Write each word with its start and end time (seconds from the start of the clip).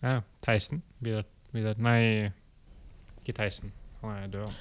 Ja, 0.00 0.20
Theisen. 0.44 0.82
Vidar, 1.04 1.26
Vidar 1.52 1.80
Nei, 1.82 2.30
ikke 3.20 3.34
Theisen. 3.36 3.72
Han 4.00 4.16
er 4.16 4.30
død. 4.32 4.46
han. 4.46 4.56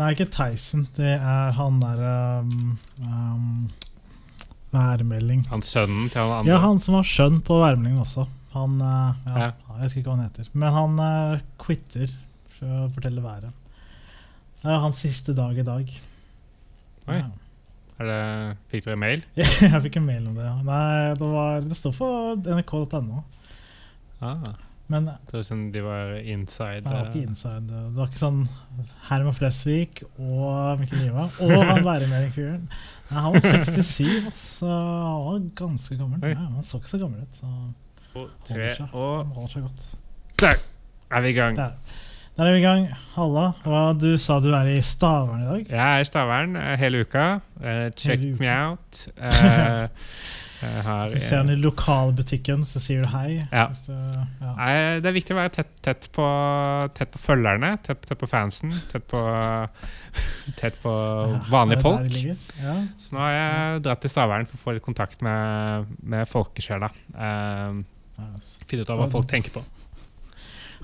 Nei, 0.00 0.10
ikke 0.14 0.28
Theisen. 0.32 0.86
Det 0.96 1.14
er 1.18 1.56
han 1.56 1.80
derre 1.82 2.12
um, 2.44 2.76
um, 3.04 3.70
Værmelding. 4.72 5.46
Han 5.50 5.64
sønnen 5.64 6.08
til 6.12 6.20
han 6.22 6.38
andre. 6.38 6.52
Ja, 6.52 6.60
han 6.64 6.80
som 6.80 6.96
har 6.96 7.08
skjønn 7.08 7.42
på 7.44 7.58
værmeldingen 7.60 8.00
også. 8.04 8.26
Han 8.54 8.78
uh, 8.80 9.12
ja, 9.26 9.34
Ja. 9.46 9.50
Jeg 9.76 9.82
husker 9.88 10.00
ikke 10.02 10.10
hva 10.12 10.16
han 10.18 10.26
heter. 10.28 10.48
Men 10.52 10.76
han 10.76 11.00
uh, 11.00 11.44
quitter 11.60 12.12
for 12.56 12.72
å 12.86 12.88
fortelle 12.94 13.24
været. 13.24 13.52
Det 14.62 14.70
er 14.70 14.82
hans 14.84 15.00
siste 15.02 15.34
dag 15.36 15.56
i 15.58 15.64
dag. 15.66 15.94
Oi. 17.08 17.16
Ja. 17.18 17.30
Det, 18.02 18.18
fikk 18.72 18.86
dere 18.88 18.98
mail? 18.98 19.20
Jeg 19.36 19.80
fikk 19.84 20.00
en 20.00 20.06
mail 20.08 20.24
om 20.26 20.34
det. 20.34 20.44
ja. 20.48 20.56
Nei, 20.66 21.12
det, 21.18 21.28
var, 21.36 21.60
det 21.62 21.76
står 21.78 21.94
på 21.96 22.08
nrk.no. 22.42 23.22
Ah, 24.22 24.40
Men 24.90 25.06
sånn 25.46 25.68
de 25.72 25.80
var 25.84 26.16
inside. 26.18 26.82
det 26.84 26.90
var 26.92 27.06
ikke 27.08 27.22
eh, 27.22 27.28
inside. 27.30 27.62
Det 27.70 27.82
var 27.96 28.10
ikke 28.10 28.20
sånn 28.20 28.40
Herman 29.08 29.36
Flesvig 29.36 30.02
og 30.18 30.80
Mikkel 30.82 31.04
Niva 31.04 31.28
og 31.30 31.54
han 31.70 31.84
væremedikuren. 31.90 32.66
Nei, 33.12 33.22
han 33.26 33.36
var 33.36 33.46
67, 33.68 34.28
så 34.36 34.68
han 34.68 35.24
var 35.28 35.40
ganske 35.62 35.96
gammel. 36.00 36.20
Nei, 36.24 36.34
han 36.36 36.66
så 36.68 36.80
ikke 36.82 36.92
så 36.92 37.00
gammel 37.04 37.24
ut. 37.24 37.40
Så 37.40 37.52
holder 38.16 38.74
seg. 38.76 38.86
Han 38.92 39.34
holder 39.36 39.54
seg 39.54 39.68
godt. 39.68 39.90
der 40.42 40.58
er 41.12 41.24
vi 41.24 41.32
i 41.32 41.36
gang. 41.36 41.56
Der. 41.56 41.76
Der 42.36 42.48
er 42.48 42.54
vi 42.56 42.60
i 42.62 42.64
gang. 42.64 42.86
Halla. 43.14 43.46
Hva, 43.64 43.80
du 43.96 44.14
sa 44.20 44.38
du 44.40 44.50
er 44.56 44.70
i 44.72 44.78
Stavern 44.84 45.42
i 45.44 45.48
dag? 45.50 45.66
Jeg 45.68 45.80
er 45.80 46.04
i 46.04 46.06
Stavern 46.08 46.56
eh, 46.56 46.74
hele 46.80 47.02
uka. 47.04 47.26
Uh, 47.60 47.88
check 47.92 48.18
Hele 48.18 48.34
uka. 48.34 48.40
me 48.40 48.52
out. 48.56 49.02
Eh, 49.16 49.88
Hvis 50.62 51.22
du 51.22 51.26
ser 51.26 51.40
han 51.42 51.50
i 51.50 51.56
lokalbutikken, 51.58 52.62
så 52.68 52.78
sier 52.82 53.02
du 53.02 53.08
hei. 53.10 53.40
Ja. 53.50 53.64
Du, 53.86 53.92
ja. 53.92 54.50
Nei, 54.58 54.72
det 55.02 55.10
er 55.10 55.16
viktig 55.16 55.34
å 55.34 55.38
være 55.40 55.52
tett, 55.56 55.72
tett, 55.82 56.08
på, 56.14 56.26
tett 56.94 57.10
på 57.14 57.20
følgerne, 57.22 57.72
tett, 57.86 58.02
tett 58.06 58.20
på 58.20 58.28
fansen, 58.30 58.70
tett 58.92 59.06
på, 59.10 59.22
tett 60.60 60.78
på 60.82 60.92
vanlige 61.50 61.82
folk. 61.82 62.18
Ja. 62.62 62.76
Så 63.00 63.16
nå 63.16 63.24
har 63.24 63.34
jeg 63.36 63.82
dratt 63.88 64.04
til 64.06 64.12
Stavern 64.14 64.46
for 64.50 64.58
å 64.58 64.64
få 64.66 64.76
litt 64.78 64.86
kontakt 64.86 65.24
med, 65.26 65.90
med 66.02 66.28
folkesjela. 66.30 66.92
Eh, 67.14 67.82
Ja. 68.22 68.26
finne 68.68 68.84
ut 68.84 68.90
av 68.92 68.98
hva 69.00 69.06
folk 69.10 69.26
tenker 69.30 69.54
på. 69.54 69.62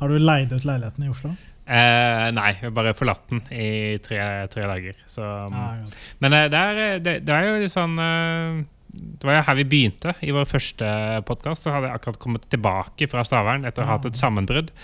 Har 0.00 0.08
du 0.08 0.16
leid 0.18 0.50
ut 0.54 0.64
leiligheten 0.64 1.04
i 1.04 1.10
Oslo? 1.12 1.34
Eh, 1.68 2.30
nei, 2.32 2.46
jeg 2.54 2.62
har 2.62 2.72
bare 2.72 2.94
forlatt 2.96 3.26
den 3.28 3.42
i 3.52 3.98
tre, 4.00 4.16
tre 4.48 4.64
dager. 4.70 4.96
Så, 5.06 5.20
ah, 5.22 5.74
ja. 5.76 5.84
Men 6.24 6.32
eh, 6.38 6.46
det, 6.48 6.62
er, 6.62 6.98
det, 7.04 7.14
det 7.28 7.34
er 7.36 7.44
jo 7.44 7.58
litt 7.60 7.74
sånn 7.74 7.98
eh, 8.00 8.62
Det 8.98 9.28
var 9.28 9.44
her 9.46 9.58
vi 9.58 9.66
begynte. 9.68 10.14
I 10.24 10.32
vår 10.34 10.48
første 10.48 10.88
podkast 11.28 11.66
så 11.66 11.74
hadde 11.74 11.90
jeg 11.90 12.00
akkurat 12.00 12.20
kommet 12.22 12.48
tilbake 12.50 13.08
fra 13.10 13.24
Stavern 13.26 13.66
etter 13.68 13.84
å 13.84 13.88
ha 13.88 13.96
hatt 13.98 14.10
et 14.10 14.18
sammenbrudd. 14.18 14.74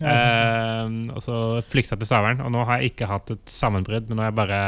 Ja, 0.00 0.16
Eh, 0.20 0.92
og 1.14 1.22
så 1.22 1.36
flykta 1.68 1.98
til 1.98 2.08
Stavern, 2.08 2.40
og 2.44 2.52
nå 2.54 2.64
har 2.66 2.80
jeg 2.80 2.94
ikke 2.94 3.08
hatt 3.10 3.32
et 3.34 3.52
sammenbrudd, 3.52 4.08
men 4.08 4.18
nå 4.18 4.24
har 4.24 4.30
jeg 4.30 4.38
bare 4.40 4.60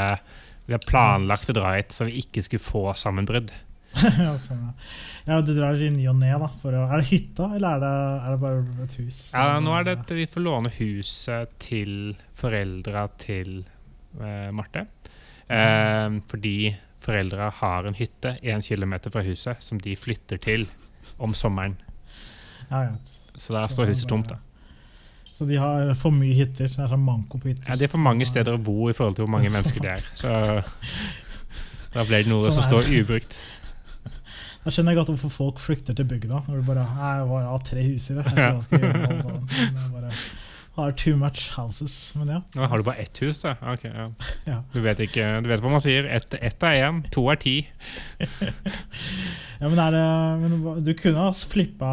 vi 0.66 0.74
har 0.76 0.84
planlagt 0.86 1.50
å 1.50 1.56
dra 1.56 1.74
hit 1.74 1.94
så 1.94 2.06
vi 2.06 2.20
ikke 2.22 2.44
skulle 2.44 2.62
få 2.62 2.82
sammenbrudd. 2.98 3.50
ja, 4.24 4.32
sånn, 4.40 4.70
ja. 5.26 5.40
du 5.44 5.52
drar 5.52 5.76
i 5.76 5.90
ny 5.92 6.06
og 6.08 6.16
ne, 6.20 6.30
da. 6.40 6.48
For 6.62 6.76
å, 6.76 6.86
er 6.88 7.02
det 7.02 7.10
hytta, 7.10 7.50
eller 7.58 7.76
er 7.76 7.82
det, 7.82 7.92
er 8.22 8.30
det 8.30 8.38
bare 8.44 8.86
et 8.86 8.96
hus? 9.02 9.18
Ja, 9.34 9.58
nå 9.60 9.74
er 9.76 9.88
det 9.88 9.96
at 10.00 10.14
vi 10.16 10.28
får 10.30 10.46
låne 10.46 10.72
huset 10.78 11.52
til 11.62 12.14
foreldra 12.38 13.04
til 13.20 13.58
uh, 14.20 14.48
Marte. 14.54 14.86
Eh, 15.52 16.08
fordi 16.30 16.56
foreldra 17.02 17.50
har 17.58 17.88
en 17.88 17.96
hytte 17.98 18.36
én 18.42 18.62
kilometer 18.64 19.12
fra 19.14 19.22
huset 19.26 19.62
som 19.64 19.80
de 19.82 19.96
flytter 19.98 20.40
til 20.42 20.66
om 21.18 21.34
sommeren. 21.34 21.76
Ja, 22.70 22.86
ja. 22.88 22.94
Så 23.36 23.54
der 23.56 23.68
står 23.72 23.90
huset 23.92 24.08
tomt. 24.08 24.28
da. 24.30 24.38
Så 25.38 25.46
de 25.48 25.56
har 25.58 25.94
for 25.98 26.14
mye 26.14 26.34
hytter? 26.36 26.68
Det 26.70 26.78
er 26.78 26.92
sånn 26.92 27.02
manko 27.02 27.40
på 27.40 27.50
hytter? 27.50 27.66
Ja, 27.70 27.76
Det 27.76 27.88
er 27.88 27.92
for 27.94 28.02
mange 28.02 28.26
steder 28.28 28.54
å 28.54 28.62
bo 28.62 28.90
i 28.90 28.94
forhold 28.94 29.16
til 29.18 29.26
hvor 29.26 29.32
mange 29.34 29.50
mennesker 29.50 29.82
det 29.82 29.96
er. 29.96 30.06
Så 30.14 30.28
da 31.96 32.04
ble 32.06 32.22
det 32.22 32.30
noe 32.30 32.44
Sånn 32.46 32.60
som 32.60 32.68
står 32.68 32.92
ubrukt. 33.00 33.40
Da 34.62 34.70
skjønner 34.70 34.94
jeg 34.94 35.00
godt 35.00 35.10
hvorfor 35.10 35.32
folk 35.34 35.58
flykter 35.58 35.96
til 35.98 36.06
bygda. 36.06 36.44
Når 36.46 36.60
du 36.60 36.66
bare 36.68 36.84
har 36.86 37.64
tre 37.66 37.82
hus 37.88 38.10
i 38.12 38.18
det. 38.20 38.22
Jeg 38.28 38.36
tror 38.36 38.60
jeg 38.60 38.66
skal 38.68 38.84
gjøre 38.86 39.00
noe 39.02 39.22
sånn. 39.26 39.46
Men 39.50 39.80
jeg 39.82 39.92
bare 39.96 40.12
har 40.76 40.92
too 40.96 41.16
much 41.20 41.50
houses. 41.56 42.14
Men 42.16 42.28
ja. 42.28 42.66
Har 42.66 42.78
du 42.78 42.84
bare 42.86 43.02
ett 43.02 43.18
hus, 43.22 43.40
da. 43.42 43.56
Ok, 43.74 43.84
ja. 43.84 44.06
Ja. 44.48 44.62
Du 44.72 44.80
vet 44.80 45.00
ikke, 45.04 45.26
du 45.44 45.48
vet 45.50 45.60
hva 45.60 45.70
man 45.74 45.82
sier. 45.84 46.06
Ett 46.08 46.32
et 46.38 46.62
er 46.68 46.78
én, 46.86 47.02
to 47.12 47.26
er 47.32 47.36
ti. 47.42 47.58
ja 49.60 49.68
men, 49.68 49.78
er 49.78 49.92
det, 49.94 50.06
men 50.42 50.84
du 50.84 50.92
kunne 50.98 51.26
ha 51.26 51.34
flippa 51.36 51.90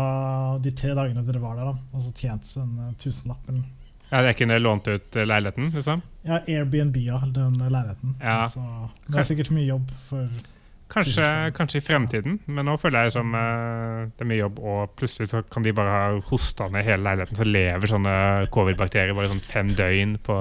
de 0.63 0.71
tre 0.77 0.93
dagene 0.97 1.23
dere 1.27 1.41
var 1.43 1.59
der, 1.59 1.73
da. 1.73 1.75
Og 1.93 2.05
så 2.07 2.13
tjent 2.15 2.53
en 2.61 2.71
eh, 2.87 2.93
tusenlapp. 3.01 3.49
eller- 3.49 3.67
Ja, 4.09 4.23
jeg 4.25 4.39
kunne 4.39 4.57
lånt 4.59 4.87
ut 4.89 5.15
eh, 5.15 5.27
leiligheten, 5.27 5.69
liksom. 5.75 6.01
Ja, 6.25 6.39
Airbnb, 6.47 6.95
ja. 7.03 7.19
Den 7.35 7.59
leiligheten. 7.59 8.15
Ja. 8.21 8.41
Så 8.49 8.63
det 9.09 9.19
er 9.21 9.27
sikkert 9.29 9.51
mye 9.55 9.67
jobb 9.69 9.91
for 10.09 10.27
Kanskje, 10.89 11.25
kanskje 11.53 11.77
i 11.77 11.83
fremtiden, 11.85 12.39
men 12.49 12.65
nå 12.65 12.73
føler 12.81 13.05
jeg 13.05 13.13
som 13.13 13.35
uh, 13.37 14.07
det 14.09 14.23
er 14.25 14.29
mye 14.31 14.39
jobb, 14.39 14.61
og 14.65 14.95
plutselig 14.97 15.27
så 15.29 15.43
kan 15.45 15.65
de 15.65 15.73
bare 15.77 15.91
ha 15.93 16.07
hosta 16.31 16.65
ned 16.73 16.87
hele 16.87 17.03
leiligheten, 17.05 17.37
så 17.37 17.45
lever 17.45 17.91
sånne 17.91 18.15
covid-bakterier 18.55 19.13
bare 19.17 19.29
sånn 19.29 19.43
fem 19.45 19.69
døgn 19.77 20.15
på 20.25 20.37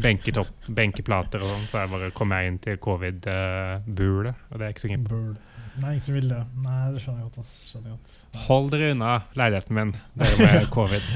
benketopp, 0.00 0.70
benkeplater 0.80 1.44
og 1.44 1.50
sånn, 1.52 1.68
så 1.68 1.82
jeg 1.82 1.92
bare 1.92 2.08
kommer 2.16 2.40
jeg 2.40 2.54
inn 2.54 2.58
til 2.64 2.80
covid-bulet, 2.88 4.40
og 4.48 4.56
det 4.56 4.64
er 4.70 4.74
ikke 4.74 4.86
så. 4.86 4.96
Bird. 5.10 5.36
Nei, 5.76 5.90
ingen 5.92 6.06
som 6.06 6.16
vil 6.16 6.30
det. 6.30 6.40
Nei, 6.64 6.80
det 6.94 7.02
skjønner 7.04 7.20
jeg 7.20 7.28
godt. 7.28 7.38
ass. 7.44 7.54
Skjønner 7.68 7.90
jeg 7.90 7.98
godt. 7.98 8.42
Hold 8.46 8.70
dere 8.72 8.90
unna 8.94 9.12
leiligheten 9.36 9.76
min, 9.76 9.90
dere 10.16 10.38
med 10.40 10.68
covid. 10.76 11.10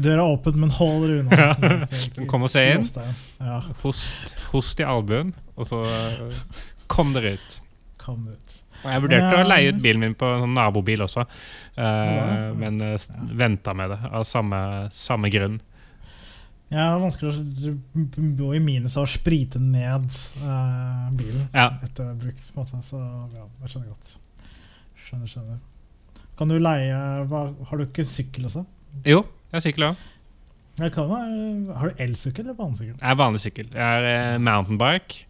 Døra 0.00 0.22
er 0.22 0.24
åpen, 0.24 0.56
men 0.62 0.72
hold 0.72 1.04
dere 1.04 1.18
unna. 1.26 1.40
Ja. 1.44 2.24
Kom 2.30 2.46
og 2.46 2.52
se 2.52 2.64
inn. 2.72 2.86
Ja, 3.42 3.60
Host, 3.82 4.32
host 4.54 4.80
i 4.80 4.86
albuen, 4.88 5.34
og 5.60 5.68
så 5.68 5.82
eh, 5.84 6.40
kom 6.90 7.14
dere 7.16 7.36
ut. 7.38 7.56
kom 8.00 8.26
ut. 8.32 8.58
Og 8.80 8.88
jeg 8.90 9.02
vurderte 9.04 9.32
Ja, 9.36 9.42
å 9.44 9.48
leie 9.48 9.72
ut 9.74 9.82
bilen 9.84 10.00
min 10.00 10.14
på 10.16 10.24
en 10.28 10.40
sånn 10.46 10.54
nabobil 10.56 11.02
også, 11.04 11.26
uh, 11.26 11.82
Ja. 11.84 12.52
men 12.56 12.80
uh, 12.80 12.94
Ja. 12.96 13.26
venta 13.42 13.74
med 13.76 13.90
det 13.92 13.98
av 14.10 14.24
samme, 14.24 14.60
samme 14.90 15.28
grunn. 15.30 15.58
Ja, 16.70 16.84
det 16.86 16.94
er 16.94 17.02
vanskelig 17.02 17.30
å 17.34 18.36
bo 18.38 18.52
i 18.54 18.60
minus 18.62 18.94
og 18.96 19.08
sprite 19.10 19.58
ned 19.58 20.04
eh, 20.38 21.08
bilen 21.18 21.48
Ja. 21.52 21.64
etter 21.82 22.12
brukt. 22.14 22.52
måte, 22.54 22.78
Så 22.86 23.00
ja, 23.34 23.42
jeg 23.60 23.68
skjønner 23.72 23.88
godt. 23.88 24.12
Skjønner, 24.96 25.26
skjønner. 25.26 25.58
Kan 26.38 26.48
du 26.48 26.58
leie 26.60 26.94
hva, 27.26 27.54
Har 27.66 27.76
du 27.76 27.84
ikke 27.86 28.04
sykkel 28.06 28.44
også? 28.46 28.64
Jo, 29.04 29.24
jeg 29.52 29.74
òg. 29.74 29.96
Jeg 30.78 30.92
kan, 30.92 31.08
være- 31.10 31.76
har 31.76 31.88
du 31.90 31.94
elsykkel 32.04 32.44
eller 32.44 32.54
banesykkel? 32.54 32.96
Jeg 33.02 33.10
er 33.10 33.16
vanlig 33.16 33.40
sykkel. 33.42 33.66
Jeg 33.74 33.82
er 33.82 34.34
eh, 34.34 34.38
mountainbike 34.38 35.24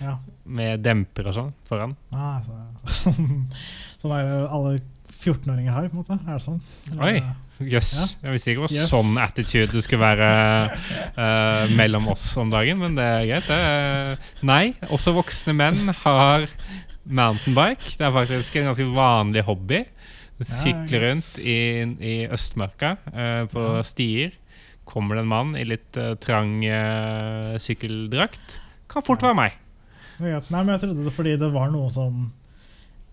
Ja. 0.00 0.18
med 0.44 0.82
demper 0.84 1.26
og 1.30 1.34
sånn 1.34 1.52
foran. 1.68 1.96
Ah, 2.12 2.40
så, 2.44 3.10
sånn 4.02 4.12
er 4.18 4.28
det 4.28 4.42
alle 4.52 4.76
14-åringer 5.16 5.72
har, 5.72 5.88
på 5.88 5.96
en 5.96 6.02
måte. 6.04 6.18
Er 6.26 6.36
det 6.36 6.42
sånn? 6.44 6.60
Oi. 7.00 7.16
Jøss. 7.72 8.16
Jeg 8.20 8.34
visste 8.34 8.50
ikke 8.52 8.66
det 8.66 8.68
var 8.68 8.74
Yes. 8.76 8.90
sånn 8.92 9.14
attitude 9.22 9.72
det 9.72 9.80
skulle 9.86 10.04
være 10.04 10.26
uh, 11.16 11.72
mellom 11.80 12.10
oss 12.12 12.26
om 12.36 12.50
dagen, 12.52 12.76
men 12.82 12.98
det 12.98 13.06
er 13.14 13.24
greit. 13.30 13.48
Det 13.48 14.44
nei, 14.44 14.74
også 14.92 15.14
voksne 15.16 15.54
menn 15.56 15.88
har 16.02 16.44
mountainbike. 17.08 17.96
Det 17.96 18.04
er 18.04 18.12
faktisk 18.12 18.58
en 18.60 18.68
ganske 18.68 18.88
vanlig 18.92 19.46
hobby. 19.48 19.84
Sykle 20.44 21.00
rundt 21.00 21.38
i, 21.40 21.56
i 21.96 22.16
Østmarka 22.28 22.98
uh, 23.08 23.46
på 23.48 23.62
Ja. 23.78 23.82
stier. 23.88 24.34
Kommer 24.86 25.16
det 25.16 25.24
en 25.24 25.32
mann 25.32 25.56
i 25.58 25.64
litt 25.64 25.96
uh, 25.96 26.12
trang 26.20 26.58
sykkeldrakt, 27.58 28.60
kan 28.92 29.02
fort 29.02 29.22
Ja. 29.24 29.32
være 29.32 29.40
meg. 29.40 29.56
Nei, 30.20 30.62
men 30.62 30.72
jeg 30.74 30.82
trodde 30.86 31.04
det 31.06 31.12
fordi 31.14 31.36
det 31.40 31.48
var 31.54 31.70
noe 31.74 31.88
sånn 31.92 32.26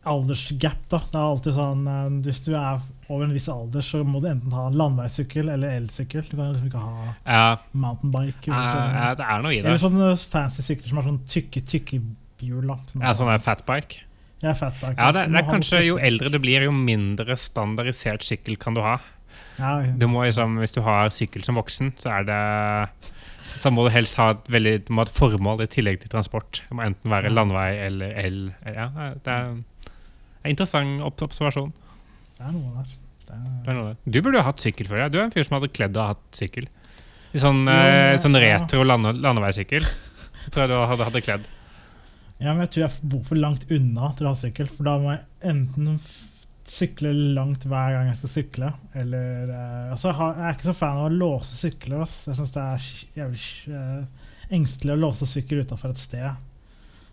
aldersgap. 0.08 0.80
da 0.91 1.00
Det 1.00 1.16
er 1.19 1.25
alltid 1.30 1.56
sånn 1.56 1.84
eh, 1.88 2.16
Hvis 2.28 2.41
du 2.46 2.52
er 2.56 2.81
over 3.12 3.25
en 3.28 3.34
viss 3.36 3.50
alder, 3.52 3.84
så 3.86 4.02
må 4.08 4.22
du 4.24 4.30
enten 4.31 4.53
ha 4.55 4.70
landeveissykkel 4.73 5.52
eller 5.53 5.76
elsykkel. 5.78 6.23
Du 6.29 6.35
kan 6.38 6.53
liksom 6.53 6.70
ikke 6.70 6.82
ha 6.82 7.14
Ja, 7.28 7.44
mountainbike. 7.72 8.47
Eller, 8.50 8.72
sånn. 8.72 8.97
ja, 8.97 9.09
det 9.20 9.28
er 9.28 9.44
noe 9.46 9.53
i 9.53 9.59
det. 9.61 9.67
eller 9.70 9.84
sånne 9.84 10.09
fancy 10.34 10.66
sykler 10.66 10.91
som 10.91 11.02
har 11.02 11.08
sånn 11.11 11.22
tykke 11.29 11.64
tykke 11.70 12.02
hjul. 12.44 12.72
Ja, 13.00 13.14
sånn 13.16 13.32
fatbike. 13.44 14.03
Ja, 14.44 14.52
fatbike. 14.59 14.96
Ja, 14.97 15.11
det, 15.16 15.28
det 15.32 15.40
er 15.40 15.47
kanskje 15.47 15.84
Jo 15.85 16.00
eldre 16.03 16.32
du 16.34 16.40
blir, 16.44 16.66
jo 16.67 16.73
mindre 16.76 17.38
standardisert 17.40 18.26
sykkel 18.28 18.58
kan 18.59 18.76
du 18.76 18.82
ha. 18.84 18.97
Ja, 19.59 19.78
Du 19.96 20.08
må 20.09 20.23
liksom, 20.26 20.58
Hvis 20.64 20.73
du 20.76 20.82
har 20.84 21.11
sykkel 21.14 21.44
som 21.46 21.59
voksen, 21.59 21.94
så 22.00 22.09
er 22.17 22.28
det 22.28 22.40
så 23.43 23.72
må 23.73 23.85
du 23.85 23.91
helst 23.93 24.17
ha 24.19 24.31
et 24.34 24.49
veldig 24.51 24.73
må 24.90 25.03
ha 25.03 25.07
et 25.07 25.16
formål 25.16 25.63
i 25.66 25.69
tillegg 25.72 26.01
til 26.01 26.11
transport. 26.13 26.61
Det 26.67 26.78
må 26.78 26.85
enten 26.85 27.13
være 27.13 27.31
landvei 27.34 27.69
eller 27.85 28.13
el. 28.23 28.37
Ja, 28.67 28.90
det 29.23 29.34
er 29.34 29.49
en 29.51 29.63
interessant 30.51 31.23
observasjon. 31.25 31.73
det 32.37 32.45
er 32.47 32.55
noe 32.55 32.78
der. 32.78 32.93
Det 33.23 33.40
Det 33.63 33.72
er, 33.72 33.75
noe 33.78 33.90
der. 33.91 33.99
Du 34.05 34.22
burde 34.22 34.40
jo 34.40 34.47
hatt 34.47 34.63
sykkel 34.63 34.90
før. 34.90 35.03
Ja. 35.05 35.09
Du 35.11 35.19
er 35.19 35.25
en 35.28 35.35
fyr 35.35 35.47
som 35.47 35.57
hadde 35.57 35.72
kledd 35.73 35.99
og 35.99 36.13
hatt 36.13 36.40
sykkel. 36.40 36.69
Sånn, 37.34 37.63
ja, 37.66 38.13
eh, 38.13 38.17
sånn 38.22 38.37
ja. 38.37 38.43
retro 38.43 38.84
lande, 38.85 39.16
landeveissykkel. 39.23 39.87
Tror 40.51 40.66
jeg 40.66 40.73
du 40.73 40.75
hadde, 40.78 41.07
hadde 41.07 41.23
kledd. 41.23 41.47
ja, 42.41 42.51
men 42.51 42.66
jeg 42.66 42.73
tror 42.73 42.84
jeg 42.85 43.09
bor 43.13 43.23
for 43.25 43.40
langt 43.40 43.66
unna 43.72 44.11
til 44.17 44.28
å 44.28 44.34
ha 44.34 44.40
sykkel, 44.40 44.69
for 44.69 44.90
da 44.90 44.97
må 45.01 45.13
jeg 45.16 45.23
enten 45.53 45.97
f- 46.64 46.72
sykle 46.74 47.12
langt 47.36 47.66
hver 47.70 47.94
gang 47.96 48.08
jeg 48.10 48.18
skal 48.22 48.34
sykle. 48.34 48.72
Eller 48.96 49.52
uh, 49.52 49.92
altså, 49.92 50.12
jeg, 50.14 50.40
er 50.40 50.56
ikke 50.58 50.70
så 50.70 50.76
fan 50.78 51.00
av 51.02 51.10
å 51.10 51.14
låse 51.14 51.56
sykler. 51.58 52.04
Ass. 52.06 52.24
Jeg 52.30 52.40
syns 52.40 52.56
det 52.56 52.64
er 52.64 52.90
jævlig 53.22 53.44
uh, 53.74 54.28
engstelig 54.54 54.96
å 54.96 55.02
låse 55.06 55.28
sykkel 55.30 55.64
utafor 55.64 55.94
et 55.94 56.02
sted. 56.02 56.28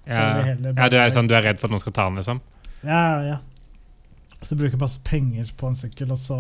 Ja, 0.09 0.25
ja 0.43 0.89
du, 0.91 0.97
er 0.99 1.13
sånn, 1.15 1.29
du 1.29 1.37
er 1.37 1.45
redd 1.45 1.61
for 1.61 1.69
at 1.69 1.75
noen 1.75 1.83
skal 1.83 1.95
ta 1.95 2.07
den, 2.09 2.19
liksom? 2.21 2.41
Ja, 2.83 3.03
ja. 3.27 3.39
Så 4.41 4.55
du 4.55 4.63
bruker 4.63 4.81
masse 4.81 5.03
penger 5.05 5.51
på 5.61 5.69
en 5.69 5.77
sykkel, 5.77 6.11
og 6.15 6.19
så 6.19 6.39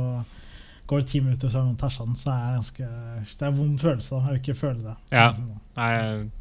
går 0.91 1.03
det 1.03 1.11
ti 1.12 1.21
minutter, 1.23 1.51
så 1.53 1.61
har 1.61 1.67
noen 1.69 1.79
tæsja 1.79 2.07
den. 2.07 2.17
Så 2.19 2.33
er 2.33 2.47
det 2.47 2.55
ganske 2.57 2.87
Det 3.37 3.45
er 3.45 3.51
en 3.51 3.59
vond 3.59 3.77
følelse. 3.81 4.11
da. 4.15 4.21
Jeg 4.25 4.33
vil 4.33 4.41
ikke 4.41 4.61
føle 4.61 4.81
det. 4.87 4.97
Ja. 5.12 5.27
Nei, 5.77 5.91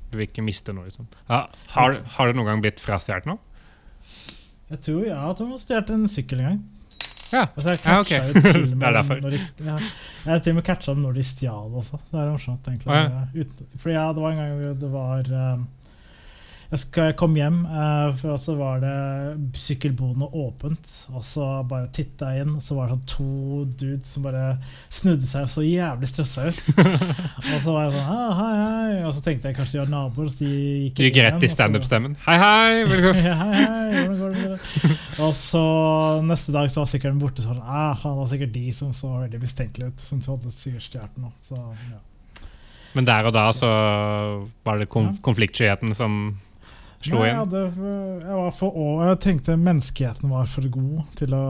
du 0.10 0.18
vil 0.18 0.30
ikke 0.30 0.45
miste 0.45 0.74
noe, 0.74 0.88
liksom. 0.89 1.10
Ja, 1.27 1.44
har, 1.75 2.00
har 2.16 2.31
du 2.31 2.39
noen 2.39 2.50
gang 2.50 2.63
blitt 2.63 2.81
frastjålet 2.81 3.27
nå? 3.30 3.36
Jeg 4.69 4.81
tror 4.86 5.07
hun 5.39 5.54
har 5.56 5.62
stjålet 5.63 5.95
en 5.95 6.12
sykkel 6.12 6.44
en 6.44 6.50
gang. 6.51 6.60
Ja. 7.30 7.45
Altså, 7.56 7.69
jeg 7.69 7.80
Ja, 7.86 8.00
ok. 8.00 8.10
Det 8.80 8.88
er 8.88 8.94
derfor. 8.94 9.19
De, 9.21 9.39
ja, 9.66 9.75
jeg 10.25 10.31
har 10.33 10.39
til 10.39 10.54
og 10.54 10.56
med 10.60 10.66
catcha 10.66 10.94
dem 10.94 11.04
når 11.06 11.18
de 11.18 11.25
stjal 11.25 11.75
også. 11.81 12.00
Det 12.12 12.21
er 12.21 12.31
morsomt, 12.31 12.69
egentlig. 12.71 12.89
Å, 12.89 13.01
ja. 13.01 13.25
Uten, 13.36 13.68
fordi 13.77 13.95
ja, 13.95 14.07
det 14.13 14.24
var 14.24 14.31
en 14.31 14.42
gang 14.42 14.80
det 14.81 14.92
var 14.94 15.33
um, 15.54 15.68
Jeg 16.69 17.16
kom 17.18 17.33
hjem, 17.33 17.63
uh, 17.66 18.12
for 18.13 18.38
så 18.38 18.54
var 18.54 18.83
det 18.83 19.57
sykkelboden 19.57 20.21
åpent. 20.21 20.92
Og 21.18 21.24
så 21.25 21.45
bare 21.66 21.88
titta 21.95 22.27
jeg 22.30 22.45
inn, 22.45 22.51
og 22.60 22.62
så 22.62 22.75
var 22.77 22.92
det 22.92 22.98
sånn 23.00 23.07
to 23.10 23.63
dudes 23.80 24.12
som 24.13 24.27
bare 24.27 24.44
snudde 24.94 25.25
seg 25.25 25.48
så 25.50 25.63
jævlig 25.66 26.10
stressa 26.12 26.44
ut. 26.51 26.60
og 27.56 27.56
så 27.63 27.74
var 27.74 27.88
jeg 27.88 27.95
sånn 27.95 28.12
ah, 28.13 28.36
hei, 28.38 28.51
hei. 28.60 29.00
Og 29.07 29.16
så 29.18 29.24
tenkte 29.25 29.50
jeg 29.50 29.57
kanskje 29.57 29.80
de 29.80 29.81
var 29.81 29.89
naboer. 29.95 30.27
Så 30.30 30.44
de 30.44 30.51
gikk 30.51 31.00
Du 31.00 31.01
gikk 31.07 31.18
rett 31.25 31.45
i 31.48 31.50
standup-stemmen. 31.50 32.13
Hei, 32.27 32.36
hei! 32.44 32.83
Velkommen. 32.92 33.25
ja, 33.31 33.38
hei, 33.39 33.63
hei, 33.63 33.88
hvordan 33.95 34.19
går 34.19 34.36
det 34.36 34.44
med 34.44 34.51
dere? 34.51 34.98
Og 35.25 35.33
så 35.39 35.63
neste 36.27 36.54
dag 36.54 36.69
så 36.69 36.83
var 36.83 36.92
sykkelen 36.92 37.24
borte. 37.24 37.42
Så 37.42 37.50
var 37.50 37.63
det 37.63 37.66
ah, 37.66 37.95
faen, 37.98 38.13
det 38.13 38.27
var 38.27 38.30
sikkert 38.36 38.54
de 38.60 38.75
som 38.77 38.92
så 38.94 39.16
veldig 39.16 39.39
mistenkelige 39.42 39.89
ut. 39.89 40.06
Som 40.06 40.21
hadde 40.27 40.54
sikkert 40.54 40.86
stjålet 40.86 41.18
den. 41.18 41.33
Så, 41.50 41.57
ja. 41.89 42.45
Men 42.94 43.10
der 43.10 43.25
og 43.25 43.33
da 43.33 43.48
så 43.57 43.74
var 44.66 44.77
det 44.77 44.89
konf 44.94 45.18
konfliktskyheten 45.25 45.98
som 45.98 46.21
slo 47.05 47.21
Nei, 47.23 47.29
inn? 47.31 47.53
Jeg, 47.55 47.73
jeg 48.25 48.37
var 48.41 48.51
for 48.55 48.75
å, 48.75 48.87
Jeg 49.07 49.19
tenkte 49.23 49.55
menneskeheten 49.59 50.29
var 50.33 50.49
for 50.51 50.67
god 50.73 51.03
til 51.19 51.35
å 51.37 51.43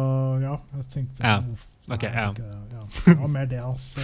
Ja. 0.43 0.57
jeg 0.77 0.85
tenkte 0.93 1.23
Ja, 1.25 1.37
uff, 1.41 1.63
ok, 1.89 2.03
nei, 2.03 2.11
jeg 2.13 2.43
ja. 2.43 2.59
ja. 2.75 2.83
Det 3.05 3.15
var 3.23 3.31
mer 3.33 3.49
det, 3.49 3.61
altså. 3.65 4.03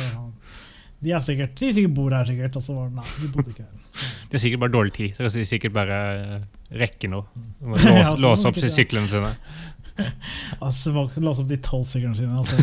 De 1.05 1.11
er 1.13 1.21
sikkert 1.21 1.55
De 1.59 1.69
sikkert 1.75 1.93
bor 1.97 2.13
her, 2.15 2.25
sikkert. 2.25 2.55
Og 2.57 2.63
så 2.65 2.73
var 2.77 2.89
det 2.89 2.95
Nei, 2.97 3.07
de 3.21 3.29
bodde 3.35 3.53
ikke 3.53 3.65
her. 3.67 3.71
Så. 3.95 4.11
De 4.29 4.35
har 4.35 4.41
sikkert 4.43 4.59
bare 4.65 4.73
dårlig 4.73 4.93
tid. 4.97 5.13
Så 5.19 5.29
de 5.37 5.45
sikkert 5.47 5.73
bare 5.75 5.97
rekker 6.81 7.11
noe. 7.13 7.45
Låse, 7.61 7.93
Ja, 8.01 8.09
Låse, 8.19 8.49
opp 8.49 8.57
syklene 8.59 9.11
sine. 9.11 9.31
Altså, 10.65 10.91
låse 11.23 11.45
opp 11.45 11.47
de 11.47 11.55
tolv 11.63 11.85
syklene 11.87 12.17
sine. 12.17 12.35
Altså. 12.35 12.57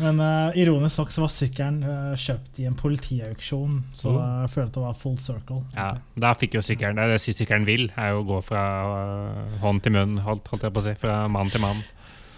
Men 0.00 0.20
uh, 0.22 0.56
ironisk 0.58 1.02
nok 1.02 1.12
så 1.12 1.24
var 1.24 1.32
sykkelen 1.34 1.80
uh, 1.84 2.16
kjøpt 2.18 2.60
i 2.62 2.66
en 2.68 2.76
politiauksjon, 2.78 3.78
så 3.96 4.14
mm. 4.14 4.18
jeg 4.42 4.52
følte 4.54 4.78
det 4.78 4.84
var 4.86 4.98
full 5.00 5.16
circle. 5.20 5.60
Ja, 5.76 5.90
da 6.24 6.32
fikk 6.38 6.56
jo 6.56 6.64
sykkelen 6.64 6.98
Det 6.98 7.18
er 7.18 7.24
sykkelen 7.24 7.68
vil, 7.68 7.88
er 8.00 8.14
jo 8.14 8.22
å 8.22 8.28
gå 8.32 8.40
fra 8.46 8.64
uh, 8.88 9.56
hånd 9.64 9.84
til 9.84 9.96
munn, 9.96 10.18
holdt, 10.24 10.48
holdt 10.52 10.66
jeg 10.66 10.76
på 10.76 10.82
å 10.82 10.86
si. 10.88 10.96
Fra 11.00 11.22
mann 11.32 11.52
til 11.52 11.64
mann. 11.64 11.82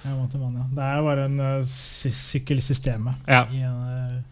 Ja, 0.02 0.16
mann 0.16 0.30
til 0.32 0.42
mann, 0.42 0.58
ja. 0.58 0.68
Det 0.74 0.86
er 0.88 0.98
jo 0.98 1.08
bare 1.10 1.26
en 1.30 1.42
uh, 1.42 1.66
sy. 1.70 2.12
Ja. 3.30 3.44
I 3.46 3.64
en, 3.68 4.22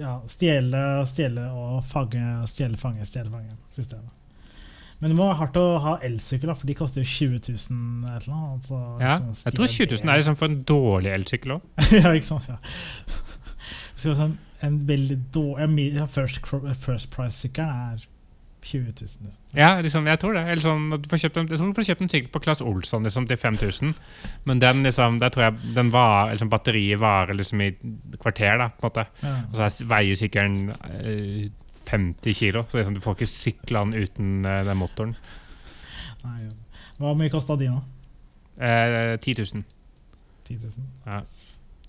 ja, 0.00 0.18
stjele, 0.30 0.84
stjele 1.08 1.48
og 1.52 1.82
fange, 1.88 2.22
stjele, 2.50 2.80
fange, 2.80 3.04
stjele, 3.08 3.32
fange-systemet. 3.32 4.22
Men 5.00 5.10
det 5.12 5.16
må 5.18 5.26
være 5.28 5.38
hardt 5.42 5.56
å 5.60 5.64
ha 5.84 5.94
elsykkel, 6.06 6.54
for 6.56 6.66
de 6.70 6.74
koster 6.78 7.02
jo 7.04 7.10
20 7.10 7.40
000 7.52 8.14
et 8.16 8.26
eller 8.26 8.36
annet. 8.36 8.56
Altså, 8.56 8.80
Ja. 9.02 9.18
sånn 9.18 9.44
Jeg 9.50 9.54
tror 9.58 9.66
20 9.66 9.90
000 10.00 10.10
er 10.14 10.16
liksom 10.22 10.36
for 10.40 10.46
en 10.48 10.62
dårlig 10.64 11.12
elsykkel 11.12 11.56
òg. 11.58 11.62
ja, 12.00 12.12
ikke 12.16 12.30
sant? 12.30 12.48
Ja. 12.48 12.56
Så 13.96 14.14
sånn, 14.16 14.36
en 14.64 14.78
veldig 14.88 15.18
dårlig 15.34 15.90
ja, 15.96 16.06
First, 16.08 16.40
first 16.80 17.10
Price-sykkelen 17.12 17.68
er 17.96 18.04
20 18.66 18.80
000. 18.88 18.94
Liksom. 19.04 19.26
Ja, 19.54 19.68
liksom, 19.84 20.06
jeg 20.10 20.18
tror 20.18 20.32
det. 20.34 20.42
Eller 20.50 20.62
sånn, 20.64 20.88
du 20.98 21.04
får 21.12 21.20
kjøpt 21.22 21.36
en, 21.38 21.46
jeg 21.52 21.60
tror 21.60 21.68
du 21.70 21.76
får 21.76 21.86
kjøpt 21.90 22.00
en 22.02 22.10
sykkel 22.10 22.32
på 22.34 22.40
Claes 22.42 22.62
Olsson 22.64 23.04
liksom, 23.06 23.28
til 23.30 23.38
5000. 23.38 23.92
Men 24.48 24.58
den 24.64 24.80
liksom, 24.82 25.20
der 25.22 25.30
tror 25.30 25.44
jeg 25.50 25.74
den 25.76 25.92
var, 25.94 26.32
liksom, 26.32 26.50
batteriet 26.50 26.98
varer 26.98 27.36
liksom 27.38 27.62
i 27.62 27.68
kvarter. 28.18 28.56
da, 28.64 28.70
på 28.74 28.88
en 28.88 28.90
måte. 28.90 29.06
Ja. 29.22 29.36
Og 29.52 29.60
så 29.60 29.68
er- 29.68 29.86
veier 29.92 30.18
sykkelen 30.18 30.58
eh, 30.88 31.46
50 31.86 32.34
kilo, 32.34 32.64
så 32.68 32.80
liksom, 32.80 32.96
du 32.96 33.02
får 33.04 33.18
ikke 33.18 33.30
sykla 33.30 33.84
den 33.86 34.06
uten 34.06 34.30
uh, 34.46 34.60
den 34.66 34.80
motoren. 34.80 35.16
Nei. 36.24 36.48
Hva 36.96 37.12
mye 37.16 37.32
kosta 37.32 37.58
de 37.60 37.68
nå? 37.70 37.80
Eh, 38.56 39.18
10 39.20 39.34
000. 39.54 39.64
10 40.48 40.54
000? 40.62 40.86
Ja. 41.06 41.20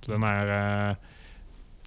Så 0.03 0.11
den 0.11 0.23
er, 0.23 0.51
eh, 0.57 0.95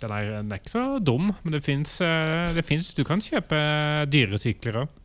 den 0.00 0.14
er, 0.16 0.30
den 0.40 0.52
er 0.52 0.60
ikke 0.60 0.72
så 0.72 0.84
dum, 0.98 1.32
men 1.42 1.52
det 1.52 1.62
fins 1.64 2.94
Du 2.96 3.04
kan 3.04 3.20
kjøpe 3.20 3.60
dyre 4.10 4.40
sykler 4.40 4.82
òg. 4.84 4.96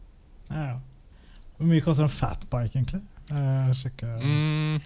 Ja, 0.49 0.63
ja. 0.71 0.79
Hvor 1.57 1.69
mye 1.69 1.83
koster 1.83 2.03
en 2.03 2.11
fatbike, 2.11 2.75
egentlig? 2.75 3.01
Eh. 3.31 4.21
Mm, 4.21 4.81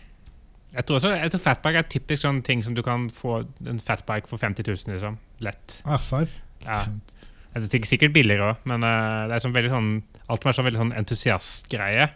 jeg 0.74 0.86
tror 0.86 0.96
også 0.96 1.10
jeg 1.10 1.32
tror 1.32 1.42
fatbike 1.44 1.82
er 1.82 1.88
typisk 1.92 2.24
sånn 2.24 2.44
ting 2.46 2.62
som 2.64 2.76
du 2.78 2.82
kan 2.86 3.10
få 3.12 3.42
en 3.68 3.82
fatbike 3.84 4.30
for 4.30 4.42
50 4.42 4.68
000, 4.68 4.94
liksom. 4.94 5.18
Lett. 5.44 5.80
Ah? 5.86 5.98
Ja. 6.66 6.84
Jeg 7.68 7.82
er 7.82 7.86
sikkert 7.90 8.14
billigere 8.14 8.54
òg, 8.54 8.58
men 8.66 8.84
eh, 8.84 9.28
det 9.28 9.36
er 9.36 9.44
sånn 9.44 9.54
veldig 9.56 9.70
sånn 9.74 9.90
alt 10.30 10.42
som 10.42 10.50
er 10.50 10.54
sånn 10.58 10.66
veldig 10.70 10.82
sånn 10.84 10.96
entusiastgreie. 11.02 12.10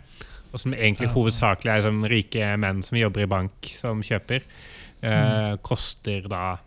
Og 0.53 0.59
som 0.61 0.73
egentlig 0.77 1.09
hovedsakelig 1.09 1.71
er 1.73 1.81
sånn 1.81 2.03
rike 2.07 2.51
menn 2.61 2.83
som 2.85 2.97
jobber 2.99 3.23
i 3.25 3.29
bank, 3.31 3.71
som 3.79 4.01
kjøper. 4.05 4.43
eh, 5.01 5.55
Koster 5.65 6.21
da 6.29 6.57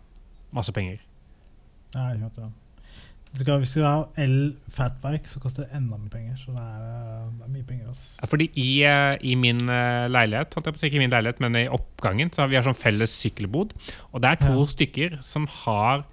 masse 0.53 0.73
penger. 0.75 0.99
Ja, 1.95 2.09
ikke 2.11 2.19
sant, 2.27 2.37
ja. 2.37 2.49
Hvis 3.31 3.39
du 3.39 3.43
skal- 3.45 3.59
Hvis 3.59 3.73
du 3.75 3.81
har 3.83 3.95
ha 4.03 4.07
el-fatbike, 4.17 5.27
så 5.27 5.39
koster 5.39 5.63
det 5.65 5.71
enda 5.75 5.97
mer 5.97 6.09
penger. 6.09 6.35
Så 6.37 6.51
det 6.53 6.61
er, 6.61 6.83
eh, 6.83 7.29
det 7.37 7.45
er 7.45 7.49
mye 7.53 7.63
penger. 7.67 7.89
ass. 7.89 8.17
Ja, 8.21 8.27
Fordi 8.27 8.49
i, 8.55 8.83
eh, 8.83 9.17
i 9.23 9.35
min 9.35 9.59
leilighet, 9.59 10.53
holdt 10.53 10.65
jeg 10.65 10.73
på 10.73 10.77
å 10.77 10.79
si, 10.79 10.87
ikke 10.89 10.95
i 10.95 10.99
min 10.99 11.11
leilighet, 11.11 11.39
men 11.39 11.55
i 11.55 11.67
oppgangen, 11.67 12.29
så 12.31 12.37
har 12.43 12.47
vi 12.47 12.55
har 12.55 12.63
sånn 12.63 12.75
felles 12.75 13.11
sykkelbod. 13.11 13.71
Og 14.13 14.21
det 14.21 14.31
er 14.31 14.35
to 14.47 14.53
Ja. 14.59 14.65
stykker 14.65 15.23
som 15.23 15.47
har 15.47 16.03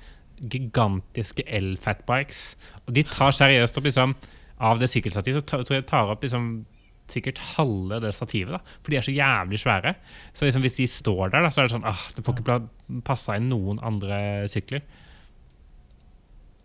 gigantiske 0.41 1.45
el-fatbikes. 1.47 2.45
Og 2.87 2.95
de 2.97 3.05
tar 3.09 3.37
seriøst 3.37 3.79
opp 3.79 3.91
liksom 3.91 4.17
Av 4.65 4.79
det 4.79 4.87
sykkelstativet, 4.87 5.43
så 5.43 5.65
tror 5.67 5.75
jeg 5.75 5.85
tar 5.89 6.13
opp 6.13 6.23
liksom 6.23 6.65
sikkert 7.11 7.41
halve 7.57 7.99
det 8.01 8.13
stativet. 8.15 8.55
da 8.55 8.61
For 8.83 8.93
de 8.93 8.97
er 8.97 9.03
så 9.05 9.13
jævlig 9.13 9.59
svære. 9.61 9.95
Så 10.33 10.47
liksom 10.47 10.63
hvis 10.63 10.77
de 10.79 10.87
står 10.87 11.29
der, 11.29 11.43
da 11.43 11.51
så 11.51 11.61
er 11.61 11.67
det 11.67 11.75
sånn 11.75 11.89
ah, 11.91 12.05
Det 12.15 12.25
får 12.25 12.39
ikke 12.39 12.59
passa 13.05 13.37
inn 13.37 13.51
noen 13.51 13.83
andre 13.83 14.49
sykler. 14.49 14.85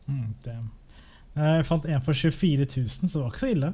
Mm. 0.06 0.70
Jeg 1.36 1.66
fant 1.66 1.86
en 1.86 2.06
for 2.06 2.14
24 2.14 2.66
000, 2.66 2.90
så 2.90 3.10
det 3.10 3.24
var 3.24 3.34
ikke 3.34 3.44
så 3.44 3.52
ille. 3.54 3.74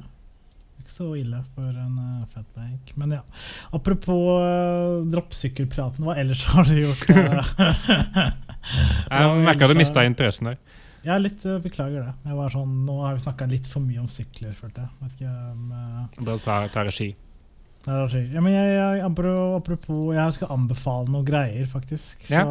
Ikke 0.80 0.92
så 0.92 1.08
ille 1.18 1.40
for 1.54 1.66
en 1.72 1.98
uh, 1.98 2.24
fatbike. 2.32 2.94
Men 3.00 3.16
ja. 3.18 3.22
Apropos 3.74 4.24
uh, 4.42 5.04
droppsykkelpraten, 5.12 6.04
hva 6.06 6.16
ellers 6.20 6.44
har 6.52 6.68
du 6.68 6.76
gjort? 6.82 7.06
eh? 7.10 7.52
Jeg 9.10 9.44
merka 9.46 9.68
du 9.70 9.76
mista 9.78 10.04
interessen 10.06 10.50
der. 10.52 10.58
Ja, 11.06 11.16
litt, 11.22 11.44
uh, 11.46 11.60
beklager 11.62 12.02
det. 12.08 12.14
Jeg 12.26 12.34
var 12.38 12.50
sånn, 12.50 12.72
nå 12.86 12.96
har 13.04 13.14
vi 13.14 13.22
snakka 13.22 13.46
litt 13.50 13.68
for 13.70 13.84
mye 13.84 14.00
om 14.02 14.08
sykler, 14.10 14.54
følte 14.58 14.82
jeg. 14.82 14.94
Vet 15.04 15.20
ikke 15.20 15.34
om 15.52 15.68
eh, 15.78 16.18
Bra 16.18 16.34
å 16.34 16.42
ta, 16.42 16.56
ta 16.74 16.82
regi. 16.88 17.12
det 17.84 17.92
er 17.94 18.00
rart. 18.02 18.16
ja, 18.34 18.42
men 18.42 18.56
jeg, 18.56 18.72
jeg, 18.74 19.04
apropos, 19.06 20.00
jeg 20.16 20.34
skal 20.34 20.50
anbefale 20.56 21.12
noen 21.14 21.28
greier, 21.28 21.68
faktisk. 21.70 22.26
Så 22.26 22.42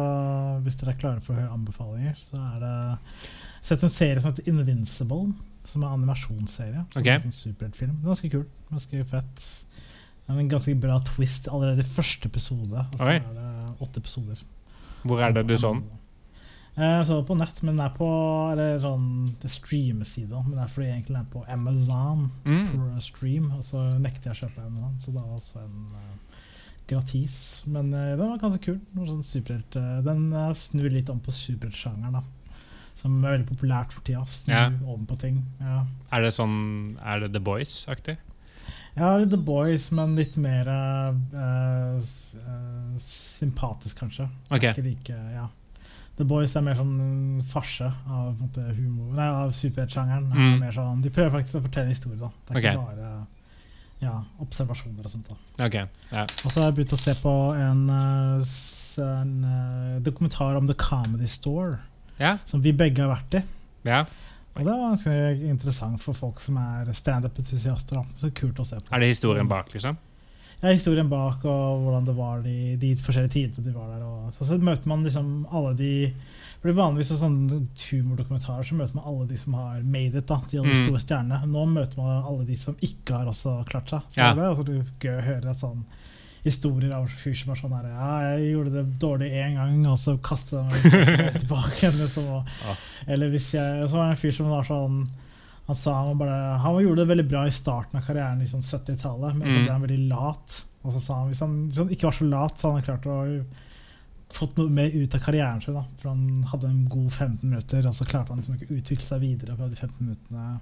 hvis 0.64 0.78
dere 0.80 0.94
er 0.94 1.02
klare 1.02 1.20
for 1.24 1.34
å 1.36 1.40
høre 1.42 1.52
anbefalinger, 1.58 2.16
så 2.30 2.40
er 2.54 2.62
det 2.64 2.76
Sett 3.66 3.82
en 3.82 3.90
serie 3.90 4.20
som 4.22 4.30
heter 4.30 4.46
Invincible, 4.46 5.32
som 5.66 5.82
er 5.82 5.88
en 5.90 6.00
animasjonsserie. 6.00 6.84
Som 6.92 7.02
okay. 7.02 7.12
er 7.16 7.20
en 7.20 7.28
sånn 7.28 7.38
superheltfilm. 7.52 7.98
Ganske 8.06 8.30
kul. 8.32 8.46
Ganske 8.70 9.04
fett. 9.10 9.46
Det 10.26 10.34
er 10.34 10.40
en 10.42 10.50
ganske 10.50 10.74
bra 10.82 10.96
twist 11.06 11.46
allerede 11.52 11.84
i 11.84 11.90
første 11.96 12.26
episode. 12.30 12.86
Og 12.92 12.98
så 12.98 13.12
er 13.12 13.22
det 13.36 13.82
åtte 13.84 14.00
episoder. 14.02 14.40
Hvor 15.06 15.22
er 15.22 15.36
det 15.36 15.44
du 15.46 15.54
så 15.58 15.74
den? 15.76 15.84
Eh, 16.76 16.82
Jeg 16.82 17.06
så 17.08 17.20
det 17.20 17.26
på 17.28 17.36
nett, 17.38 17.62
men 17.62 17.76
den 17.78 17.86
er 17.86 17.92
på 17.96 18.08
eller 18.52 18.80
sånn, 18.82 19.04
det 19.40 19.50
streamesida. 19.54 20.42
Men 20.44 20.58
det 20.58 20.64
er 20.64 20.72
fordi 20.74 20.88
egentlig 20.90 21.14
den 21.14 21.22
er 21.22 21.30
på 21.32 21.44
Amazon 21.48 22.30
Mm. 22.44 22.64
for 22.66 23.00
stream, 23.00 23.50
og 23.52 23.62
så 23.64 23.84
nekter 23.98 24.32
jeg 24.32 24.36
å 24.36 24.40
kjøpe 24.46 24.66
Amazon. 24.66 24.98
Så 25.00 25.12
det 25.14 25.22
var 25.22 25.38
altså 25.38 25.58
en 25.62 25.86
uh, 25.94 26.40
gratis. 26.88 27.38
Men 27.66 27.94
uh, 27.94 28.16
den 28.16 28.28
var 28.28 28.38
ganske 28.42 28.64
kul. 28.66 28.80
Sånn 28.94 29.24
superhelt, 29.24 29.76
uh, 29.76 30.02
den 30.02 30.26
snur 30.54 30.90
litt 30.90 31.08
om 31.10 31.20
på 31.20 31.32
superheltsjangeren. 31.32 32.22
Som 32.96 33.18
er 33.24 33.36
veldig 33.36 33.48
populært 33.50 33.92
for 33.92 34.00
tida. 34.06 34.22
Snu 34.26 34.52
Ja. 34.54 34.70
om 34.88 35.04
på 35.06 35.18
ting. 35.20 35.42
Ja. 35.60 35.82
Er 36.12 36.22
det 36.24 36.32
sånn 36.34 36.96
Er 37.04 37.20
det 37.20 37.32
The 37.34 37.40
Boys-aktig? 37.40 38.16
ja, 38.96 39.10
The 39.28 39.36
Boys, 39.36 39.90
men 39.92 40.14
litt 40.16 40.38
mer 40.40 40.66
uh, 40.66 42.00
sympatisk, 42.98 43.98
kanskje. 44.00 44.28
Ok. 44.50 44.62
Ikke 44.72 44.82
like, 44.86 45.16
ja. 45.34 45.46
The 46.16 46.24
Boys 46.24 46.54
er 46.56 46.64
mer 46.64 46.78
sånn 46.78 47.42
farse 47.44 47.90
av, 48.08 48.30
måte, 48.40 48.62
humor 48.78 49.12
Nei, 49.18 49.26
av 49.28 49.50
superheltsjangeren. 49.52 50.30
er 50.32 50.36
Mm. 50.36 50.72
Sånn, 50.72 51.02
de 51.02 51.10
prøver 51.10 51.30
faktisk 51.42 51.58
å 51.60 51.66
fortelle 51.66 51.92
historier. 51.92 52.18
da 52.18 52.30
Det 52.46 52.54
er 52.54 52.58
okay. 52.58 52.72
ikke 52.72 52.86
bare 52.86 53.26
ja, 54.00 54.24
observasjoner 54.40 55.04
og 55.04 55.10
sånt. 55.10 55.28
da. 55.28 55.64
okay. 55.66 55.86
ja. 56.12 56.22
Og 56.22 56.52
så 56.52 56.60
har 56.60 56.70
jeg 56.70 56.74
begynt 56.78 56.92
å 56.96 56.98
se 56.98 57.14
på 57.20 57.34
en, 57.60 57.90
eh, 57.90 58.40
en 59.04 60.02
dokumentar 60.02 60.56
om 60.56 60.66
The 60.66 60.74
Comedy 60.74 61.26
Store, 61.26 61.80
Ja, 62.18 62.38
som 62.48 62.62
vi 62.62 62.72
begge 62.72 63.02
har 63.04 63.12
vært 63.16 63.34
i. 63.40 63.42
ja. 63.84 64.04
Og 64.56 64.64
det 64.64 64.72
var 64.72 64.86
ganske 64.88 65.14
interessant 65.50 66.00
for 66.00 66.14
folk 66.16 66.38
som 66.40 66.56
er 66.56 66.86
standup-entusiaster. 66.96 67.98
Så 68.16 68.30
kult 68.32 68.56
å 68.56 68.64
se 68.64 68.78
på. 68.80 68.88
Er 68.96 69.00
det 69.04 69.10
historien 69.10 69.48
bak, 69.50 69.68
liksom? 69.74 69.98
Ja, 70.62 70.70
historien 70.72 71.10
bak 71.10 71.44
og 71.44 71.82
hvordan 71.84 72.06
det 72.06 72.14
var 72.16 72.40
de, 72.40 72.54
de 72.80 72.94
forskjellige 72.96 73.34
tidene 73.34 73.66
de 73.66 73.74
var 73.74 73.90
der. 73.92 74.06
Og, 74.06 74.32
så 74.40 74.56
møter 74.56 74.88
man 74.88 75.04
liksom 75.04 75.46
alle 75.52 75.74
de 75.76 75.90
For 76.62 76.70
det 76.70 76.76
Vanligvis 76.78 77.10
i 77.12 77.18
sånne 77.20 77.58
humordokumentarer 77.90 78.64
så 78.64 78.74
møter 78.78 78.96
man 78.96 79.04
alle 79.12 79.26
de 79.28 79.36
som 79.38 79.52
har 79.60 79.82
made 79.84 80.16
it. 80.16 80.26
da, 80.26 80.40
de 80.50 80.58
alle 80.58 80.72
Mm. 80.72 80.84
store 80.86 81.00
stjernene. 81.04 81.42
Nå 81.52 81.66
møter 81.68 81.96
man 82.00 82.24
alle 82.24 82.46
de 82.48 82.56
som 82.56 82.74
ikke 82.80 83.12
har 83.20 83.26
også 83.28 83.58
klart 83.68 83.92
seg. 83.92 84.00
Så 84.10 84.16
Ja. 84.24 84.32
det 84.34 84.42
er 84.42 84.54
også 84.54 84.64
gøy 84.98 85.18
å 85.20 85.26
høre 85.28 85.50
et 85.50 85.60
sånn 85.60 85.84
historier 86.46 86.94
av 86.96 87.06
fyr 87.10 87.34
som 87.36 87.52
er 87.52 87.58
sånn 87.60 87.74
her 87.76 87.88
Ja, 87.90 88.10
jeg 88.36 88.52
gjorde 88.54 88.72
det 88.78 88.84
dårlig 89.02 89.28
én 89.36 89.54
gang, 89.58 89.76
og 89.90 89.98
så 90.00 90.14
kastet 90.24 90.56
jeg 90.56 90.92
meg 90.94 91.38
tilbake. 91.42 91.92
Liksom, 91.98 92.30
og, 92.38 92.50
Ja. 92.64 92.74
Eller 93.14 93.30
hvis 93.34 93.50
jeg 93.54 93.84
Så 93.90 93.96
var 93.98 94.06
det 94.08 94.16
en 94.16 94.22
fyr 94.24 94.34
som 94.38 94.48
var 94.54 94.64
sånn 94.68 95.00
han 95.66 95.74
sa 95.74 95.92
han 96.06 96.18
bare 96.20 96.58
Han 96.62 96.76
gjorde 96.78 97.02
det 97.02 97.08
veldig 97.10 97.24
bra 97.28 97.40
i 97.48 97.50
starten 97.54 97.98
av 97.98 98.04
karrieren 98.06 98.40
i 98.44 98.46
sånn 98.46 98.62
70-tallet, 98.62 99.34
men 99.34 99.48
så 99.50 99.56
Mm. 99.58 99.64
ble 99.64 99.72
han 99.72 99.82
veldig 99.88 100.08
lat. 100.12 100.60
Og 100.86 100.92
så 100.94 101.00
sa 101.02 101.14
han 101.18 101.28
hvis 101.32 101.40
han, 101.42 101.56
hvis 101.68 101.78
han 101.82 101.88
ikke 101.90 102.06
var 102.06 102.12
så 102.20 102.26
lat, 102.30 102.54
så 102.60 102.68
hadde 102.70 102.78
han 102.78 102.86
klart 102.86 103.08
å 103.10 103.44
fått 104.36 104.56
noe 104.58 104.70
mer 104.70 104.90
ut 104.94 105.14
av 105.14 105.20
karrieren 105.24 105.60
sin. 105.62 105.74
da 105.74 105.82
For 105.98 106.08
Han 106.12 106.44
hadde 106.52 106.68
en 106.70 106.84
god 106.90 107.10
15 107.12 107.42
minutter, 107.50 107.86
og 107.90 107.94
så 107.98 108.06
klarte 108.06 108.30
han 108.30 108.38
liksom 108.38 108.54
ikke 108.60 108.70
å 108.70 108.78
utvikle 108.78 109.06
seg 109.08 109.20
videre 109.22 109.56
fra 109.58 109.68
de 109.70 109.74
15 109.78 110.06
minuttene. 110.06 110.60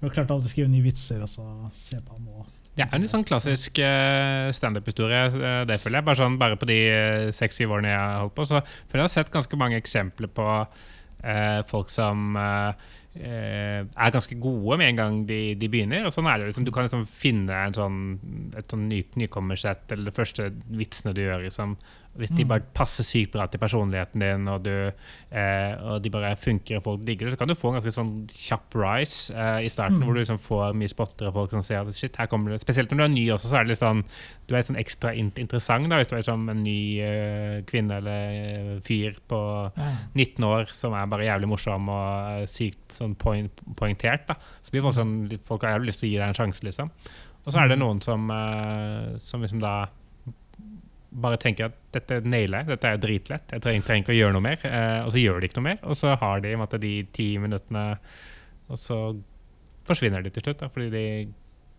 Han 0.00 0.10
klarte 0.14 0.30
aldri 0.36 0.48
å 0.48 0.52
skrive 0.52 0.70
nye 0.72 0.84
vitser, 0.84 1.22
og 1.24 1.28
så 1.32 1.44
se 1.72 1.96
på 1.96 2.12
han 2.16 2.24
nå. 2.28 2.44
Det 2.78 2.84
er 2.86 2.94
en 2.94 3.02
litt 3.02 3.10
sånn 3.10 3.26
klassisk 3.26 3.80
eh, 3.82 4.52
standup-historie. 4.54 5.24
eh, 5.34 5.62
Det 5.66 5.80
føler 5.82 5.98
jeg. 5.98 6.06
Bare, 6.06 6.20
sånn, 6.20 6.36
bare 6.38 6.58
på 6.60 6.68
de 6.70 6.76
seks-syv 7.34 7.74
årene 7.74 7.90
jeg 7.90 7.98
har 7.98 8.20
holdt 8.22 8.36
på, 8.36 8.46
så 8.46 8.60
føler 8.62 9.02
jeg 9.02 9.08
har 9.08 9.16
sett 9.16 9.32
ganske 9.34 9.58
mange 9.58 9.80
eksempler 9.82 10.30
på 10.30 10.46
eh, 11.24 11.58
folk 11.66 11.90
som 11.90 12.38
eh, 12.38 12.86
eh, 13.18 13.80
er 13.82 14.14
ganske 14.14 14.38
gode 14.38 14.78
med 14.78 14.92
en 14.92 15.00
gang 15.02 15.18
de, 15.26 15.40
de 15.58 15.70
begynner. 15.72 16.06
og 16.06 16.14
sånn 16.14 16.30
er 16.30 16.38
det 16.38 16.52
liksom, 16.52 16.68
Du 16.68 16.70
kan 16.74 16.86
liksom 16.86 17.02
finne 17.10 17.64
sånn, 17.74 17.98
et 18.56 18.70
sånn 18.70 18.86
ny, 18.92 19.02
nykommersett 19.24 19.90
eller 19.96 20.12
de 20.12 20.14
første 20.14 20.46
vitsene 20.70 21.16
du 21.18 21.24
gjør. 21.24 21.48
Liksom. 21.48 21.74
Hvis 22.18 22.34
de 22.34 22.42
Mm. 22.44 22.48
bare 22.48 22.64
passer 22.74 23.04
sykt 23.04 23.30
bra 23.32 23.46
til 23.46 23.60
personligheten 23.60 24.18
din, 24.18 24.48
og, 24.48 24.62
du, 24.64 24.92
eh, 25.30 25.74
og 25.80 26.02
de 26.02 26.10
bare 26.10 26.34
funker 26.36 26.76
og 26.76 26.82
folk 26.82 27.04
digger 27.06 27.26
det, 27.28 27.34
så 27.34 27.38
kan 27.38 27.48
du 27.48 27.54
få 27.54 27.68
en 27.72 27.80
ganske 27.80 27.94
sånn 27.94 28.26
kjapp 28.28 28.74
rise 28.74 29.30
eh, 29.34 29.64
i 29.64 29.68
starten, 29.70 29.98
Mm. 29.98 30.02
hvor 30.04 30.14
du 30.14 30.20
liksom 30.20 30.38
får 30.42 30.74
mye 30.74 30.88
spottere 30.90 31.28
og 31.28 31.34
folk 31.34 31.50
som 31.50 31.62
ser 31.62 31.80
at 31.86 31.94
shit, 31.94 32.16
her 32.16 32.26
kommer 32.26 32.50
det 32.50 32.60
Spesielt 32.60 32.90
når 32.90 32.96
du 32.96 33.04
er 33.04 33.08
ny 33.14 33.26
også, 33.30 33.48
så 33.48 33.60
er 33.60 33.64
det 33.64 33.68
litt 33.68 33.78
sånn 33.78 34.02
Du 34.48 34.54
er 34.54 34.58
litt 34.58 34.66
sånn 34.66 34.80
ekstra 34.82 35.14
in 35.16 35.30
interessant 35.36 35.88
da, 35.88 35.96
hvis 35.96 36.08
du 36.08 36.16
er 36.16 36.22
liksom 36.22 36.48
en 36.50 36.64
ny 36.64 36.98
eh, 37.00 37.62
kvinne 37.62 37.98
eller 37.98 38.76
eh, 38.76 38.80
fyr 38.80 39.14
på 39.28 39.70
19 40.16 40.44
år 40.44 40.66
som 40.74 40.92
er 40.94 41.06
bare 41.06 41.26
jævlig 41.28 41.48
morsom 41.48 41.88
og 41.88 42.42
eh, 42.42 42.46
sykt 42.46 42.96
sånn 42.98 43.14
point, 43.16 43.52
poengtert. 43.76 44.26
da 44.26 44.34
Så 44.60 44.70
blir 44.72 44.82
folk 44.82 44.94
sånn 44.96 45.38
Folk 45.44 45.62
har 45.62 45.78
jævlig 45.78 45.86
lyst 45.92 46.00
til 46.00 46.08
å 46.08 46.12
gi 46.12 46.18
deg 46.18 46.28
en 46.28 46.34
sjanse, 46.34 46.62
liksom. 46.64 46.90
Og 47.46 47.52
så 47.54 47.60
er 47.62 47.68
det 47.68 47.78
Mm. 47.78 47.84
noen 47.86 48.02
som, 48.02 48.26
som 49.20 49.40
liksom 49.42 49.60
da 49.60 49.86
bare 51.20 51.38
tenker 51.40 51.68
at 51.68 51.78
dette 51.94 52.20
nailer 52.24 52.62
jeg, 52.62 52.70
dette 52.74 52.92
er 52.92 53.00
dritlett, 53.02 53.54
jeg 53.56 53.64
trenger, 53.64 53.86
trenger 53.86 54.04
ikke 54.06 54.14
å 54.14 54.18
gjøre 54.18 54.36
noe 54.36 54.46
mer. 54.48 54.62
Eh, 54.68 55.00
og 55.04 55.10
så 55.14 55.22
gjør 55.22 55.40
de 55.40 55.48
ikke 55.50 55.58
noe 55.60 55.68
mer, 55.70 55.82
og 55.82 55.98
så 55.98 56.14
har 56.20 56.44
de 56.44 56.54
måte, 56.60 56.80
de 56.82 56.92
ti 57.16 57.28
minuttene, 57.42 57.84
og 58.68 58.78
så 58.80 59.00
forsvinner 59.88 60.22
de 60.24 60.30
til 60.34 60.44
slutt, 60.44 60.62
da, 60.62 60.68
fordi 60.72 60.88
de 60.92 61.04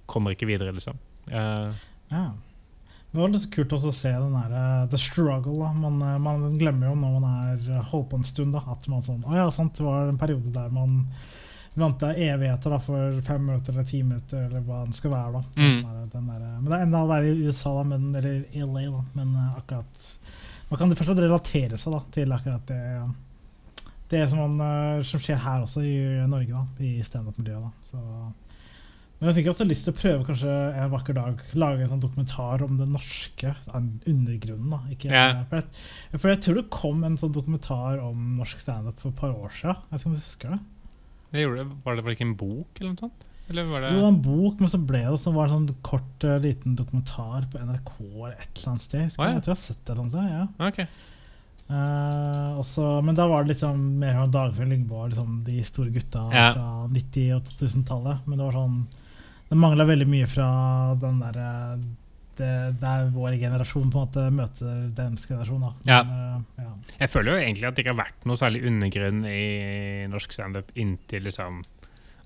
kommer 0.10 0.34
ikke 0.36 0.50
videre, 0.50 0.76
liksom. 0.76 1.00
Eh, 1.30 1.82
Ja. 2.10 2.28
Det 3.10 3.18
var 3.18 3.32
litt 3.34 3.48
kult 3.50 3.72
også 3.74 3.90
å 3.90 3.94
se 3.98 4.10
den 4.14 4.34
der, 4.38 4.52
eh, 4.54 4.88
the 4.92 4.98
struggle. 4.98 5.56
da 5.58 5.72
man, 5.74 5.96
eh, 6.02 6.18
man 6.22 6.44
glemmer 6.60 6.92
jo 6.92 6.96
når 6.96 7.20
man 7.20 7.26
er 7.58 7.72
eh, 7.80 7.84
holdt 7.90 8.10
på 8.12 8.18
en 8.20 8.24
stund, 8.24 8.54
da 8.54 8.62
at 8.70 8.88
man 8.88 9.02
sånn 9.02 9.24
Å 9.26 9.34
ja, 9.34 9.50
sant, 9.50 9.74
det 9.78 9.86
var 9.86 10.10
en 10.10 10.18
periode 10.22 10.52
der 10.54 10.70
man 10.70 11.08
venta 11.76 12.14
evigheter 12.16 12.70
da 12.74 12.80
for 12.82 13.22
fem 13.22 13.46
minutter 13.46 13.74
eller 13.74 13.84
ti 13.88 14.02
minutter, 14.04 14.46
eller 14.50 14.62
hva 14.66 14.86
det 14.88 14.96
skal 14.98 15.12
være. 15.12 15.32
da 15.32 15.62
Mm. 15.62 15.82
den 15.82 15.84
der, 15.86 16.06
den 16.14 16.28
der, 16.28 16.42
eh, 16.42 16.60
Men 16.62 16.66
det 16.66 16.74
er 16.80 16.86
enda 16.88 17.04
å 17.04 17.08
være 17.08 17.26
i 17.30 17.46
USA, 17.48 17.74
da, 17.78 17.84
men, 17.84 18.16
eller 18.16 18.44
LA, 18.66 18.92
da, 18.92 19.04
men 19.16 19.36
eh, 19.36 19.58
akkurat 19.58 20.16
Man 20.72 20.78
kan 20.78 20.90
først 20.94 21.02
og 21.10 21.16
fremst 21.18 21.24
relatere 21.24 21.78
seg 21.78 21.94
da 21.94 22.00
til 22.12 22.32
akkurat 22.32 22.66
det 22.68 22.82
Det 24.10 24.30
som, 24.30 24.40
man, 24.40 24.60
eh, 24.98 25.04
som 25.04 25.20
skjer 25.20 25.38
her 25.38 25.62
også 25.62 25.82
i 25.86 26.28
Norge, 26.28 26.50
da 26.50 26.84
i 26.84 27.02
standup-miljøet. 27.04 27.94
men 29.20 29.28
jeg 29.30 29.36
fikk 29.44 29.50
også 29.52 29.68
lyst 29.68 29.84
til 29.86 29.94
å 29.94 29.98
prøve 30.00 30.26
kanskje 30.26 30.54
en 30.80 30.92
vakker 30.94 31.14
dag 31.14 31.42
lage 31.54 31.82
en 31.84 31.90
sånn 31.90 32.00
dokumentar 32.02 32.62
om 32.64 32.78
den 32.78 32.92
norske 32.94 33.54
undergrunnen. 34.08 34.70
da 34.70 34.80
ikke, 34.90 35.10
Ja. 35.12 35.44
for, 35.50 35.58
jeg, 35.58 36.20
for 36.22 36.30
jeg 36.30 36.42
tror 36.42 36.56
det 36.56 36.70
kom 36.70 37.04
en 37.04 37.18
sånn 37.18 37.34
dokumentar 37.34 38.00
om 38.02 38.38
norsk 38.38 38.60
standup 38.60 39.00
for 39.00 39.10
et 39.10 39.16
par 39.20 39.30
år 39.34 39.50
siden. 39.52 39.76
Jeg 39.76 39.92
vet 39.92 40.00
ikke 40.02 40.08
om 40.08 40.14
du 40.14 40.20
husker 40.20 40.50
det? 40.50 40.60
Det 41.32 41.44
gjorde, 41.46 41.66
var 41.86 41.96
det 42.00 42.04
vel 42.06 42.16
ikke 42.16 42.26
en 42.28 42.36
bok, 42.40 42.80
eller 42.80 42.94
noe 42.94 43.04
sånt? 43.06 43.26
Eller 43.50 43.64
var 43.66 43.82
det 43.82 43.90
Jo, 43.90 43.96
det 43.98 44.04
var 44.04 44.12
en 44.14 44.22
bok, 44.22 44.60
men 44.62 44.70
så 44.70 44.78
ble 44.86 45.00
det 45.06 45.34
var 45.34 45.48
det 45.48 45.54
sånn 45.56 45.70
kort, 45.82 46.24
eh, 46.24 46.40
liten 46.44 46.76
dokumentar 46.78 47.48
på 47.52 47.62
NRK 47.66 47.94
eller 48.02 48.36
et 48.38 48.52
eller 48.60 48.70
annet 48.74 48.86
sted. 48.86 49.06
Husker 49.08 49.24
Å, 49.24 49.28
ja. 49.30 49.34
jeg, 49.34 49.44
tror 49.46 49.54
jeg 49.56 49.58
har 49.58 49.64
sett 49.64 49.80
det 49.80 49.86
et 49.86 49.94
eller 49.96 50.04
annet 50.04 50.14
sted. 50.14 50.30
ja 50.36 50.68
Okay. 50.70 50.88
Eh, 51.70 52.60
også, 52.60 52.86
men 53.06 53.14
da 53.18 53.28
var 53.30 53.44
det 53.46 53.54
liksom 53.54 53.82
mer 54.02 54.16
sånn 54.18 54.32
Dagfjell 54.34 54.72
Lyngborg, 54.74 55.12
liksom 55.14 55.36
de 55.46 55.60
store 55.68 55.92
gutta 55.94 56.24
Ja. 56.34 56.48
fra 56.54 56.88
90- 56.90 57.36
og 57.36 57.44
2000-tallet. 57.46 58.26
Men 58.26 58.38
det 58.40 58.46
var 58.46 58.54
sånn 58.58 58.88
Det 59.50 59.58
mangla 59.58 59.84
veldig 59.86 60.06
mye 60.08 60.28
fra 60.30 60.48
den 61.02 61.20
derre 61.20 61.80
det, 62.40 62.92
er 62.92 63.10
vår 63.14 63.36
generasjon 63.42 63.90
på 63.92 64.00
en 64.00 64.08
måte 64.08 64.28
møter 64.34 64.86
deres 64.98 65.26
generasjon. 65.30 65.66
Da. 65.66 65.72
Ja. 65.90 66.00
Men, 66.08 66.46
eh, 66.58 66.64
ja. 66.66 66.96
Jeg 67.04 67.12
føler 67.14 67.34
jo 67.34 67.42
egentlig 67.44 67.68
at 67.70 67.76
det 67.76 67.84
ikke 67.86 67.94
har 67.96 68.04
vært 68.04 68.30
noe 68.30 68.40
særlig 68.42 68.64
undergrunn 68.70 69.26
i 69.30 69.44
norsk 70.12 70.36
standup 70.36 70.72
inntil 70.80 71.30
liksom 71.30 71.62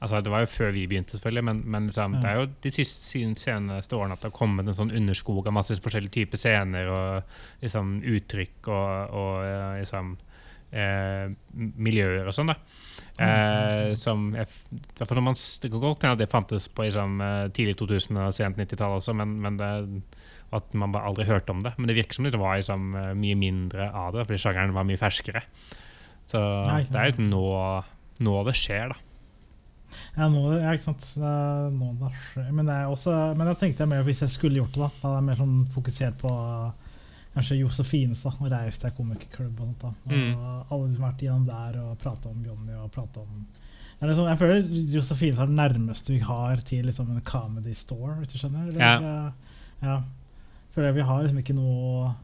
Altså 0.04 0.18
Det 0.20 0.32
var 0.34 0.42
jo 0.44 0.50
før 0.52 0.74
vi 0.76 0.82
begynte, 0.84 1.16
selvfølgelig, 1.16 1.44
men, 1.48 1.60
men 1.64 1.86
liksom, 1.88 2.16
Ja. 2.18 2.20
det 2.20 2.30
er 2.30 2.40
jo 2.42 2.48
de 2.66 2.72
siste 2.76 3.22
seneste 3.40 3.96
årene 3.96 4.18
at 4.18 4.20
det 4.20 4.28
har 4.34 4.36
kommet 4.36 4.68
en 4.68 4.76
sånn 4.76 4.92
underskog 4.92 5.48
av 5.48 5.56
masse 5.56 5.78
forskjellige 5.80 6.12
typer 6.18 6.42
scener 6.42 6.90
og 6.92 7.38
liksom 7.62 7.94
uttrykk 8.12 8.68
og, 8.68 9.14
og 9.16 9.46
eh, 9.48 9.78
liksom 9.80 10.10
eh, 10.76 11.32
miljøer 11.56 12.28
og 12.28 12.36
sånn. 12.36 12.52
da 12.52 12.58
Eh, 13.22 13.94
som 14.00 14.32
jeg, 14.34 14.50
når 14.98 15.22
man, 15.22 15.36
Det 15.38 15.70
kan 15.70 15.84
godt 15.84 16.06
hende 16.06 16.18
det 16.24 16.32
fantes 16.32 16.66
på 16.68 16.88
liksom, 16.88 17.22
eh, 17.22 17.48
tidlig 17.54 17.76
2000- 17.78 18.20
og 18.26 18.34
sent 18.34 18.58
90-tall 18.58 18.98
også, 18.98 19.14
men, 19.14 19.36
men 19.42 19.58
det, 19.60 19.70
at 20.54 20.74
man 20.74 20.92
bare 20.94 21.10
aldri 21.10 21.28
hørte 21.30 21.54
om 21.54 21.62
det. 21.66 21.76
Men 21.78 21.90
det 21.90 21.98
virker 21.98 22.18
som 22.18 22.26
det 22.26 22.40
var 22.42 22.58
liksom, 22.58 22.94
eh, 22.98 23.14
mye 23.14 23.38
mindre 23.38 23.90
av 23.90 24.14
det, 24.14 24.26
fordi 24.28 24.42
sjangeren 24.42 24.74
var 24.74 24.88
mye 24.90 25.02
ferskere. 25.02 25.44
Så 26.30 26.40
Nei, 26.40 26.84
det 26.90 27.00
er 27.00 27.12
litt 27.12 27.22
nå, 27.22 27.48
nå 28.24 28.38
det 28.48 28.56
skjer, 28.58 28.94
da. 28.94 29.00
Ja, 30.16 30.28
nå, 30.30 30.42
ja, 30.58 30.74
ikke 30.74 30.90
sant. 30.90 31.06
Det 31.18 31.30
er 31.30 31.74
nå 31.74 31.92
det 32.00 32.12
skjer. 32.30 32.48
Men, 32.50 32.66
det 32.70 32.78
er 32.80 32.90
også, 32.90 33.18
men 33.38 33.50
jeg 33.52 33.60
tenkte 33.62 33.90
mer 33.90 34.06
hvis 34.08 34.24
jeg 34.26 34.34
skulle 34.34 34.62
gjort 34.62 34.74
det, 34.74 34.88
da. 34.88 34.90
Da 35.02 35.12
er 35.12 35.20
jeg 35.20 35.28
mer 35.30 35.42
sånn 35.42 35.60
fokusert 35.74 36.18
på 36.22 36.34
uh, 36.34 36.83
kanskje 37.34 37.58
Josefines 37.60 38.22
da, 38.24 38.30
og 38.40 38.52
Raustad 38.52 38.94
komikerklubb 38.98 39.60
og 39.60 39.68
sånt. 39.68 39.80
da. 39.82 39.88
Og 40.06 40.12
Mm. 40.14 40.66
alle 40.72 40.88
de 40.88 40.94
som 40.96 41.04
har 41.04 41.12
vært 41.14 41.24
igjennom 41.24 41.46
der 41.46 41.80
og 41.82 41.98
prata 42.00 42.30
om 42.30 42.44
Johnny 42.46 42.74
og 42.78 42.92
prata 42.92 43.20
om 43.22 43.46
det 44.00 44.10
liksom, 44.10 44.28
Jeg 44.28 44.38
føler 44.40 44.94
Josefines 44.94 45.40
er 45.40 45.46
det 45.48 45.56
nærmeste 45.56 46.08
vi 46.14 46.20
har 46.20 46.58
til 46.58 46.86
liksom 46.86 47.10
en 47.12 47.22
comedy 47.22 47.74
store, 47.74 48.16
hvis 48.20 48.34
du 48.34 48.38
skjønner? 48.38 48.68
Eller, 48.68 48.80
Ja. 48.80 49.00
ja. 49.02 49.32
ja. 49.82 50.04
jeg 50.76 50.94
vi 50.96 51.02
har 51.02 51.24
liksom 51.24 51.38
ikke 51.40 51.56
noe 51.56 52.16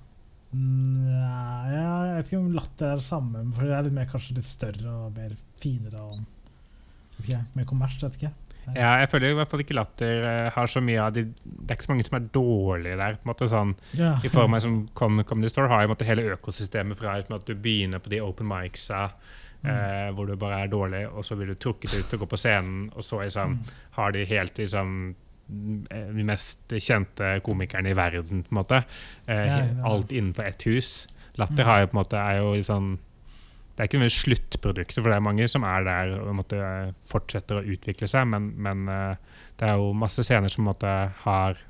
Nei, 0.52 1.70
jeg 1.72 2.16
vet 2.18 2.26
ikke 2.32 2.40
om 2.40 2.52
latter 2.56 2.90
er 2.90 2.96
det 3.00 3.06
samme, 3.06 3.44
for 3.54 3.68
det 3.70 3.76
er 3.78 3.84
litt 3.86 3.94
mer, 3.94 4.08
kanskje 4.10 4.36
litt 4.40 4.50
større 4.50 4.90
og 5.06 5.16
mer 5.16 5.36
finere. 5.62 6.02
og 6.02 7.22
ikke, 7.22 7.42
Mer 7.56 7.66
kommers, 7.70 7.98
vet 8.02 8.18
ikke. 8.18 8.32
Ja, 8.76 8.98
jeg 9.00 9.10
føler 9.10 9.32
i 9.32 9.38
hvert 9.40 9.48
fall 9.50 9.60
ikke 9.64 9.76
Latter 9.78 10.24
eh, 10.30 10.50
har 10.56 10.68
så 10.68 10.82
mye 10.82 11.00
av 11.02 11.14
de 11.14 11.24
Det 11.24 11.70
er 11.72 11.76
ikke 11.76 11.88
så 11.88 11.92
mange 11.94 12.06
som 12.06 12.18
er 12.20 12.28
dårlige 12.36 12.98
der. 12.98 13.14
på 13.16 13.26
en 13.26 13.34
måte 13.34 13.50
sånn 13.50 13.76
Ja. 13.98 14.16
I 14.24 14.30
form 14.30 14.54
av 14.54 14.62
som 14.62 14.88
Comedy 14.94 15.48
Store 15.50 15.68
har 15.68 15.84
i 15.84 15.88
måte 15.88 16.06
hele 16.06 16.28
økosystemet 16.38 16.98
fra 16.98 17.16
liksom, 17.18 17.36
at 17.36 17.46
du 17.46 17.56
begynner 17.56 18.00
på 18.00 18.10
de 18.10 18.22
open 18.22 18.48
micsa 18.48 19.12
eh, 19.66 20.10
hvor 20.16 20.26
du 20.28 20.36
bare 20.40 20.62
er 20.64 20.68
dårlig, 20.72 21.08
og 21.12 21.24
så 21.26 21.36
blir 21.36 21.48
du 21.48 21.56
trukket 21.56 21.94
ut 21.98 22.06
til 22.10 22.18
å 22.20 22.22
gå 22.24 22.30
på 22.32 22.38
scenen, 22.40 22.92
og 22.96 23.04
så 23.04 23.20
liksom, 23.26 23.58
Mm. 23.60 23.64
har 23.92 24.12
de 24.12 24.26
helt 24.26 24.56
liksom 24.58 25.16
eh, 25.92 26.14
de 26.14 26.24
mest 26.24 26.70
kjente 26.70 27.42
komikerne 27.44 27.90
i 27.90 27.94
verden, 27.98 28.44
på 28.44 28.52
en 28.54 28.58
måte. 28.64 28.84
Eh. 29.28 29.84
Alt 29.84 30.12
innenfor 30.12 30.46
ett 30.46 30.62
hus. 30.68 31.08
Latter 31.38 31.64
Mm. 31.64 31.66
har 31.66 31.80
jo 31.82 31.88
på 31.88 31.98
en 31.98 32.04
måte 32.04 32.18
er 32.18 32.38
jo 32.40 32.54
liksom 32.56 33.00
det 33.80 33.86
er 33.86 33.88
ikke 33.94 34.00
noe 34.02 34.12
sluttproduktet, 34.12 34.98
for 35.00 35.08
det 35.08 35.16
er 35.16 35.24
mange 35.24 35.46
som 35.48 35.64
er 35.64 35.86
der 35.88 36.10
og 36.20 36.34
måtte, 36.36 36.58
fortsetter 37.08 37.62
å 37.62 37.64
utvikle 37.64 38.10
seg, 38.12 38.26
men, 38.28 38.50
men 38.60 38.82
eh, 38.92 39.38
det 39.56 39.70
er 39.70 39.80
jo 39.80 39.94
masse 39.96 40.20
scener 40.28 40.52
som 40.52 40.68
måtte, 40.68 40.92
har 41.24 41.62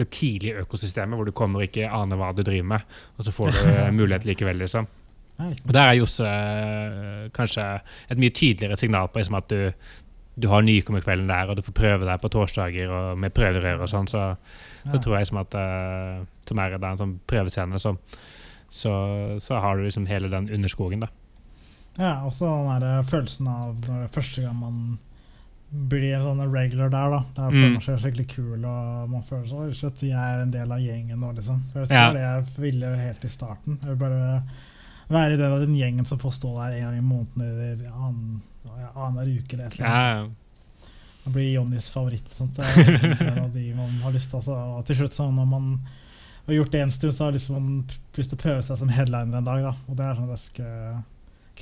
det 0.00 0.06
tidlige 0.16 0.62
økosystemet, 0.62 1.18
hvor 1.20 1.28
du 1.28 1.34
kommer 1.36 1.60
og 1.60 1.66
ikke 1.68 1.90
aner 1.92 2.16
hva 2.16 2.30
du 2.32 2.40
driver 2.40 2.70
med, 2.70 2.96
og 3.18 3.28
så 3.28 3.36
får 3.36 3.52
du 3.52 3.60
eh, 3.74 3.90
mulighet 3.98 4.24
likevel, 4.30 4.56
liksom. 4.64 4.88
Og 5.44 5.70
der 5.76 5.82
er 5.90 5.98
Josse 6.00 6.32
eh, 6.32 7.28
kanskje 7.36 7.68
et 8.08 8.24
mye 8.24 8.32
tydeligere 8.40 8.80
signal 8.80 9.12
på 9.12 9.20
liksom, 9.20 9.36
at 9.36 9.52
du, 9.52 9.92
du 10.40 10.48
har 10.48 10.64
nykommerkvelden 10.64 11.28
der, 11.28 11.52
og 11.52 11.60
du 11.60 11.64
får 11.68 11.76
prøve 11.76 12.08
deg 12.08 12.24
på 12.24 12.32
torsdager 12.32 12.88
og 12.88 13.20
med 13.20 13.36
prøverør 13.36 13.84
og 13.84 13.92
sånn, 13.92 14.08
så, 14.08 14.30
så 14.86 14.96
Ja. 14.96 15.04
tror 15.04 15.18
jeg 15.18 15.26
liksom 15.28 15.44
at 15.44 15.60
uh, 15.60 16.24
som 16.48 16.64
er 16.64 16.80
en 16.80 17.00
sånn 17.04 17.16
prøvescene, 17.28 17.84
så, 17.84 17.98
så, 18.72 18.92
så 19.44 19.60
har 19.60 19.76
du 19.76 19.84
liksom 19.84 20.08
hele 20.08 20.32
den 20.32 20.48
underskogen, 20.48 21.04
da. 21.04 21.12
Ja, 21.98 22.22
også 22.24 22.46
den 22.68 22.80
der 22.84 23.02
følelsen 23.02 23.48
av 23.48 24.10
første 24.14 24.42
gang 24.42 24.56
man 24.56 24.98
blir 25.70 26.16
en 26.16 26.22
sånn 26.24 26.52
regular 26.52 26.88
der, 26.90 27.10
da. 27.10 27.18
Der 27.36 27.50
føler 27.50 27.68
Mm. 27.68 27.72
man 27.74 27.82
seg 27.82 27.98
skikkelig 28.02 28.28
kul, 28.28 28.64
og 28.64 29.10
man 29.10 29.22
føler 29.22 29.46
seg 29.46 29.74
shit, 29.76 30.02
jeg 30.10 30.18
er 30.18 30.42
en 30.42 30.50
del 30.50 30.72
av 30.72 30.78
gjengen 30.80 31.18
nå, 31.20 31.32
liksom. 31.36 31.60
For 31.72 31.84
det 31.84 31.90
Ja. 31.90 32.12
det 32.12 32.20
jeg 32.20 32.44
ville 32.58 32.96
helt 32.96 33.24
i 33.24 33.28
starten. 33.28 33.78
Jeg 33.82 33.88
vil 33.88 33.96
bare 33.96 34.42
være 35.10 35.32
i 35.34 35.36
den, 35.36 35.52
av 35.52 35.60
den 35.60 35.76
gjengen 35.76 36.04
som 36.06 36.18
får 36.18 36.32
stå 36.32 36.54
der 36.58 36.76
en 36.76 36.82
gang 36.82 36.98
i 36.98 37.00
måneden 37.00 37.42
eller 37.42 37.90
annen- 37.90 38.42
ja, 38.64 38.90
uke 38.94 39.54
eller 39.54 39.66
et 39.66 39.78
eller 39.80 39.86
annet. 39.86 40.28
Ja, 40.28 40.28
Det 41.24 41.32
blir 41.34 41.52
Jonnys 41.54 41.88
favoritt. 41.90 42.30
Sånt. 42.34 42.54
Det 42.56 42.64
er 42.64 43.28
en 43.28 43.44
av 43.44 43.52
de 43.52 43.74
man 43.74 43.90
har 44.02 44.10
lyst 44.12 44.30
til. 44.30 44.38
Altså, 44.38 44.54
og 44.78 44.86
til 44.86 44.96
slutt, 44.96 45.12
sånn, 45.12 45.34
når 45.36 45.46
man 45.46 45.80
har 46.46 46.54
gjort 46.54 46.70
det 46.72 46.80
en 46.80 46.90
stund, 46.90 47.12
så 47.12 47.24
har 47.26 47.32
liksom 47.32 47.52
man 47.52 47.84
lyst 48.16 48.30
til 48.30 48.38
å 48.38 48.42
prøve 48.42 48.62
seg 48.64 48.78
som 48.78 48.88
headliner 48.88 49.36
en 49.36 49.44
dag. 49.44 49.62
Da. 49.62 49.74
Og 49.88 49.96
det 49.96 50.06
er 50.06 50.14
sånn 50.14 50.28
ganske 50.28 51.04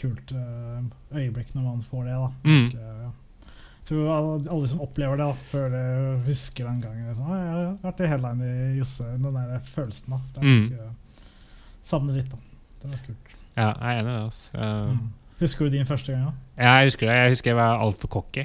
kult 0.00 0.32
eh, 0.32 0.82
øyeblikk 1.18 1.54
når 1.56 1.62
man 1.66 1.82
får 1.90 2.04
det. 2.08 2.16
Da. 2.18 2.28
Mm. 2.44 2.70
Jeg 3.88 3.88
tror 3.88 4.08
alle, 4.52 4.68
som 4.68 4.80
opplever 4.84 5.16
det, 5.16 5.26
da, 5.26 5.46
føler, 5.52 6.16
husker 6.26 6.66
den 6.68 6.80
gangen 6.84 7.06
liksom, 7.08 7.30
Jeg 7.32 7.52
har 7.54 7.76
vært 7.86 8.02
i 8.04 8.08
headliner 8.10 8.50
i 8.74 8.78
Josse. 8.82 9.04
Den 9.14 9.38
der 9.38 9.62
følelsen. 9.64 10.12
da. 10.12 10.18
Det 10.34 10.42
er 10.42 10.48
Mm. 10.48 10.66
ganske, 10.68 10.90
Savner 11.88 12.18
litt, 12.18 12.28
da. 12.30 12.36
Det 12.82 12.90
var 12.90 12.98
kult. 13.06 13.32
ja, 13.56 13.70
jeg 13.72 13.94
er 13.94 14.00
enig 14.02 14.10
i 14.10 14.18
det. 14.18 14.24
Altså. 14.24 14.50
Uh, 14.54 14.90
Mm. 14.92 15.08
Husker 15.40 15.64
du 15.64 15.70
din 15.76 15.86
første 15.86 16.12
gang? 16.12 16.24
da? 16.26 16.32
Ja, 16.64 16.70
jeg 16.80 16.86
husker 16.88 17.06
det. 17.06 17.14
Jeg 17.14 17.30
husker 17.30 17.50
jeg 17.50 17.56
var 17.56 17.78
altfor 17.78 18.08
cocky. 18.10 18.44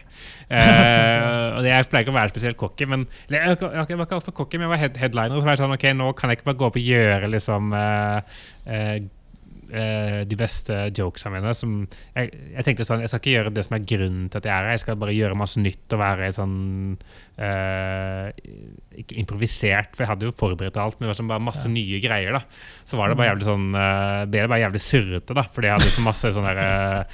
Uh, 0.52 1.56
og 1.58 1.66
jeg 1.66 1.88
pleier 1.90 2.04
ikke 2.06 2.14
å 2.14 2.20
være 2.20 2.30
spesielt 2.30 2.58
cocky, 2.58 2.86
men 2.86 3.08
jeg, 3.34 3.58
var 3.60 4.06
ikke 4.06 4.16
altfor 4.20 4.32
cocky, 4.38 4.58
men 4.58 4.68
jeg 4.68 4.70
var 4.70 4.78
head, 4.84 4.98
headliner. 5.02 5.40
Så 5.40 5.44
var 5.48 5.56
jeg 5.58 5.62
sånn, 5.64 5.74
ok, 5.74 5.86
nå 5.98 6.12
kan 6.16 6.30
jeg 6.30 6.38
ikke 6.38 6.46
bare 6.52 6.60
gå 6.62 6.68
opp 6.70 6.78
og 6.78 6.86
gjøre 6.86 7.32
liksom 7.34 7.74
eh, 7.74 9.00
eh, 9.74 9.82
eh, 9.84 10.20
de 10.30 10.38
beste 10.40 10.78
jokesa 10.96 11.32
mine. 11.34 11.54
Som, 11.58 11.88
jeg, 12.16 12.32
jeg 12.56 12.66
tenkte 12.68 12.86
sånn, 12.88 13.02
jeg 13.04 13.12
skal 13.12 13.22
ikke 13.24 13.34
gjøre 13.36 13.54
det 13.58 13.66
som 13.68 13.78
er 13.78 13.86
grunnen 13.90 14.30
til 14.30 14.40
at 14.42 14.48
jeg 14.50 14.54
er 14.54 14.68
her. 14.68 14.76
Jeg 14.78 14.84
skal 14.86 15.00
bare 15.02 15.16
gjøre 15.18 15.40
masse 15.40 15.62
nytt 15.64 15.96
og 15.98 16.02
være 16.04 16.32
sånn 16.38 16.56
eh, 17.42 18.30
Ikke 19.04 19.18
improvisert, 19.22 19.94
for 19.96 20.06
jeg 20.06 20.12
hadde 20.14 20.30
jo 20.30 20.36
forberedt 20.38 20.78
alt, 20.82 21.00
men 21.00 21.08
det 21.08 21.14
var 21.14 21.20
sånn 21.22 21.32
bare 21.34 21.44
masse 21.50 21.68
Ja. 21.68 21.74
nye 21.74 22.02
greier. 22.04 22.32
da 22.38 22.44
Så 22.86 22.98
var 23.00 23.10
det 23.10 23.18
bare 23.18 23.32
jævlig 23.34 23.48
sånn 23.50 23.70
eh, 23.74 24.26
ble 24.30 24.44
det 24.46 24.50
bare 24.52 24.66
jævlig 24.68 24.84
surrete, 24.86 25.34
da, 25.38 25.44
fordi 25.50 25.70
jeg 25.72 25.80
hadde 25.80 25.96
så 25.98 26.06
masse 26.06 26.34
sånne 26.38 26.54
der, 26.60 27.06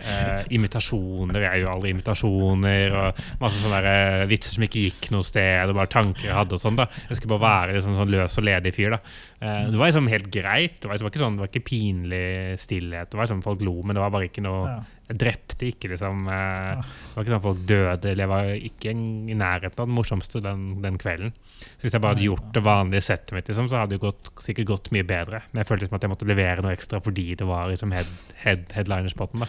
eh, 0.00 0.44
imitasjoner. 0.56 1.40
Jeg 1.46 1.62
gjør 1.64 1.72
aldri 1.74 1.92
imitasjoner. 1.94 2.96
Og 3.00 3.20
masse 3.40 3.60
sånne 3.62 3.82
der, 3.82 4.22
eh, 4.22 4.26
vitser 4.30 4.54
som 4.56 4.66
ikke 4.66 4.84
gikk 4.90 5.10
noe 5.14 5.22
sted, 5.26 5.68
og 5.68 5.74
bare 5.78 5.92
tanker 5.92 6.28
jeg 6.28 6.34
hadde. 6.36 6.52
og 6.58 6.60
sånn 6.60 6.76
da 6.76 6.86
Jeg 7.08 7.16
skulle 7.18 7.38
bare 7.38 7.46
være 7.66 7.76
liksom, 7.78 7.96
sånn 7.96 8.10
løs 8.10 8.38
og 8.38 8.44
ledig 8.44 8.74
fyr. 8.74 8.90
da 8.90 9.00
Eh, 9.36 9.66
Det 9.70 9.76
var 9.76 9.90
liksom 9.90 10.08
helt 10.08 10.30
greit. 10.32 10.80
Det 10.80 10.88
var, 10.88 10.96
det 10.96 11.02
var 11.04 11.10
ikke 11.10 11.20
sånn, 11.20 11.34
det 11.36 11.42
var 11.44 11.48
ikke 11.52 11.68
pinlig 11.68 12.58
stillhet. 12.58 13.10
Det 13.10 13.18
var 13.18 13.26
liksom 13.26 13.42
Folk 13.44 13.60
lo, 13.60 13.82
men 13.82 13.94
det 13.94 14.00
var 14.00 14.10
bare 14.10 14.28
ikke 14.30 14.40
noe 14.42 14.64
Ja. 14.66 14.78
Jeg 15.08 15.18
drepte 15.18 15.66
ikke, 15.68 15.88
liksom. 15.92 16.26
eh, 16.26 16.80
Det 16.82 17.14
var 17.14 17.22
ikke 17.24 17.34
sånn 17.36 17.42
folk 17.42 17.66
døde. 17.66 18.04
Eller 18.10 18.24
jeg 18.24 18.28
var 18.28 18.44
ikke 18.56 18.90
i 18.90 19.34
nærheten 19.36 19.78
av 19.78 19.86
den 19.86 19.94
morsomste 19.94 20.40
den, 20.42 20.80
den 20.82 20.96
kvelden. 20.98 21.32
Så 21.76 21.82
hvis 21.86 21.92
jeg 21.92 22.00
bare 22.00 22.14
hadde 22.16 22.24
gjort 22.26 22.52
det 22.52 22.62
vanlige 22.64 23.02
settet 23.04 23.32
mitt, 23.32 23.46
liksom, 23.46 23.68
så 23.68 23.76
hadde 23.84 23.90
det 23.90 24.00
gått, 24.00 24.32
sikkert 24.40 24.66
gått 24.66 24.90
mye 24.90 25.04
bedre. 25.06 25.42
Men 25.52 25.62
jeg 25.62 25.66
følte 25.68 25.84
liksom 25.86 25.94
at 26.00 26.02
jeg 26.02 26.10
måtte 26.10 26.26
levere 26.26 26.62
noe 26.64 26.72
ekstra 26.74 27.00
fordi 27.04 27.36
det 27.36 27.46
var 27.46 27.68
liksom 27.68 27.92
head, 27.92 28.06
head, 28.42 28.64
headlinerspotten. 28.72 29.40
da. 29.40 29.46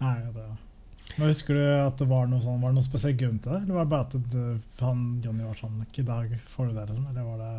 Nei, 0.00 0.16
det 0.34 0.48
men 1.18 1.26
Husker 1.28 1.56
du 1.58 1.64
at 1.82 1.98
det 1.98 2.06
var 2.08 2.28
noe 2.30 2.40
sånn, 2.40 2.60
var 2.62 2.70
det 2.70 2.78
noen 2.78 2.86
spesiell 2.86 3.16
grunn 3.18 3.38
til 3.42 3.50
det? 3.52 3.58
Eller 3.64 3.74
var 3.76 3.84
det 3.86 3.90
bare 3.90 4.06
at 4.06 4.12
det, 4.32 4.44
han 4.80 5.00
Johnny 5.24 5.42
var 5.44 5.58
sånn 5.58 5.80
Ikke 5.82 6.04
i 6.04 6.06
dag 6.06 6.34
får 6.54 6.68
du 6.70 6.76
det, 6.78 6.84
liksom? 6.88 7.06
Eller 7.10 7.26
var 7.26 7.38
det 7.42 7.50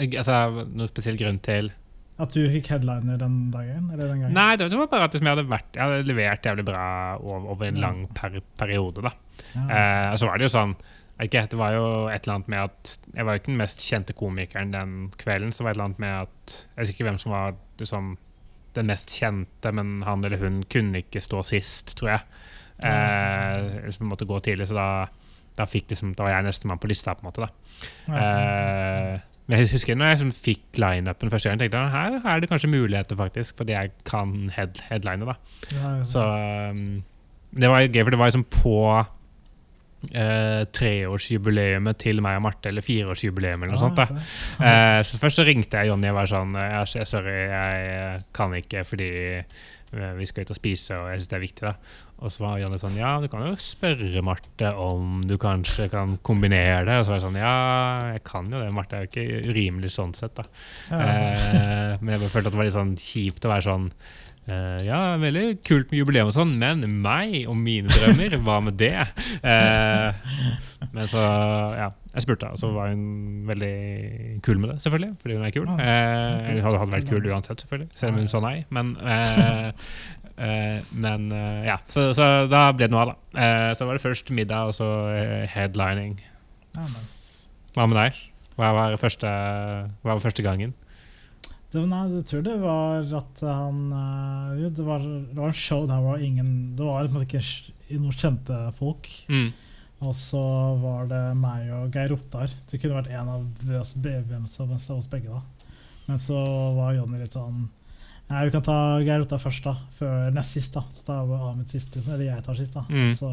Jeg- 0.00 0.16
Altså, 0.18 0.64
Noen 0.72 0.88
spesiell 0.90 1.18
grunn 1.20 1.38
til 1.44 1.72
at 2.16 2.30
du 2.30 2.44
fikk 2.46 2.68
headliner 2.70 3.18
den 3.18 3.50
dagen? 3.50 3.90
Eller 3.90 4.06
den 4.08 4.20
gangen? 4.22 4.32
Nei, 4.34 4.54
det 4.56 4.70
var 4.70 4.86
bare 4.86 5.04
at 5.08 5.14
liksom 5.16 5.26
jeg 5.26 5.34
hadde, 5.36 5.50
vært, 5.50 5.72
jeg 5.74 5.82
hadde 5.82 6.06
levert 6.06 6.42
jævlig 6.46 6.64
bra 6.64 6.84
over, 7.18 7.48
over 7.50 7.66
en 7.66 7.80
lang 7.82 8.04
per, 8.14 8.36
periode. 8.56 9.02
da. 9.02 9.10
Ja. 9.54 9.64
Eh, 9.66 10.12
og 10.12 10.18
så 10.22 10.28
var 10.28 10.38
det 10.38 10.46
jo 10.46 10.52
sånn 10.54 10.76
ikke, 11.20 11.48
Det 11.50 11.58
var 11.58 11.72
jo 11.74 12.06
et 12.10 12.22
eller 12.26 12.34
annet 12.36 12.48
med 12.48 12.58
at 12.64 12.98
jeg 13.14 13.24
var 13.26 13.34
jo 13.34 13.38
ikke 13.42 13.50
den 13.52 13.58
mest 13.58 13.82
kjente 13.82 14.14
komikeren 14.14 14.70
den 14.70 15.10
kvelden. 15.18 15.50
Så 15.54 15.62
var 15.66 15.74
det 15.74 15.74
et 15.74 15.80
eller 15.80 15.84
annet 15.90 15.98
med 15.98 16.14
at 16.22 16.54
Jeg 16.76 16.86
husker 16.86 16.94
ikke 16.94 17.08
hvem 17.10 17.18
som 17.18 17.32
var 17.32 17.54
liksom, 17.78 18.16
den 18.76 18.90
mest 18.90 19.12
kjente, 19.14 19.72
men 19.72 20.00
han 20.06 20.24
eller 20.24 20.40
hun 20.42 20.62
kunne 20.70 21.04
ikke 21.04 21.22
stå 21.24 21.42
sist, 21.46 21.96
tror 21.98 22.14
jeg. 22.14 22.40
Eh, 22.84 23.90
så 23.90 24.02
vi 24.02 24.08
måtte 24.08 24.26
gå 24.28 24.40
tidlig, 24.44 24.68
så 24.70 24.78
da, 24.78 24.88
da, 25.58 25.68
liksom, 25.70 26.14
da 26.18 26.26
var 26.26 26.36
jeg 26.36 26.48
nestemann 26.48 26.82
på 26.82 26.90
lista. 26.90 27.14
på 27.14 27.24
en 27.24 27.30
måte 27.30 27.46
da. 27.46 27.50
Eh, 28.10 29.22
men 29.44 29.60
jeg 29.60 29.74
husker 29.74 29.96
når 29.98 30.08
jeg 30.08 30.18
liksom 30.18 30.36
fikk 30.36 30.78
lineupen 30.80 31.32
første 31.32 31.50
gang, 31.50 31.60
tenkte 31.60 31.80
jeg 31.82 31.92
her 31.92 32.14
er 32.32 32.40
det 32.40 32.48
kanskje 32.48 32.70
muligheter, 32.72 33.18
faktisk, 33.18 33.58
fordi 33.60 33.76
jeg 33.76 33.92
kan 34.08 34.50
head, 34.56 34.80
headline. 34.88 35.26
da. 35.28 35.36
Ja, 35.72 35.96
ja, 35.98 36.04
Så 36.08 36.22
um, 36.72 37.02
det 37.52 37.70
var 37.70 37.84
gøy, 37.84 38.02
for 38.02 38.14
det 38.14 38.18
var 38.18 38.32
liksom 38.32 38.46
på 38.48 38.78
eh, 40.12 40.64
treårsjubileet 40.74 41.98
til 42.02 42.20
meg 42.24 42.38
og 42.38 42.46
Marte, 42.48 42.70
eller 42.72 42.84
fireårsjubileet 42.84 43.56
eller 43.58 43.72
noe 43.74 43.80
sånt. 43.80 43.96
da. 44.00 44.08
Eh, 44.64 45.02
så 45.06 45.20
først 45.20 45.40
så 45.40 45.46
ringte 45.46 45.80
jeg 45.80 45.92
Jonny 45.92 46.10
og 46.12 46.18
var 46.20 46.30
sånn 46.30 46.54
jeg, 46.58 46.88
s- 46.90 47.10
Sorry, 47.14 47.38
jeg 47.50 48.24
kan 48.36 48.54
ikke 48.58 48.84
fordi 48.88 49.10
eh, 49.40 50.12
vi 50.18 50.26
skal 50.26 50.44
ut 50.46 50.50
og 50.54 50.58
spise, 50.58 50.96
og 50.98 51.10
jeg 51.12 51.22
syns 51.22 51.30
det 51.30 51.38
er 51.38 51.46
viktig. 51.46 51.68
da. 51.70 51.74
Og 52.24 52.30
så 52.30 52.44
var 52.44 52.58
Jonny 52.62 52.78
sånn 52.78 52.94
Ja, 52.96 53.16
du 53.20 53.26
kan 53.28 53.42
jo 53.44 53.56
spørre 53.60 54.22
Marte 54.24 54.70
om 54.80 55.20
du 55.28 55.34
kanskje 55.36 55.88
kan 55.92 56.16
kombinere 56.24 56.84
det. 56.86 56.98
Og 57.00 57.04
så 57.04 57.10
var 57.12 57.18
jeg 57.18 57.26
sånn 57.26 57.40
Ja, 57.42 57.54
jeg 58.14 58.22
kan 58.24 58.46
jo 58.50 58.60
det. 58.62 58.70
Marte 58.72 58.96
er 58.96 59.04
jo 59.04 59.10
ikke 59.10 59.50
urimelig 59.50 59.90
sånn 59.96 60.14
sett, 60.16 60.34
da. 60.38 60.44
Ja. 60.90 61.00
Eh, 61.00 61.96
men 62.00 62.14
jeg 62.14 62.22
bare 62.22 62.32
følte 62.32 62.48
at 62.48 62.54
det 62.54 62.60
var 62.62 62.68
litt 62.70 62.78
sånn 62.78 62.94
kjipt 62.96 63.44
å 63.48 63.52
være 63.52 63.66
sånn 63.66 63.88
eh, 64.48 64.78
ja, 64.86 65.00
veldig 65.20 65.46
kult 65.66 65.90
med 65.90 66.00
jubileum 66.00 66.30
og 66.30 66.36
sånn, 66.36 66.54
men 66.60 66.84
meg 67.04 67.44
og 67.48 67.58
mine 67.58 67.92
drømmer, 67.92 68.38
hva 68.46 68.60
med 68.64 68.78
det? 68.80 68.94
Uh, 69.44 70.14
men 70.94 71.10
så, 71.10 71.22
ja, 71.74 71.90
jeg 72.14 72.22
spurte, 72.22 72.48
og 72.54 72.58
så 72.60 72.68
var 72.70 72.92
hun 72.92 73.46
veldig 73.48 73.76
kul 74.46 74.60
med 74.62 74.70
det, 74.70 74.76
selvfølgelig, 74.84 75.14
fordi 75.20 75.38
hun 75.38 75.46
er 75.46 75.54
kul. 75.54 75.64
Eh, 75.66 76.50
hun 76.52 76.60
hadde, 76.62 76.78
hadde 76.78 76.92
vært 76.92 77.08
kul 77.10 77.26
uansett, 77.26 77.64
selvfølgelig, 77.64 77.88
selv 77.98 78.12
om 78.12 78.20
hun 78.22 78.30
sa 78.30 78.42
nei. 78.44 78.54
Men, 78.74 78.92
eh, 79.02 79.66
eh, 80.36 80.92
men 80.92 81.26
eh, 81.34 81.64
ja, 81.66 81.80
så, 81.90 82.12
så 82.14 82.28
da 82.50 82.68
ble 82.70 82.86
det 82.86 82.94
noe 82.94 83.02
av, 83.02 83.14
da. 83.14 83.42
Eh, 83.46 83.72
så 83.74 83.88
var 83.88 83.98
det 83.98 84.04
først 84.04 84.30
middag, 84.36 84.70
og 84.70 84.78
så 84.78 84.92
eh, 85.10 85.50
headlining. 85.50 86.14
Hva 87.74 87.88
med 87.90 87.98
deg? 87.98 88.22
Hva 88.54 88.70
var 88.76 88.94
første, 89.02 89.34
hva 90.04 90.14
var 90.14 90.22
første 90.22 90.46
gangen? 90.46 90.76
Det, 91.74 91.82
nei, 91.90 92.02
jeg 92.12 92.26
tror 92.30 92.42
det 92.46 92.54
var 92.62 93.14
at 93.18 93.40
han 93.42 93.78
eh, 93.98 94.50
jo, 94.62 94.68
det, 94.78 94.84
var, 94.86 95.02
det 95.02 95.38
var 95.40 95.50
en 95.50 95.58
show 95.58 95.86
der 95.90 96.02
var 96.04 96.22
ingen 96.22 96.50
Det 96.78 96.86
var 96.86 97.08
ikke 97.08 97.40
noen 97.98 98.14
kjente 98.14 98.58
folk. 98.78 99.08
Mm. 99.26 99.48
Og 100.04 100.12
så 100.18 100.42
var 100.82 101.08
det 101.10 101.22
meg 101.38 101.70
og 101.74 101.94
Geir 101.94 102.14
Ottar. 102.14 102.52
Det 102.70 102.78
kunne 102.78 103.00
vært 103.00 103.10
en 103.14 103.30
av 103.32 103.72
oss, 103.80 103.94
av 104.60 104.98
oss 104.98 105.10
begge. 105.10 105.32
da 105.32 105.72
Men 106.06 106.20
så 106.22 106.38
var 106.76 106.94
Jonny 106.94 107.22
litt 107.22 107.34
sånn 107.34 107.66
Nei, 108.24 108.46
vi 108.46 108.54
kan 108.54 108.62
ta 108.64 108.76
Geir 109.04 109.20
Ottar 109.20 109.42
først, 109.42 109.66
da. 109.66 109.74
Før 109.98 110.30
nest 110.32 110.54
sist, 110.56 110.76
da. 110.76 110.84
Så 110.88 111.02
tar 111.04 111.24
jeg 111.26 111.40
Ahmed 111.50 111.68
sist, 111.68 111.90
liksom. 111.92 112.14
Eller 112.14 112.30
jeg 112.30 112.44
tar 112.46 112.56
sist, 112.56 112.76
da. 112.78 112.86
Mm. 112.88 113.10
Så 113.18 113.28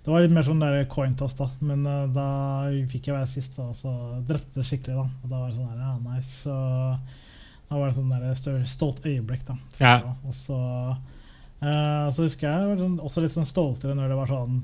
det 0.00 0.12
var 0.14 0.22
litt 0.24 0.32
mer 0.32 0.46
sånn 0.46 0.62
der 0.62 0.86
coin 0.88 1.16
toss, 1.20 1.34
da. 1.36 1.50
Men 1.60 1.82
uh, 1.84 2.06
da 2.08 2.28
fikk 2.88 3.10
jeg 3.10 3.18
være 3.18 3.28
sist, 3.28 3.58
da, 3.58 3.68
og 3.68 3.76
så 3.76 3.92
drepte 4.24 4.62
det 4.62 4.64
skikkelig, 4.70 5.02
da. 5.02 5.04
Og 5.20 5.26
da 5.26 5.34
var 5.42 5.50
det 5.50 5.58
sånn 5.58 5.68
der, 5.68 5.82
ja, 5.84 5.98
nice. 6.06 6.32
Så 6.46 6.56
da 7.70 7.78
var 7.78 7.92
et 7.92 8.42
sånn 8.42 8.66
stolt 8.66 9.04
øyeblikk, 9.06 9.44
da. 9.46 9.56
Ja. 9.78 9.96
Og 10.26 10.34
så, 10.34 10.58
uh, 11.62 12.06
så 12.10 12.26
husker 12.26 12.48
jeg 12.48 12.70
var 12.72 12.80
sånn, 12.82 12.96
også 13.06 13.22
litt 13.22 13.36
sånn 13.36 13.48
stoltere 13.48 13.94
når 13.94 14.10
det 14.10 14.18
var 14.18 14.32
sånn 14.32 14.60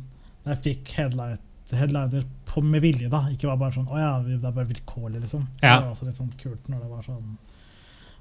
jeg 0.47 0.63
fikk 0.63 0.91
headlight, 0.99 1.43
headliner 1.75 2.27
på, 2.47 2.63
med 2.63 2.83
vilje, 2.83 3.11
da. 3.11 3.25
Ikke 3.33 3.49
var 3.51 3.59
bare 3.63 3.75
sånn 3.79 3.91
Å 3.91 3.99
ja, 3.99 4.11
det 4.23 4.39
er 4.39 4.55
bare 4.55 4.69
vilkårlig, 4.71 5.23
liksom. 5.25 5.47
Ja. 5.63 5.77
Det 5.77 5.85
var 5.87 5.93
også 5.95 6.09
litt 6.09 6.21
sånn 6.21 6.35
kult 6.39 6.71
når 6.71 6.83
det 6.85 6.91
var 6.93 7.07
sånn 7.07 7.37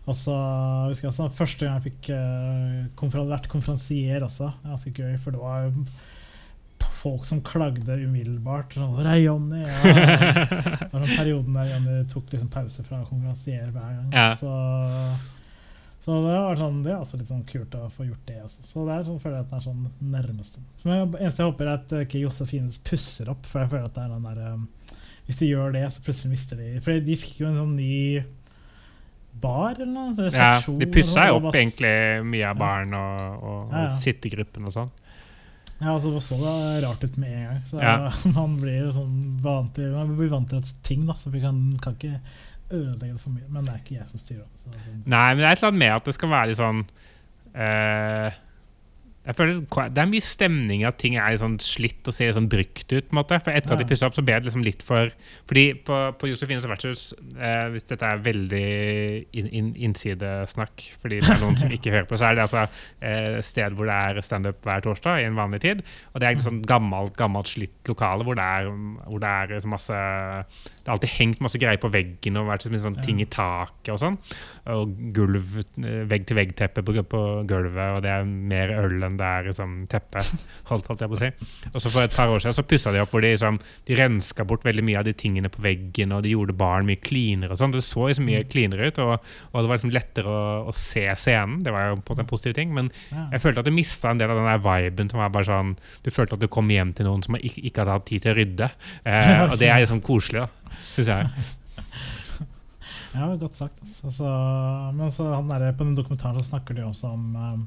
og 0.06 0.14
så 0.14 0.34
husker 0.86 1.08
jeg 1.08 1.12
også, 1.16 1.32
Første 1.34 1.66
gang 1.66 1.80
jeg 1.80 1.86
fikk 1.88 2.12
uh, 2.14 2.84
konfer 3.00 3.26
vært 3.26 3.50
konferansier 3.50 4.22
også, 4.22 4.52
det 4.62 4.70
ganske 4.70 4.92
gøy, 4.94 5.16
for 5.22 5.34
det 5.34 5.42
var 5.42 5.72
folk 7.06 7.26
som 7.30 7.40
klagde 7.46 8.00
umiddelbart. 8.02 8.74
Sånn, 8.74 8.92
Hvor 8.98 9.08
er 9.12 9.22
Jonny? 9.22 9.62
Ja. 9.62 9.78
Det 9.86 10.90
var 10.92 11.06
den 11.06 11.14
perioden 11.14 11.56
der 11.60 11.72
Jonny 11.76 12.02
tok 12.12 12.34
liksom 12.34 12.52
pause 12.54 12.86
fra 12.88 13.04
å 13.04 13.08
konferansiere 13.10 13.70
hver 13.70 13.96
gang. 14.00 14.12
Ja. 14.16 14.28
Så, 14.40 14.52
så 16.06 16.16
det 16.26 16.34
var 16.38 16.60
sånn, 16.60 16.80
det 16.86 16.94
er 16.94 17.04
også 17.04 17.20
litt 17.22 17.30
sånn 17.32 17.44
kult 17.50 17.76
å 17.78 17.88
få 17.94 18.08
gjort 18.08 18.26
det. 18.30 18.40
Også. 18.46 18.66
Så 18.66 18.86
det 18.88 18.96
er 18.96 19.06
sånn, 19.10 19.20
føler 19.22 19.38
jeg 19.40 19.46
at 19.48 19.52
det 19.54 19.60
er 19.60 19.68
sånn 19.68 19.84
nærmeste. 20.16 20.64
Så 20.82 20.90
jeg, 20.92 21.12
eneste 21.20 21.44
jeg 21.44 21.52
håper, 21.52 21.70
er 21.70 21.80
at 21.80 21.96
ikke 22.06 22.24
Josefines 22.24 22.82
pusser 22.90 23.30
opp, 23.34 23.46
for 23.50 23.64
jeg 23.64 23.74
føler 23.76 23.88
at 23.90 24.00
det 24.00 24.08
er 24.08 24.16
den 24.16 24.28
der 24.32 24.56
um, 24.56 24.66
Hvis 25.26 25.40
de 25.42 25.52
gjør 25.52 25.72
det, 25.78 25.86
så 25.94 26.04
plutselig 26.06 26.34
mister 26.36 26.60
de 26.62 26.68
For 26.86 27.06
de 27.06 27.16
fikk 27.18 27.40
jo 27.42 27.48
en 27.50 27.62
sånn 27.62 27.78
ny 27.78 27.94
bar 29.42 29.80
eller 29.80 29.92
noe? 29.92 30.12
Eller 30.14 30.38
Ja, 30.38 30.52
de 30.62 30.88
pussa 30.94 31.26
jo 31.30 31.40
opp 31.40 31.50
egentlig 31.56 31.96
mye 32.30 32.52
av 32.52 32.60
baren 32.60 32.94
og, 32.98 33.42
og, 33.42 33.74
Ja, 33.74 33.82
ja. 33.88 33.90
og 33.90 33.98
sittegruppen 34.02 34.70
og 34.70 34.76
sånn. 34.76 34.94
Ja, 35.82 35.92
altså 35.94 36.12
Det 36.14 36.22
så 36.24 36.38
det 36.40 36.84
rart 36.88 37.04
ut 37.04 37.18
med 37.18 37.32
en 37.36 37.46
gang. 37.50 37.62
Så 37.70 37.80
Ja. 37.82 38.12
Man 38.38 38.58
blir 38.62 38.86
jo 38.86 38.92
sånn 38.96 39.16
vant 39.44 39.74
til 39.76 39.92
Man 39.92 40.16
blir 40.18 40.30
vant 40.32 40.50
til 40.50 40.60
et 40.64 40.74
ting, 40.88 41.06
da, 41.06 41.14
så 41.20 41.30
vi 41.34 41.42
kan, 41.44 41.60
kan 41.84 41.98
ikke 41.98 42.20
ødelegge 42.72 43.14
det 43.14 43.22
for 43.22 43.30
mye. 43.36 43.50
Men 43.50 43.64
det 43.68 43.74
er 43.74 43.82
ikke 43.84 43.98
jeg 44.00 44.10
som 44.10 44.20
styrer. 44.20 44.48
Så 44.56 44.72
det- 44.72 45.06
Nei, 45.06 45.28
men 45.34 45.38
det 45.38 45.46
er 45.46 45.52
et 45.52 45.60
eller 45.60 45.72
annet 45.74 45.80
med 45.84 45.96
at 45.96 46.06
det 46.06 46.14
skal 46.16 46.30
være 46.32 46.48
litt 46.54 46.62
sånn 46.62 46.86
eh, 47.56 48.32
Jeg 49.26 49.36
føler 49.36 49.90
Det 49.90 49.98
er 50.04 50.10
mye 50.12 50.22
stemning 50.22 50.82
i 50.84 50.86
at 50.86 50.98
ting 51.02 51.16
er 51.18 51.36
sånn 51.42 51.56
slitt 51.60 52.06
og 52.08 52.14
ser 52.14 52.32
sånn 52.36 52.48
brukt 52.52 52.86
ut. 52.94 53.08
på 53.10 53.14
en 53.16 53.18
måte 53.24 53.40
For 53.42 53.52
etter 53.52 53.74
at 53.74 53.80
de 53.80 53.86
Ja. 53.86 53.90
pussa 53.90 54.06
opp, 54.06 54.14
så 54.14 54.22
ble 54.26 54.36
det 54.40 54.46
liksom 54.52 54.64
litt 54.64 54.84
for 54.86 55.10
Fordi 55.50 55.64
på, 55.88 55.98
på 56.20 56.30
Josefines 56.30 56.68
Vertshus 56.70 57.14
eh, 57.40 57.70
Hvis 57.74 57.88
dette 57.90 58.06
er 58.06 58.22
veldig 58.22 59.26
in, 59.34 59.48
in, 59.50 59.72
innsidesnakk 59.76 60.86
fordi 61.02 61.20
det 61.24 61.30
er 61.34 61.42
noen 61.42 61.58
som 61.58 61.72
ikke 61.76 61.92
hører 61.94 62.06
på, 62.10 62.18
så 62.20 62.30
er 62.30 62.36
det 62.38 62.44
altså 62.46 62.66
eh, 63.02 63.40
sted 63.46 63.74
hvor 63.78 63.90
det 63.90 63.96
er 63.96 64.22
standup 64.26 64.62
hver 64.66 64.84
torsdag 64.86 65.22
i 65.22 65.26
en 65.28 65.36
vanlig 65.38 65.62
tid. 65.64 65.82
Og 66.14 66.22
det 66.22 66.28
er 66.28 66.38
et 66.38 66.44
sånn 66.46 66.62
gammelt, 66.68 67.16
gammelt 67.20 67.50
slitt 67.50 67.90
lokale 67.90 68.24
hvor 68.28 68.38
det 68.38 68.46
er, 68.46 68.70
hvor 69.10 69.20
det 69.24 69.32
er 69.56 69.60
så 69.64 69.72
masse 69.72 69.94
Det 69.96 70.86
har 70.88 70.96
alltid 70.98 71.16
hengt 71.18 71.42
masse 71.44 71.60
greier 71.62 71.82
på 71.82 71.90
veggen 71.94 72.38
og 72.38 72.50
vært 72.52 72.68
mye 72.70 72.84
sånn 72.84 73.00
ting 73.06 73.22
i 73.24 73.28
taket 73.32 73.94
og 73.96 74.02
sånn. 74.02 74.18
Og 74.76 74.94
gulv, 75.16 75.58
eh, 75.82 76.04
vegg-til-vegg-teppe 76.12 76.86
på, 76.86 76.98
på 77.10 77.22
gulvet, 77.50 77.90
og 77.98 78.04
det 78.06 78.14
er 78.14 78.26
mer 78.30 78.74
øl 78.84 79.02
enn 79.10 79.15
det 79.20 79.26
er 79.28 79.48
liksom, 79.50 79.74
teppe. 79.92 80.22
Holdt, 80.70 80.88
holdt 80.92 81.04
jeg 81.04 81.12
på 81.12 81.18
å 81.18 81.22
si. 81.22 81.30
Og 81.72 81.78
så 81.84 81.92
for 81.94 82.06
et 82.06 82.16
par 82.16 82.32
år 82.32 82.44
siden 82.44 82.56
så 82.58 82.66
pussa 82.68 82.94
de 82.94 83.02
opp 83.04 83.14
hvor 83.14 83.24
de, 83.26 83.34
liksom, 83.36 83.60
de 83.88 83.98
renska 84.00 84.46
bort 84.48 84.66
veldig 84.68 84.86
mye 84.86 85.00
av 85.02 85.08
de 85.08 85.16
tingene 85.18 85.52
på 85.54 85.64
veggen, 85.66 86.14
og 86.16 86.24
de 86.26 86.34
gjorde 86.36 86.58
baren 86.58 86.88
mye 86.90 87.02
cleanere 87.02 87.56
og 87.56 87.62
sånn. 87.62 87.76
Det 87.76 87.84
så 87.86 88.08
liksom 88.10 88.28
mye 88.30 88.44
cleanere 88.50 88.92
ut, 88.92 89.02
og, 89.04 89.14
og 89.52 89.58
det 89.60 89.72
var 89.72 89.80
liksom 89.80 89.96
lettere 89.96 90.32
å, 90.32 90.46
å 90.72 90.76
se 90.76 91.06
scenen. 91.22 91.62
Det 91.66 91.74
var 91.76 91.92
jo 91.92 92.02
på 92.06 92.18
en 92.18 92.30
positiv 92.30 92.58
ting, 92.60 92.74
men 92.76 92.92
Ja. 93.12 93.28
jeg 93.34 93.42
følte 93.44 93.62
at 93.62 93.68
du 93.68 93.74
mista 93.76 94.12
en 94.12 94.22
del 94.22 94.32
av 94.32 94.40
den 94.40 94.50
der 94.50 94.64
viben 94.64 95.10
som 95.12 95.20
var 95.20 95.32
bare 95.34 95.48
sånn 95.48 95.74
Du 96.06 96.12
følte 96.14 96.38
at 96.38 96.44
du 96.44 96.48
kom 96.52 96.70
hjem 96.72 96.94
til 96.96 97.08
noen 97.08 97.24
som 97.26 97.38
ikke, 97.38 97.62
ikke 97.68 97.84
hadde 97.84 97.96
hatt 97.98 98.08
tid 98.10 98.24
til 98.26 98.34
å 98.34 98.38
rydde. 98.40 98.70
Eh, 99.04 99.44
og 99.52 99.58
det 99.62 99.70
er 99.70 99.84
liksom 99.84 100.02
koselig, 100.06 100.46
da, 100.46 100.76
syns 100.94 101.12
jeg. 101.14 101.30
Ja, 103.16 103.30
godt 103.40 103.56
sagt. 103.56 103.80
Altså. 103.82 104.12
Så, 104.12 104.30
men 104.96 105.12
så 105.12 105.30
på 105.78 105.84
den 105.84 105.96
dokumentaren 105.96 106.42
så 106.42 106.50
snakker 106.50 106.76
de 106.76 106.84
også 106.84 107.14
om 107.16 107.36
um, 107.36 107.62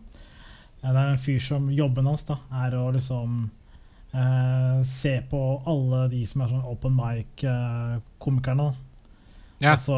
Det 0.82 0.88
er 0.94 1.08
en 1.12 1.18
fyr 1.18 1.40
som 1.42 1.70
Jobben 1.74 2.06
hans 2.06 2.22
da, 2.28 2.36
er 2.54 2.74
å 2.78 2.84
liksom 2.94 3.50
eh, 4.14 4.82
se 4.86 5.16
på 5.30 5.40
alle 5.66 6.04
de 6.12 6.20
som 6.30 6.42
er 6.44 6.52
sånn 6.52 6.68
open 6.70 6.94
mic-komikerne. 6.94 8.68
Ja. 9.58 9.72
Og 9.74 9.80
så 9.82 9.96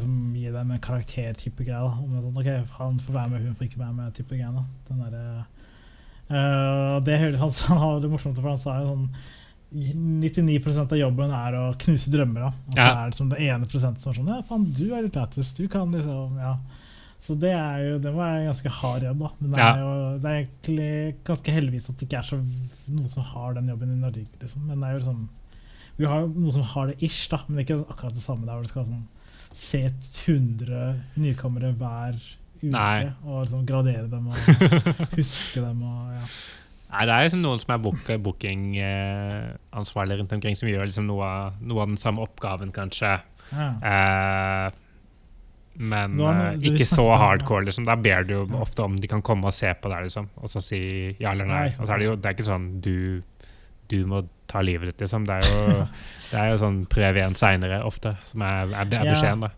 um, 0.00 0.32
gi 0.32 0.48
dem 0.54 0.70
en 0.72 0.80
karaktertype 0.80 1.66
greie. 1.66 1.76
da. 1.84 1.92
Om 2.00 2.14
det 2.16 2.22
sånn, 2.24 2.38
ok, 2.40 2.70
Han 2.78 2.98
får 3.04 3.12
være 3.18 3.28
med, 3.34 3.42
hun 3.44 3.54
får 3.58 3.66
ikke 3.68 3.82
være 3.82 3.96
med. 3.98 4.14
type 4.16 4.38
greie. 4.38 4.64
Den 4.88 5.02
der, 5.04 5.44
eh, 6.32 6.96
det, 7.04 7.18
hører- 7.20 7.38
han, 7.42 7.50
han 7.68 7.78
har 7.84 8.00
det 8.00 8.10
morsomt, 8.12 8.40
for 8.40 8.48
han 8.54 8.58
sa 8.62 8.78
jo 8.80 8.94
sånn 8.94 9.08
99% 9.72 10.92
av 10.92 10.98
jobben 11.00 11.30
er 11.32 11.54
å 11.56 11.66
knuse 11.80 12.10
drømmer. 12.12 12.40
Da. 12.40 12.52
Og 12.68 12.74
så 12.74 12.80
Ja. 12.80 12.88
er 13.04 13.10
det 13.12 13.16
som 13.16 13.28
det 13.28 13.38
ene 13.40 13.66
prosentet 13.68 14.02
som 14.04 14.12
er 14.12 14.18
sånn 14.20 14.28
Ja, 14.32 14.42
faen, 14.48 14.66
du 14.72 14.94
er 14.94 15.02
litt 15.06 15.16
lættis. 15.16 15.52
Du 15.56 15.66
kan 15.68 15.92
liksom 15.92 16.36
Ja. 16.40 16.56
Så 17.22 17.36
det 17.38 17.52
er 17.54 17.78
jo 17.86 17.98
Det 18.02 18.10
var 18.16 18.32
en 18.40 18.48
ganske 18.50 18.70
hard 18.80 19.04
jobb, 19.06 19.20
da. 19.22 19.28
Men 19.40 19.50
det 19.52 19.58
Ja. 19.62 19.68
er 19.74 19.78
jo 19.82 20.18
det 20.18 20.30
er 20.30 20.40
egentlig 20.42 21.14
ganske 21.24 21.52
heldigvis 21.54 21.88
at 21.90 21.96
det 22.00 22.08
ikke 22.08 22.18
er 22.18 22.28
så 22.32 22.38
noen 22.88 23.08
som 23.08 23.22
har 23.22 23.54
den 23.54 23.68
jobben 23.70 23.92
i 23.94 24.00
Norge. 24.00 24.24
Liksom. 24.40 24.66
Men 24.66 24.80
det 24.82 24.88
er 24.88 24.98
jo 24.98 25.04
sånn 25.06 25.28
Vi 25.98 26.06
har 26.08 26.20
jo 26.24 26.28
noen 26.34 26.52
som 26.56 26.62
har 26.62 26.86
det 26.88 27.02
ish, 27.02 27.28
da, 27.30 27.38
men 27.48 27.62
ikke 27.64 27.76
akkurat 27.86 28.14
det 28.16 28.22
samme 28.24 28.46
der 28.46 28.54
hvor 28.56 28.62
du 28.64 28.68
skal 28.72 28.84
sånn 28.88 29.04
se 29.54 29.82
100 30.26 31.02
nykommere 31.20 31.74
hver 31.76 32.16
uke 32.62 32.70
Nei. 32.72 33.12
og 33.26 33.44
liksom 33.44 33.66
gradere 33.68 34.08
dem 34.10 34.28
og 34.28 34.36
huske 35.18 35.60
dem 35.60 35.82
og 35.82 36.12
ja. 36.16 36.24
Nei, 36.92 37.04
det 37.06 37.12
er 37.14 37.24
liksom 37.28 37.42
noen 37.44 37.60
som 37.60 37.72
er 37.74 37.78
book, 37.84 38.08
bookingansvarlig 38.24 40.18
rundt 40.20 40.32
omkring, 40.36 40.56
som 40.58 40.68
gjør 40.68 40.88
liksom 40.88 41.06
noe, 41.08 41.28
noe 41.60 41.82
av 41.84 41.88
den 41.92 41.96
samme 42.00 42.20
oppgaven, 42.24 42.72
kanskje. 42.74 43.14
ja. 43.52 43.68
Eh, 43.80 44.72
men 45.74 46.18
nå, 46.18 46.26
var 46.26 46.58
vi 46.60 46.72
ikke 46.74 46.86
så 46.88 47.06
hardcore. 47.16 47.64
liksom. 47.68 47.86
Da 47.88 47.96
ber 47.96 48.26
du 48.28 48.34
jo 48.34 48.44
ofte 48.60 48.84
om 48.84 48.98
de 49.00 49.08
kan 49.08 49.24
komme 49.24 49.48
og 49.48 49.56
se 49.56 49.72
på 49.72 49.92
deg, 49.92 50.08
liksom. 50.08 50.28
Og 50.42 50.52
så 50.52 50.62
si 50.64 50.82
ja 51.22 51.32
eller 51.32 51.48
nei. 51.48 51.64
Nei, 51.72 51.88
er 51.88 52.02
det 52.02 52.10
jo 52.10 52.18
det 52.18 52.28
er 52.28 52.36
ikke 52.36 52.50
sånn 52.50 52.68
du, 52.84 52.96
du 53.92 53.98
må 54.08 54.22
ta 54.50 54.60
livet 54.64 54.92
ditt, 54.92 55.06
liksom. 55.06 55.26
Det 55.28 55.40
er 55.40 55.48
jo, 55.48 55.88
det 56.30 56.38
er 56.44 56.52
jo 56.52 56.60
sånn 56.66 56.84
prøv 56.92 57.18
igjen 57.18 57.38
seinere 57.38 57.82
ofte, 57.88 58.16
som 58.28 58.44
er, 58.46 58.70
er, 58.70 58.94
er 59.00 59.12
beskjeden, 59.14 59.48
da. 59.48 59.52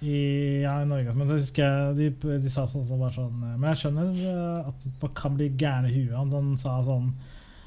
I, 0.00 0.62
ja, 0.62 0.78
i 0.80 0.86
Norge. 0.88 1.12
Men 1.12 1.28
husker 1.34 1.66
jeg, 1.66 1.96
de, 1.98 2.36
de 2.40 2.52
sa 2.52 2.64
sånn 2.68 2.86
sånn 2.88 3.42
eh, 3.44 3.56
Men 3.58 3.66
jeg 3.72 3.82
skjønner 3.82 4.22
eh, 4.32 4.70
at 4.70 4.86
man 5.02 5.12
kan 5.18 5.36
bli 5.36 5.50
gæren 5.60 5.90
i 5.90 5.92
huet. 5.92 6.16
Han, 6.16 6.54
sa 6.60 6.78
sånn 6.86 7.10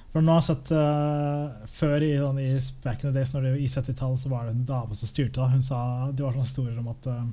For 0.10 0.26
nå 0.26 0.34
har 0.34 0.42
jeg 0.42 0.48
sett 0.50 0.72
uh, 0.74 1.68
Før 1.70 2.06
i, 2.06 2.16
sånn, 2.18 2.42
i 2.42 2.50
back 2.82 3.04
in 3.04 3.12
the 3.12 3.14
days, 3.20 3.36
når 3.36 3.46
det, 3.46 3.54
i 3.62 3.70
70-tallet, 3.70 4.24
så 4.24 4.34
var 4.34 4.48
det 4.48 4.56
en 4.56 4.66
dame 4.70 4.98
som 4.98 5.12
styrte. 5.12 5.38
Da. 5.38 5.52
Hun 5.54 5.62
sa 5.66 5.80
Det 6.10 6.26
var 6.26 6.34
sånne 6.34 6.50
historier 6.50 6.82
om 6.82 6.90
at 6.96 7.10
eh, 7.14 7.28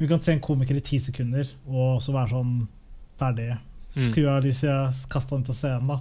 hun 0.00 0.08
kan 0.08 0.20
se 0.24 0.32
en 0.32 0.40
komiker 0.40 0.76
i 0.80 0.80
ti 0.84 0.98
sekunder 1.02 1.48
og 1.68 2.00
så 2.02 2.12
være 2.16 2.32
sånn 2.32 2.54
ferdig. 3.20 3.50
Skru 3.92 4.24
av 4.30 4.42
lyset, 4.46 5.04
kaste 5.12 5.34
han 5.34 5.42
ut 5.44 5.50
av 5.52 5.56
scenen. 5.58 5.86
da 5.90 5.98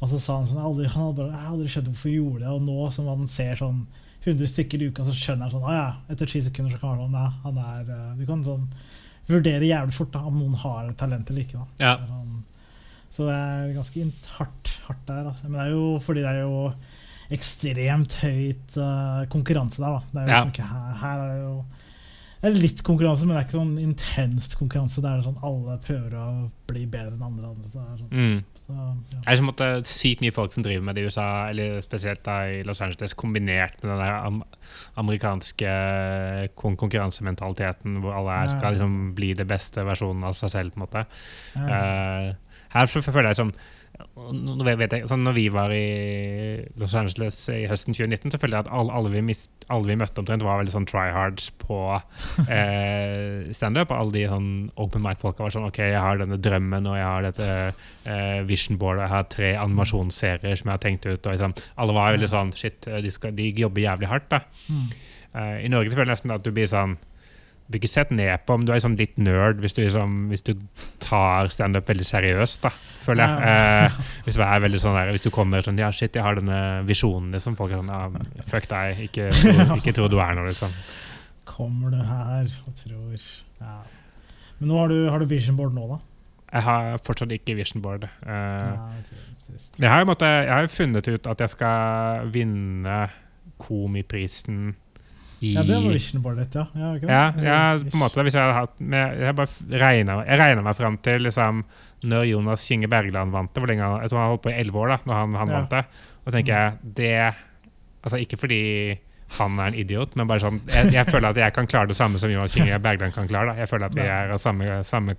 Og 0.00 0.10
så 0.10 0.18
sa 0.22 0.36
han 0.38 0.46
sånn 0.48 0.62
aldri, 0.64 0.86
Han 0.88 1.08
hadde 1.08 1.16
bare, 1.22 1.40
aldri 1.50 1.68
skjønt 1.68 1.88
hvorfor 1.90 2.10
jeg 2.10 2.20
gjorde 2.22 2.40
det. 2.44 2.52
Og 2.54 2.62
nå 2.62 2.90
som 2.94 3.06
han 3.10 3.26
ser 3.28 3.54
sånn 3.60 3.86
100 4.24 4.46
stykker 4.50 4.82
i 4.82 4.88
uka, 4.90 5.04
så 5.06 5.12
skjønner 5.14 5.46
han 5.46 5.52
sånn 5.54 5.66
Å 5.68 5.74
ja, 5.76 5.88
etter 6.10 6.26
ti 6.26 6.40
sekunder 6.42 6.72
så 6.74 6.80
kan 6.82 6.96
han 6.96 7.04
sånn 7.06 7.18
Ja, 7.20 7.28
han 7.44 7.58
er 7.62 7.92
eh, 7.94 8.14
Du 8.18 8.24
kan 8.26 8.42
sånn 8.44 8.68
vurdere 9.28 9.68
jævlig 9.68 9.92
fort 9.94 10.10
da 10.12 10.22
om 10.24 10.38
noen 10.40 10.54
har 10.56 10.90
talent 10.96 11.28
eller 11.30 11.42
ikke. 11.44 11.60
da 11.78 11.84
Ja. 11.84 11.96
Sånn, 12.08 12.42
Så 13.12 13.26
det 13.28 13.34
er 13.36 13.74
ganske 13.76 14.12
hardt, 14.38 14.72
hardt 14.88 15.06
der. 15.06 15.22
Da. 15.24 15.34
Men 15.44 15.52
det 15.52 15.66
er 15.66 15.70
jo 15.76 15.98
fordi 16.00 16.20
det 16.24 16.32
er 16.32 16.40
jo 16.46 16.72
ekstremt 17.30 18.14
høyt 18.22 18.76
uh, 18.80 19.24
konkurranse 19.32 19.82
der. 19.82 19.92
da 19.92 20.00
Det 20.12 20.16
er 20.16 20.26
jo 20.26 20.28
Ja. 20.32 20.44
liksom 20.44 20.52
ikke 20.54 20.68
her, 20.72 20.94
her 21.02 21.18
er 21.20 21.28
det 21.34 21.42
jo 21.44 21.64
det 22.40 22.46
er 22.48 22.54
litt 22.62 22.82
konkurranse, 22.86 23.26
men 23.26 23.34
det 23.34 23.40
er 23.40 23.46
ikke 23.48 23.58
sånn 23.58 23.78
intenst 23.82 24.52
konkurranse. 24.60 25.02
Det 25.02 25.10
er 25.10 25.24
sånn 25.26 25.40
alle 25.42 25.74
prøver 25.82 26.12
å 26.14 26.26
bli 26.70 26.84
bedre 26.86 27.16
enn 27.16 27.24
andre. 27.26 27.48
andre 27.50 27.70
så 27.72 27.80
det 27.80 27.86
er 27.88 27.96
sånn, 27.98 28.10
Mm. 28.12 28.44
så, 28.62 28.74
ja. 28.76 28.92
Det 29.10 29.18
er 29.26 29.32
liksom 29.32 29.48
at 29.48 29.56
det 29.56 29.66
er 29.66 29.82
sykt 29.90 30.20
mye 30.22 30.34
folk 30.36 30.52
som 30.52 30.62
driver 30.62 30.84
med 30.84 30.94
det 30.94 31.02
i 31.02 31.08
USA, 31.08 31.48
eller 31.48 31.80
spesielt 31.82 32.22
da 32.22 32.36
i 32.46 32.62
Los 32.62 32.80
Angeles, 32.80 33.14
kombinert 33.14 33.82
med 33.82 33.90
den 33.90 33.98
der 34.04 34.26
am 34.26 34.42
amerikanske 34.96 35.72
kon 36.54 36.76
konkurransementaliteten 36.76 37.98
hvor 38.02 38.14
alle 38.18 38.36
er, 38.44 38.52
skal 38.54 38.76
liksom 38.76 39.14
bli 39.16 39.32
det 39.38 39.46
beste 39.48 39.84
versjonen 39.86 40.24
av 40.28 40.36
seg 40.38 40.50
selv. 40.54 40.72
på 40.74 40.80
en 40.80 40.86
måte. 40.86 41.06
Ja. 41.56 42.30
Uh, 42.30 42.34
her 42.74 42.86
føler 42.86 43.30
jeg 43.30 43.36
som 43.36 43.52
jeg, 43.98 45.08
sånn 45.10 45.24
når 45.26 45.34
vi 45.36 45.44
var 45.52 45.72
i 45.74 45.86
Los 46.78 46.94
Angeles 46.98 47.38
i 47.52 47.64
høsten 47.70 47.96
2019, 47.96 48.32
så 48.32 48.40
følte 48.40 48.58
jeg 48.58 48.66
at 48.66 48.70
alle, 48.74 48.94
alle, 48.94 49.10
vi, 49.12 49.22
mist, 49.30 49.50
alle 49.72 49.90
vi 49.90 49.98
møtte 49.98 50.22
omtrent, 50.22 50.44
var 50.46 50.60
veldig 50.60 50.74
sånn 50.74 50.86
tryhards 50.88 51.48
på 51.62 51.80
eh, 52.56 53.50
standup. 53.56 53.94
Alle 53.94 54.14
de 54.14 54.24
sånn 54.30 54.50
open 54.78 55.04
mic-folka 55.04 55.46
var 55.46 55.54
sånn 55.54 55.68
OK, 55.70 55.82
jeg 55.82 56.04
har 56.04 56.22
denne 56.22 56.40
drømmen, 56.42 56.88
og 56.90 56.98
jeg 56.98 57.08
har 57.08 57.26
dette 57.26 57.50
eh, 57.58 58.40
vision 58.48 58.78
board, 58.80 59.00
og 59.00 59.06
jeg 59.06 59.14
har 59.16 59.28
tre 59.34 59.52
animasjonsserier 59.64 60.62
som 60.62 60.70
jeg 60.70 60.76
har 60.76 60.84
tenkt 60.86 61.08
ut. 61.08 61.18
og 61.18 61.34
liksom, 61.34 61.58
Alle 61.76 61.98
var 61.98 62.16
veldig 62.16 62.32
sånn 62.34 62.54
Shit, 62.58 62.86
de, 62.86 63.12
skal, 63.14 63.34
de 63.38 63.50
jobber 63.54 63.84
jævlig 63.84 64.10
hardt. 64.10 64.30
da. 64.32 64.42
Mm. 64.70 64.88
Eh, 65.34 65.54
I 65.66 65.70
Norge 65.72 65.90
så 65.90 65.98
føler 65.98 66.12
jeg 66.12 66.18
nesten 66.18 66.34
at 66.34 66.46
du 66.46 66.52
blir 66.54 66.70
sånn 66.70 66.96
blir 67.68 67.82
ikke 67.82 67.90
sett 67.92 68.12
ned 68.14 68.44
på, 68.48 68.56
men 68.56 68.64
du 68.64 68.72
er 68.72 68.80
sånn 68.80 68.96
litt 68.96 69.18
nerd 69.20 69.60
hvis 69.60 69.76
du, 69.76 69.82
liksom, 69.82 70.14
hvis 70.32 70.44
du 70.46 70.54
tar 71.04 71.50
standup 71.52 71.88
veldig 71.90 72.06
seriøst, 72.08 72.62
da, 72.64 72.70
føler 73.04 73.24
jeg. 73.24 73.42
Ja. 73.44 73.84
Eh, 73.84 73.98
hvis, 74.24 74.38
du 74.38 74.44
er 74.44 74.78
sånn 74.80 74.96
der, 74.96 75.12
hvis 75.12 75.26
du 75.26 75.30
kommer 75.34 75.64
sånn 75.64 75.80
Ja, 75.80 75.90
shit, 75.92 76.16
jeg 76.16 76.24
har 76.24 76.38
denne 76.40 76.60
visjonen, 76.88 77.30
liksom. 77.36 77.58
Folk 77.58 77.74
er 77.74 77.82
sånn 77.82 77.92
ja, 77.92 78.42
Fuck 78.48 78.70
deg, 78.72 79.04
ikke 79.08 79.28
ikke 79.78 79.94
tro 79.96 80.08
du 80.08 80.16
er 80.22 80.38
noe, 80.38 80.48
liksom. 80.48 80.72
Kommer 81.48 81.92
du 81.92 82.00
her 82.00 82.48
og 82.64 82.74
tror 82.80 83.14
ja. 83.60 83.78
Men 84.58 84.72
nå 84.72 84.80
har 84.80 84.90
du, 84.90 84.98
har 85.12 85.22
du 85.22 85.28
vision 85.30 85.56
board 85.58 85.76
nå, 85.76 85.84
da? 85.92 86.00
Jeg 86.48 86.64
har 86.64 87.00
fortsatt 87.04 87.32
ikke 87.36 87.58
vision 87.58 87.84
board. 87.84 88.08
Eh, 88.08 88.28
Ja, 88.28 88.90
jeg 89.78 89.88
har 89.90 90.04
måtte, 90.08 90.28
jeg 90.44 90.52
har 90.52 90.66
funnet 90.72 91.08
ut 91.08 91.26
at 91.28 91.40
jeg 91.40 91.52
skal 91.52 92.28
vinne 92.32 92.98
Komiprisen 93.58 94.76
i 95.40 95.52
Ja, 95.54 95.62
det 95.62 95.76
var 95.78 95.92
vision 95.94 96.22
board 96.22 96.38
ditt, 96.40 96.54
ja. 96.54 96.66
Ja. 96.74 97.22
Ja, 97.38 97.58
på 97.78 97.94
en 97.94 98.00
måte. 98.02 98.22
Hvis 98.26 98.34
jeg 98.34 98.42
hadde 98.42 98.56
hatt 98.58 98.78
jeg, 99.22 99.34
bare 99.38 99.80
regna, 99.84 100.16
jeg 100.26 100.38
regna 100.40 100.62
meg 100.66 100.76
fram 100.76 100.96
til 100.98 101.22
liksom 101.28 101.64
når 102.08 102.24
Jonas 102.30 102.62
Kinge 102.66 102.88
Bergland 102.90 103.32
vant 103.34 103.52
det. 103.54 103.60
Hvor 103.62 103.68
lenge 103.70 103.82
han, 103.86 104.00
jeg 104.02 104.10
tror 104.10 104.18
han 104.22 104.32
holdt 104.32 104.42
på 104.46 104.50
i 104.50 104.56
elleve 104.60 104.78
år 104.82 104.88
da 104.94 104.98
når 105.06 105.14
han, 105.20 105.34
han 105.42 105.52
vant 105.56 105.70
det. 105.70 105.84
Og 106.26 106.32
tenker 106.32 106.54
jeg 106.54 106.94
det 107.02 107.12
Altså 108.04 108.18
ikke 108.22 108.38
fordi 108.38 108.58
han 109.38 109.58
er 109.60 109.66
en 109.72 109.74
idiot, 109.76 110.14
men 110.16 110.28
bare 110.30 110.40
sånn 110.40 110.60
Jeg, 110.70 110.92
jeg 110.94 111.06
føler 111.10 111.28
at 111.34 111.36
jeg 111.42 111.52
kan 111.52 111.66
klare 111.68 111.90
det 111.90 111.96
samme 111.98 112.16
som 112.22 112.30
Jonas 112.30 112.54
Kinge 112.54 112.78
Bergland 112.80 113.12
kan 113.12 113.26
klare. 113.28 113.52
da 113.52 113.60
Jeg 113.60 113.68
føler 113.68 113.86
at 113.90 113.94
vi 113.98 114.04
er 114.06 114.30
av 114.32 114.38
samme, 114.40 114.78
samme 114.86 115.16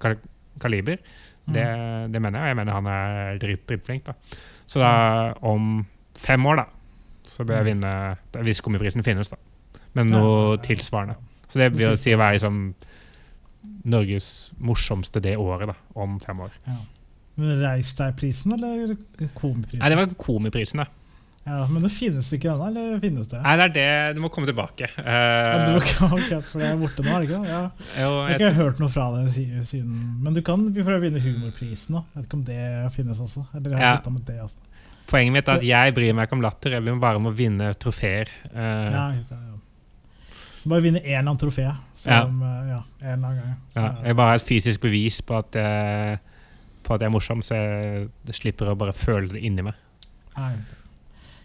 kaliber. 0.60 0.98
Mm. 1.46 1.54
Det, 1.54 1.66
det 2.14 2.22
mener 2.22 2.40
jeg, 2.40 2.44
og 2.44 2.50
jeg 2.54 2.58
mener 2.60 2.74
han 2.80 2.88
er 2.88 3.38
dritt, 3.42 3.66
drittflink. 3.70 4.06
da 4.08 4.14
Så 4.70 4.80
da, 4.82 5.34
om 5.42 5.86
fem 6.18 6.46
år, 6.46 6.64
da, 6.64 6.66
så 7.30 7.44
bør 7.46 7.60
jeg 7.60 7.66
Mm. 7.66 7.70
vinne 7.70 8.44
Hvis 8.48 8.62
Komiprisen 8.62 9.04
finnes, 9.06 9.30
da. 9.30 9.38
Men 9.98 10.14
noe 10.14 10.30
ja, 10.30 10.54
ja. 10.54 10.62
tilsvarende. 10.68 11.18
Så 11.50 11.62
det 11.62 11.72
vil 11.74 11.98
si 11.98 12.14
å 12.14 12.22
være 12.22 12.38
liksom 12.38 12.62
Norges 13.90 14.30
morsomste 14.62 15.22
det 15.24 15.36
året, 15.40 15.72
da, 15.72 15.76
om 15.98 16.20
fem 16.22 16.46
år. 16.46 16.54
Ja. 16.68 16.80
Men 17.40 17.62
Reis 17.64 17.94
deg-prisen, 17.96 18.54
eller 18.58 18.96
Komiprisen? 19.38 19.82
Nei, 19.82 19.92
det 19.94 20.00
var 20.00 20.16
Komiprisen, 20.20 20.84
da. 20.84 20.90
Ja, 21.48 21.64
Men 21.72 21.82
det 21.82 21.90
finnes 21.94 22.28
ikke 22.36 22.52
ennå, 22.52 22.68
eller 22.70 23.00
finnes 23.02 23.30
det? 23.32 23.40
Nei, 23.42 23.54
det 23.58 23.66
er 23.66 23.72
det 23.74 24.18
Du 24.18 24.22
må 24.22 24.30
komme 24.34 24.50
tilbake. 24.50 24.90
Uh, 25.00 25.08
ja, 25.08 25.62
du, 25.66 25.78
okay, 25.80 26.42
for 26.46 26.62
det 26.62 26.68
er 26.68 26.80
borte 26.82 27.06
nå, 27.06 27.14
er 27.16 27.24
det 27.24 27.30
ikke 27.30 27.40
det? 27.42 27.54
Ja. 27.54 27.62
Jo, 27.96 28.10
jeg 28.12 28.36
har 28.36 28.36
ikke 28.36 28.58
hørt 28.60 28.82
noe 28.84 28.92
fra 28.94 29.08
det 29.16 29.46
siden. 29.72 29.96
Men 30.22 30.36
du 30.36 30.44
kan 30.46 30.68
prøve 30.76 31.00
å 31.00 31.06
vinne 31.08 31.24
Humorprisen 31.24 32.02
òg. 32.02 32.12
Jeg 32.12 32.20
vet 32.20 32.28
ikke 32.28 32.42
om 32.42 32.46
det 32.52 32.60
finnes 32.94 33.24
også. 33.24 33.46
Eller 33.56 33.74
jeg 33.74 33.82
har 33.82 33.98
ja. 33.98 34.14
med 34.14 34.28
det 34.28 34.38
også. 34.44 34.68
Poenget 35.10 35.34
mitt 35.40 35.50
er 35.50 35.58
at 35.58 35.66
jeg 35.66 35.96
bryr 35.98 36.14
meg 36.14 36.28
ikke 36.28 36.38
om 36.38 36.46
latter, 36.46 36.76
jeg 36.76 36.86
vil 36.86 37.00
bare 37.02 37.24
må 37.24 37.32
vinne 37.34 37.72
trofeer. 37.82 38.30
Uh, 38.52 38.60
ja, 38.60 39.08
ja, 39.16 39.40
Bare 40.70 40.86
vinne 40.86 41.02
én 41.02 41.30
av 41.30 41.38
trofeet. 41.42 41.86
Ja. 42.06 42.24
ja, 42.24 42.80
en 43.02 43.14
eller 43.14 43.28
annen 43.28 43.38
gang. 43.40 43.54
Så, 43.74 43.84
ja, 43.84 43.94
jeg 44.06 44.18
bare 44.20 44.34
har 44.34 44.42
et 44.42 44.48
fysisk 44.48 44.84
bevis 44.84 45.22
på 45.26 45.38
at, 45.40 45.56
uh, 45.58 46.42
på 46.86 46.96
at 46.96 47.02
jeg 47.02 47.10
er 47.10 47.14
morsom, 47.14 47.42
så 47.46 47.58
jeg 47.58 48.36
slipper 48.38 48.70
å 48.70 48.76
bare 48.80 48.94
føle 48.94 49.32
det 49.34 49.42
inni 49.48 49.66
meg. 49.66 49.80
Nei, 50.36 50.52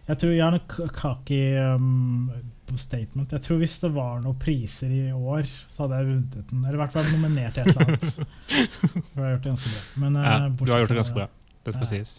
jeg 0.05 0.21
tror 0.21 0.35
gjerne 0.37 0.61
kaki 0.93 1.39
um, 1.73 2.29
statement. 2.77 3.33
Jeg 3.33 3.47
tror 3.47 3.63
hvis 3.63 3.79
det 3.81 3.91
var 3.95 4.21
noen 4.21 4.37
priser 4.41 4.93
i 4.93 5.07
år, 5.15 5.49
så 5.73 5.87
hadde 5.87 6.03
jeg 6.03 6.11
vunnet 6.11 6.37
den. 6.51 6.61
Eller 6.61 6.77
i 6.77 6.83
hvert 6.83 6.93
fall 6.93 7.09
nominert 7.15 7.57
til 7.57 7.65
et 7.65 7.73
eller 7.73 7.89
annet. 7.89 8.21
har 9.17 9.33
gjort 9.33 9.47
det 9.47 9.55
ganske 9.55 9.73
bra. 9.73 9.83
Men, 10.05 10.21
ja, 10.21 10.37
uh, 10.45 10.61
du 10.61 10.75
har 10.75 10.85
gjort 10.85 10.93
det 10.93 11.01
ganske 11.01 11.19
bra. 11.23 11.29
Det 11.65 11.77
skal 11.79 11.89
ja. 11.89 11.91
sies. 11.95 12.15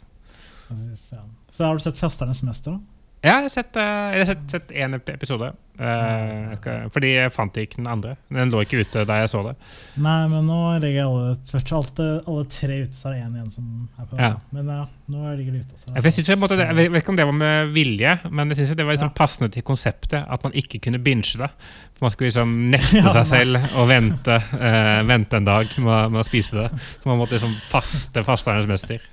Så 1.54 1.62
har 1.68 1.78
du 1.78 1.84
sett 1.84 1.98
'Festernes 2.02 2.42
mester'? 2.42 2.74
da? 2.74 2.80
Ja, 3.26 3.36
jeg 3.42 3.44
har 3.46 3.50
sett, 3.54 3.78
én 3.78 4.74
jeg 4.74 4.90
har 4.90 5.14
episode. 5.14 5.54
Uh, 5.76 6.88
fordi 6.94 7.10
jeg 7.12 7.32
fant 7.36 7.58
ikke 7.60 7.82
den 7.82 7.90
andre. 7.92 8.14
Den 8.32 8.52
lå 8.54 8.62
ikke 8.64 8.84
ute 8.86 9.04
da 9.08 9.18
jeg 9.20 9.32
så 9.32 9.42
det. 9.44 9.56
Nei, 10.00 10.20
men 10.32 10.48
nå 10.48 10.60
ligger 10.84 11.10
alle, 11.10 11.34
tvert, 11.50 11.74
alle 12.00 12.46
tre 12.52 12.78
ute, 12.86 12.96
så 12.96 13.10
er 13.10 13.18
det 13.18 13.26
én 13.26 13.34
igjen 13.36 13.50
som 13.52 13.66
er 14.00 14.08
på. 14.08 14.20
Ja. 14.22 14.32
Men 14.56 14.72
ja, 14.72 14.86
nå 15.12 15.34
ligger 15.36 15.58
de 15.58 15.64
ute. 15.66 15.80
Så 15.82 15.92
jeg, 15.92 16.16
synes, 16.16 16.30
jeg, 16.32 16.40
måtte, 16.40 16.60
jeg, 16.62 16.78
vet 16.80 17.04
ikke 17.04 17.16
om 17.16 17.20
det 17.20 17.28
var 17.28 17.38
med 17.42 17.76
vilje, 17.76 18.16
men 18.32 18.54
jeg 18.54 18.62
synes 18.62 18.76
det 18.80 18.88
var 18.88 18.98
liksom 18.98 19.12
ja. 19.12 19.18
passende 19.20 19.52
til 19.52 19.68
konseptet 19.68 20.24
at 20.24 20.48
man 20.48 20.56
ikke 20.64 20.80
kunne 20.88 21.04
binge 21.04 21.44
det. 21.44 21.52
For 21.96 22.08
man 22.08 22.16
skulle 22.16 22.32
liksom 22.32 22.56
nekte 22.72 23.04
ja, 23.04 23.14
seg 23.20 23.30
selv 23.34 23.78
å 23.80 23.86
vente, 23.92 24.40
uh, 24.56 25.04
vente 25.08 25.40
en 25.40 25.52
dag 25.52 25.78
med, 25.78 26.16
med, 26.16 26.24
å 26.24 26.28
spise 26.28 26.64
det. 26.64 26.70
Så 27.02 27.12
man 27.12 27.20
måtte 27.20 27.36
liksom 27.36 27.56
faste 27.68 28.24
fasternes 28.28 28.68
mester. 28.72 29.04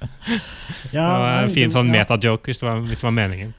Ja, 0.93 1.07
det 1.07 1.23
var 1.27 1.31
en 1.43 1.55
fin 1.55 1.75
sånn 1.75 1.91
meta-joke 1.91 2.53
hvis, 2.53 2.63
hvis 2.63 3.03
det 3.03 3.07
var 3.11 3.19
meningen. 3.19 3.55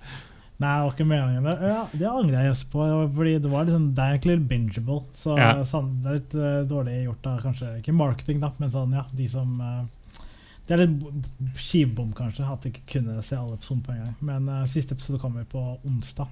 Nei, 0.61 0.69
det 0.77 0.83
var 0.85 0.93
ikke 0.93 1.07
meningen. 1.09 1.47
Det, 1.47 1.69
ja, 1.71 1.79
det 1.91 2.09
angrer 2.09 2.45
jeg 2.45 2.67
på. 2.71 2.85
Fordi 3.15 3.33
det, 3.41 3.49
var 3.51 3.65
liksom, 3.67 3.87
det 3.97 4.03
er 4.03 4.13
egentlig 4.13 4.35
litt 4.37 4.45
bingeable. 4.51 4.99
Så 5.17 5.37
ja. 5.39 5.49
sånn, 5.67 5.89
det 6.03 6.11
er 6.11 6.19
litt 6.19 6.35
uh, 6.37 6.59
dårlig 6.69 6.99
gjort 7.07 7.29
av 7.31 7.41
kanskje 7.47 7.71
Ikke 7.79 7.95
marketing, 7.97 8.39
da, 8.43 8.51
men 8.61 8.71
sånn, 8.73 8.93
ja, 8.95 9.03
de 9.17 9.27
som 9.31 9.55
uh, 9.59 10.21
Det 10.67 10.75
er 10.75 10.83
litt 10.85 11.57
skivbom, 11.59 12.13
kanskje, 12.17 12.45
at 12.47 12.63
de 12.63 12.71
ikke 12.71 12.85
kunne 12.95 13.17
se 13.25 13.39
alle 13.39 13.57
episodene 13.57 13.87
på 13.87 13.95
en 13.95 14.05
gang. 14.05 14.13
Men 14.29 14.51
uh, 14.51 14.61
siste 14.71 14.95
episode 14.95 15.19
kommer 15.23 15.49
på 15.49 15.65
onsdag. 15.81 16.31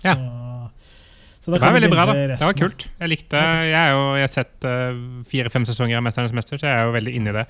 Så, 0.00 0.10
ja. 0.10 0.18
Så 1.42 1.50
det 1.50 1.58
var 1.58 1.74
veldig 1.74 1.90
bra, 1.90 2.04
da. 2.06 2.12
Det 2.32 2.38
var 2.38 2.54
kult. 2.54 2.84
Jeg 3.00 3.10
likte 3.10 3.38
Jeg, 3.66 3.74
er 3.74 3.88
jo, 3.90 4.02
jeg 4.14 4.26
har 4.28 4.30
sett 4.30 4.66
fire-fem 5.26 5.64
sesonger 5.66 5.98
av 5.98 6.04
'Mesternes 6.06 6.34
mester', 6.38 6.60
så 6.60 6.68
jeg 6.68 6.76
er 6.76 6.86
jo 6.86 6.92
veldig 6.94 7.14
inni 7.18 7.34
det. 7.34 7.42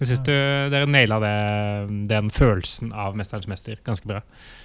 Jeg 0.00 0.10
syns 0.10 0.24
ja. 0.26 0.40
dere 0.74 0.88
naila 0.90 1.20
den 2.10 2.32
følelsen 2.34 2.90
av 2.90 3.14
'Mesternes 3.14 3.46
mester' 3.46 3.78
ganske 3.86 4.10
bra. 4.10 4.24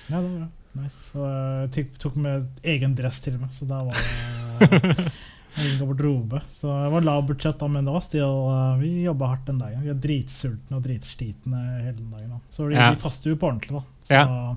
Ja, 0.09 0.17
det 0.17 0.25
var 0.25 0.33
bra. 0.39 0.49
Nice. 0.79 1.11
Og 1.19 1.75
jeg 1.75 1.91
tok 1.99 2.15
med 2.21 2.47
egen 2.63 2.95
dress 2.95 3.19
til 3.23 3.37
meg, 3.39 3.51
så 3.53 3.67
da 3.67 3.81
var 3.83 3.97
det 3.99 5.11
garderobe. 5.81 6.41
Så 6.51 6.71
det 6.83 6.91
var 6.93 7.07
lav 7.07 7.25
budsjett, 7.27 7.59
da, 7.59 7.67
men 7.67 7.87
det 7.87 7.95
var 7.95 8.05
still, 8.05 8.37
uh, 8.47 8.79
vi 8.79 9.03
jobba 9.03 9.33
hardt 9.33 9.49
den 9.49 9.59
dagen. 9.59 9.83
Vi 9.83 9.91
er 9.91 9.99
dritsultne 10.05 10.79
og 10.79 10.85
dritslitne 10.85 11.61
hele 11.81 11.97
den 11.97 12.13
dagen. 12.13 12.37
Da. 12.37 12.41
Så 12.55 12.69
de, 12.69 12.79
ja. 12.79 12.91
vi 12.95 13.03
faster 13.03 13.33
jo 13.33 13.39
på 13.41 13.51
ordentlig, 13.51 13.81
da. 13.81 13.83
Så, 14.07 14.15
ja. 14.15 14.55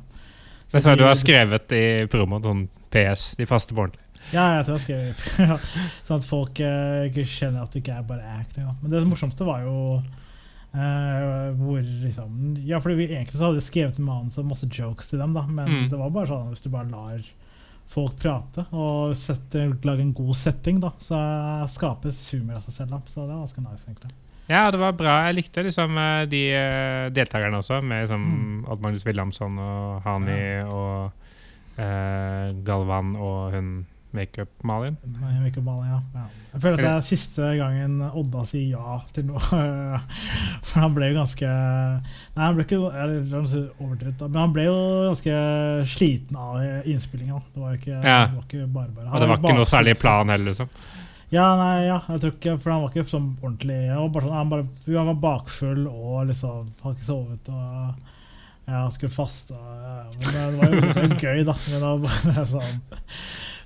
Det 0.71 0.81
er 0.81 0.87
sånn 0.87 0.99
du 0.99 1.07
har 1.07 1.19
skrevet 1.19 1.75
i 1.77 1.85
promoen, 2.11 2.47
sånn 2.47 2.65
PS, 2.95 3.35
de 3.39 3.47
faster 3.51 3.77
på 3.77 3.87
ordentlig. 3.87 4.04
Ja, 4.33 4.45
jeg 4.57 4.67
tror 4.67 4.79
jeg 4.81 5.15
skrev 5.19 5.65
Sånn 6.07 6.21
at 6.23 6.29
folk 6.29 6.61
uh, 6.65 7.05
ikke 7.11 7.27
skjønner 7.29 7.67
at 7.67 7.75
det 7.75 7.83
ikke 7.83 7.99
er 7.99 8.07
bare 8.09 8.37
acting. 8.39 8.69
Da. 8.69 8.77
Men 8.81 8.95
det 8.95 9.07
morsomste 9.09 9.49
var 9.49 9.67
jo 9.67 9.79
Uh, 10.75 11.55
hvor 11.55 11.79
liksom 11.79 12.57
Ja, 12.67 12.81
fordi 12.83 12.97
vi 12.99 13.05
egentlig 13.13 13.39
så 13.39 13.53
hadde 13.53 13.63
skrevet 13.63 13.99
manus 14.03 14.41
og 14.43 14.49
masse 14.49 14.67
jokes 14.67 15.07
til 15.07 15.21
dem, 15.23 15.31
da, 15.37 15.45
men 15.47 15.69
mm. 15.71 15.85
det 15.93 16.01
var 16.01 16.11
bare 16.11 16.27
sånn 16.33 16.49
hvis 16.51 16.65
du 16.65 16.73
bare 16.73 16.91
lar 16.91 17.21
folk 17.95 18.17
prate 18.19 18.65
og 18.75 19.13
sette, 19.15 19.69
lage 19.87 20.03
en 20.03 20.11
god 20.17 20.35
setting, 20.35 20.81
da, 20.83 20.91
så 20.99 21.21
skapes 21.71 22.19
humor 22.35 22.59
av 22.59 22.67
seg 22.67 22.81
selv. 22.81 22.97
Da. 22.97 23.01
Så 23.07 23.23
det 23.23 23.37
var 23.37 23.45
ganske 23.45 23.63
nice, 23.63 23.87
egentlig. 23.87 24.11
Ja, 24.49 24.65
det 24.75 24.81
var 24.83 24.97
bra. 24.99 25.15
Jeg 25.29 25.39
likte 25.39 25.63
liksom 25.65 26.01
eh, 26.01 26.25
de 26.33 26.43
deltakerne 27.15 27.61
også, 27.63 27.79
med 27.85 28.09
liksom, 28.09 28.25
mm. 28.25 28.59
Odd 28.73 28.83
Magnus 28.83 29.07
Williamson 29.07 29.61
og 29.63 30.03
Hani 30.09 30.41
ja. 30.41 30.65
og 30.75 31.79
uh, 31.79 32.51
Galvan 32.67 33.15
og 33.15 33.55
hun 33.55 33.71
Makeup-Malin? 34.15 34.97
Makeup 35.21 35.67
ja. 35.67 35.99
ja. 36.15 36.25
Jeg 36.53 36.63
føler 36.63 36.79
at 36.79 36.85
det 36.85 36.91
er 36.93 37.07
siste 37.07 37.49
gangen 37.59 37.97
Odda 38.07 38.45
sier 38.47 38.77
ja 38.77 38.99
til 39.15 39.27
noe. 39.27 39.63
For 40.69 40.85
han 40.85 40.95
ble 40.95 41.11
jo 41.11 41.19
ganske 41.19 41.51
Nei, 41.51 42.41
han 42.41 42.57
ble 42.57 42.67
ikke 42.67 42.81
overdrevet, 42.81 44.23
men 44.29 44.39
han 44.39 44.55
ble 44.55 44.69
jo 44.69 44.77
ganske 45.09 45.39
sliten 45.97 46.39
av 46.39 46.61
innspillinga. 46.87 47.41
Det 47.55 47.65
var 47.65 47.75
jo 47.75 47.81
ikke, 47.83 47.97
ja. 47.99 48.21
det 48.29 48.37
var 48.37 48.45
ikke 48.47 48.69
bare 48.79 48.95
bare. 48.95 49.09
Og 49.11 49.25
det 49.25 49.31
var 49.33 49.43
ikke 49.43 49.59
noe 49.59 49.73
særlig 49.75 49.97
plan 50.01 50.31
heller, 50.35 50.53
liksom? 50.53 50.71
Ja, 51.35 51.47
nei, 51.59 51.87
ja, 51.89 51.99
jeg 52.13 52.21
tror 52.23 52.35
ikke, 52.37 52.59
for 52.63 52.71
han 52.71 52.83
var 52.85 52.93
ikke 52.93 53.11
sånn 53.11 53.31
ordentlig 53.41 53.79
Han 53.89 54.11
var, 54.15 54.27
sånn, 54.27 54.35
han, 54.39 54.51
bare, 54.53 54.67
han 54.87 55.09
var 55.11 55.23
bakfull 55.25 55.87
og 55.91 56.29
liksom 56.29 56.69
har 56.85 56.95
ikke 56.95 57.09
sovet. 57.09 57.51
og 57.51 58.13
ja, 58.65 58.91
skulle 58.95 59.13
faste. 59.13 59.57
Men 60.21 60.31
det, 60.31 60.45
det 60.55 60.61
var 60.61 61.03
jo 61.03 61.19
gøy, 61.19 61.43
da. 61.45 61.57
Men 61.67 61.75
det 61.75 61.83
var 61.83 61.99
bare 62.07 62.47
sånn 62.55 62.79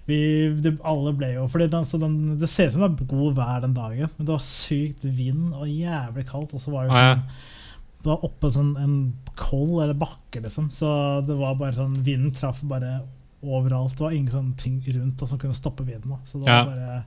vi, 0.09 0.19
det, 0.65 0.73
alle 0.89 1.13
ble 1.17 1.35
jo 1.35 1.45
fordi 1.53 1.67
den, 1.73 1.85
den, 2.01 2.17
Det 2.41 2.49
ser 2.49 2.71
ut 2.71 2.77
som 2.79 2.85
det 2.87 2.89
er 2.89 3.11
god 3.11 3.37
vær 3.37 3.63
den 3.65 3.77
dagen, 3.77 4.11
men 4.17 4.27
det 4.27 4.33
var 4.33 4.45
sykt 4.45 5.05
vind 5.05 5.53
og 5.53 5.69
jævlig 5.69 6.25
kaldt. 6.31 6.55
Og 6.57 6.65
så 6.65 6.73
var 6.73 6.87
det 6.87 6.95
sånn 6.95 7.05
ah, 7.05 7.13
ja. 7.13 7.55
Det 7.99 8.13
var 8.13 8.25
oppe 8.29 8.49
sånn 8.55 8.75
en 8.79 8.97
koll 9.37 9.81
eller 9.83 9.97
bakke, 9.99 10.41
liksom. 10.45 10.71
Så 10.73 10.89
det 11.27 11.37
var 11.37 11.59
bare 11.59 11.77
sånn 11.77 11.97
Vinden 12.07 12.33
traff 12.37 12.63
bare 12.71 13.01
overalt. 13.43 13.97
Det 13.99 14.07
var 14.07 14.15
ingen 14.17 14.33
sånne 14.33 14.59
ting 14.61 14.79
rundt 14.87 15.19
da, 15.21 15.29
som 15.29 15.41
kunne 15.43 15.57
stoppe 15.57 15.87
vinden. 15.87 16.15
Da. 16.15 16.21
Så 16.25 16.41
det 16.41 16.47
var 16.49 16.71
bare 16.71 17.01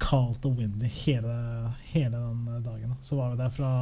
kaldt 0.00 0.46
og 0.48 0.56
windy 0.56 0.88
hele, 1.02 1.34
hele 1.92 2.14
den 2.14 2.62
dagen. 2.64 2.94
Da. 2.94 3.00
Så 3.04 3.18
var 3.18 3.34
vi 3.34 3.42
der 3.42 3.52
fra 3.54 3.72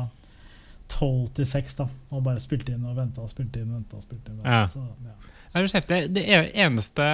tolv 0.89 1.29
til 1.37 1.47
seks 1.47 1.77
og 1.85 2.23
bare 2.25 2.41
spilte 2.41 2.73
inn 2.73 2.87
og 2.89 2.97
venta 2.97 3.23
og 3.23 3.31
spilte 3.31 3.61
inn. 3.61 3.71
og 3.71 3.83
ventet 3.83 4.01
og 4.01 4.07
spilte 4.07 4.33
inn. 4.33 4.43
Ja. 4.43 4.65
Så, 4.67 4.83
ja. 5.05 5.85
Det, 5.89 6.01
det 6.17 6.25
eneste 6.59 7.05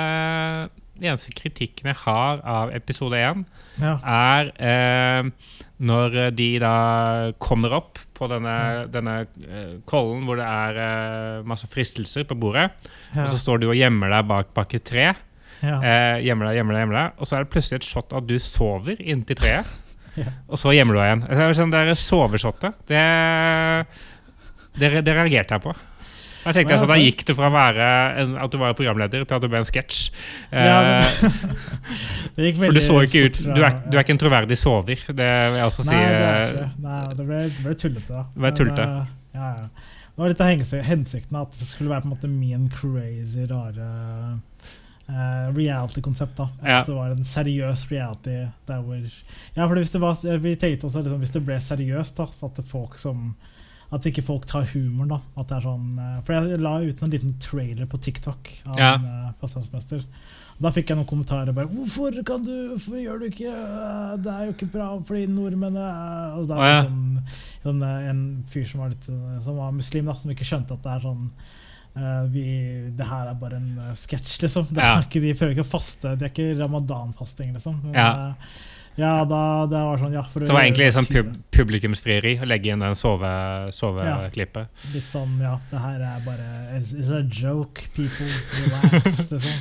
eneste 1.02 1.34
kritikken 1.34 1.90
jeg 1.90 1.98
har 2.04 2.40
av 2.46 2.72
episode 2.76 3.18
én, 3.18 3.44
ja. 3.82 3.96
er 4.04 4.50
eh, 4.62 5.30
når 5.84 6.18
de 6.36 6.48
da 6.62 6.74
kommer 7.42 7.74
opp 7.80 7.98
på 8.14 8.28
denne, 8.30 8.56
denne 8.94 9.16
eh, 9.24 9.76
kollen 9.90 10.22
hvor 10.28 10.38
det 10.38 10.46
er 10.46 10.80
eh, 10.84 11.46
masse 11.48 11.68
fristelser 11.70 12.26
på 12.30 12.38
bordet, 12.38 12.68
ja. 13.14 13.24
og 13.24 13.32
så 13.32 13.40
står 13.40 13.62
du 13.62 13.70
og 13.72 13.78
gjemmer 13.78 14.12
deg 14.14 14.28
bak, 14.30 14.52
bak 14.56 14.76
et 14.78 14.86
tre. 14.86 15.08
Ja. 15.64 15.78
Eh, 15.80 16.18
gjemmer 16.26 16.50
deg, 16.50 16.60
gjemmer 16.60 16.76
deg, 16.76 16.84
gjemmer 16.84 17.00
deg, 17.00 17.16
og 17.18 17.28
så 17.28 17.38
er 17.38 17.44
det 17.44 17.52
plutselig 17.54 17.80
et 17.80 17.88
shot 17.88 18.12
av 18.12 18.22
at 18.22 18.28
du 18.28 18.36
sover 18.42 19.00
inntil 19.00 19.40
treet. 19.40 19.80
Og 20.52 20.58
så 20.60 20.70
gjemmer 20.70 20.94
du 20.94 21.00
deg 21.00 21.08
igjen. 21.08 21.22
Det 21.26 21.42
er 21.42 21.56
sånn, 21.58 21.72
det 21.74 21.96
soveshotet. 21.98 22.76
Det, 22.86 23.00
det, 24.78 24.90
det 25.02 25.16
reagerte 25.16 25.56
jeg 25.56 25.64
på. 25.64 25.72
Da 26.44 26.52
tenkte 26.52 26.74
jeg 26.74 26.82
så 26.82 26.88
Da 26.90 26.98
gikk 27.00 27.24
det 27.28 27.36
fra 27.38 27.48
en, 28.20 28.36
at 28.40 28.52
du 28.52 28.58
var 28.60 28.76
programleder, 28.76 29.24
til 29.24 29.36
at 29.36 29.44
du 29.44 29.48
ble 29.48 29.62
en 29.62 29.68
sketsj. 29.68 30.00
Ja, 30.52 30.76
det, 30.84 31.30
eh, 32.36 32.54
For 32.60 32.76
du 32.76 32.82
så 32.84 33.00
ikke 33.06 33.26
ut 33.28 33.40
Du 33.44 33.60
er, 33.62 33.78
du 33.88 33.96
er, 33.96 34.02
ikke 34.02 34.16
en 34.16 34.22
troverdig 34.22 34.58
sover, 34.60 35.00
det 35.08 35.30
vil 35.32 35.58
jeg 35.60 35.68
også 35.70 35.86
si. 35.86 35.94
Nei, 35.94 36.04
det, 36.04 36.24
er 36.28 36.54
ikke. 36.54 36.70
Nei, 36.84 37.02
det 37.18 37.28
ble, 37.28 37.42
det 37.48 37.66
ble 37.66 37.76
tullete. 37.80 38.24
Det 38.34 38.44
ble 38.44 38.54
tullete. 38.60 38.88
Ja, 39.34 39.50
ja. 39.58 39.92
Det 40.14 40.22
var 40.22 40.30
litt 40.30 40.42
av 40.44 40.82
hensikten 40.86 41.38
at 41.40 41.56
det 41.58 41.66
skulle 41.66 41.90
være 41.90 42.04
på 42.04 42.06
en 42.06 42.12
måte 42.12 42.28
min 42.30 42.68
crazy, 42.70 43.48
rare 43.50 43.86
uh, 45.08 45.48
reality-konsept. 45.56 46.36
da 46.38 46.46
At 46.60 46.70
ja. 46.70 46.84
det 46.86 46.94
var 46.94 47.10
en 47.10 47.26
seriøs 47.26 47.88
reality 47.90 48.36
der 48.68 48.84
hvor 48.84 49.00
Ja, 49.56 49.66
for 49.66 49.74
hvis 49.74 49.90
det 49.90 50.00
var 50.04 50.38
Vi 50.38 50.54
tenkte 50.54 50.86
også 50.86 51.02
liksom, 51.02 51.18
hvis 51.18 51.34
det 51.34 51.42
ble 51.48 51.58
seriøst, 51.60 52.16
da 52.20 52.28
så 52.30 52.52
at 52.52 52.62
folk 52.70 52.94
som 52.98 53.34
at 53.94 54.06
ikke 54.08 54.24
folk 54.26 54.46
tar 54.50 54.66
humoren. 54.72 55.14
da 55.14 55.20
At 55.40 55.50
det 55.50 55.58
er 55.58 55.66
sånn 55.68 55.98
eh, 56.02 56.20
For 56.26 56.36
jeg 56.36 56.62
la 56.62 56.76
ut 56.82 57.02
en 57.02 57.12
liten 57.14 57.36
trailer 57.42 57.90
på 57.90 58.00
TikTok 58.02 58.50
av 58.72 58.80
ja. 58.80 58.94
en 58.96 59.06
uh, 59.06 59.34
fastlandsmester. 59.42 60.04
Da 60.62 60.70
fikk 60.74 60.90
jeg 60.90 60.98
noen 60.98 61.08
kommentarer 61.10 61.54
bare 61.54 61.66
'Hvorfor 61.66 62.14
kan 62.26 62.44
du, 62.46 62.52
hvorfor 62.74 63.00
gjør 63.00 63.22
du 63.22 63.26
ikke 63.26 63.50
uh, 63.50 64.14
Det 64.22 64.30
er 64.30 64.44
jo 64.46 64.54
ikke 64.54 64.70
bra 64.76 64.92
fordi 65.02 65.26
nordmenn 65.26 65.78
uh, 65.80 66.38
Og 66.38 66.46
da 66.46 66.60
var 66.60 66.70
det 66.70 66.86
sånn, 66.86 67.34
sånn, 67.64 67.82
en 67.82 68.22
fyr 68.50 68.68
som 68.70 68.84
var, 68.84 68.94
litt, 68.94 69.08
som 69.42 69.58
var 69.58 69.74
muslim, 69.74 70.06
da 70.06 70.14
som 70.14 70.34
ikke 70.34 70.46
skjønte 70.46 70.78
at 70.78 70.86
det 70.86 70.96
er 70.96 71.06
sånn 71.08 71.28
Uh, 71.94 72.24
vi, 72.26 72.42
det 72.98 73.06
her 73.06 73.28
er 73.30 73.36
bare 73.38 73.60
en 73.60 73.76
uh, 73.78 73.90
sketsj, 73.94 74.40
liksom. 74.42 74.64
Det 74.74 74.82
er 74.82 74.96
ja. 74.96 75.02
ikke, 75.04 75.20
de 75.22 75.34
prøver 75.38 75.52
ikke 75.54 75.66
faste. 75.76 76.16
Det 76.18 76.26
er 76.26 76.32
ikke 76.32 76.56
ramadan-fasting, 76.58 77.52
liksom. 77.54 77.76
Men, 77.84 77.94
ja. 77.94 78.08
Ja, 78.96 79.24
da 79.26 79.38
det 79.66 79.78
var 79.82 79.98
sånn 79.98 80.12
ja, 80.14 80.22
for 80.22 80.44
det 80.44 80.54
var 80.54 80.62
egentlig 80.62 80.92
sånn 80.94 81.08
pub 81.10 81.32
publikumsfrieri 81.50 82.36
å 82.42 82.46
legge 82.46 82.70
inn 82.70 82.78
den 82.84 82.94
sove- 82.94 83.72
soveklippet. 83.74 84.68
Litt 84.94 85.08
sånn 85.10 85.32
ja, 85.42 85.56
det 85.70 85.80
her 85.82 86.04
er 86.12 86.20
bare 86.26 86.46
It's, 86.78 86.92
it's 86.94 87.10
a 87.10 87.22
joke, 87.26 87.88
people. 87.96 88.28
Relax. 88.60 89.18
liksom. 89.32 89.58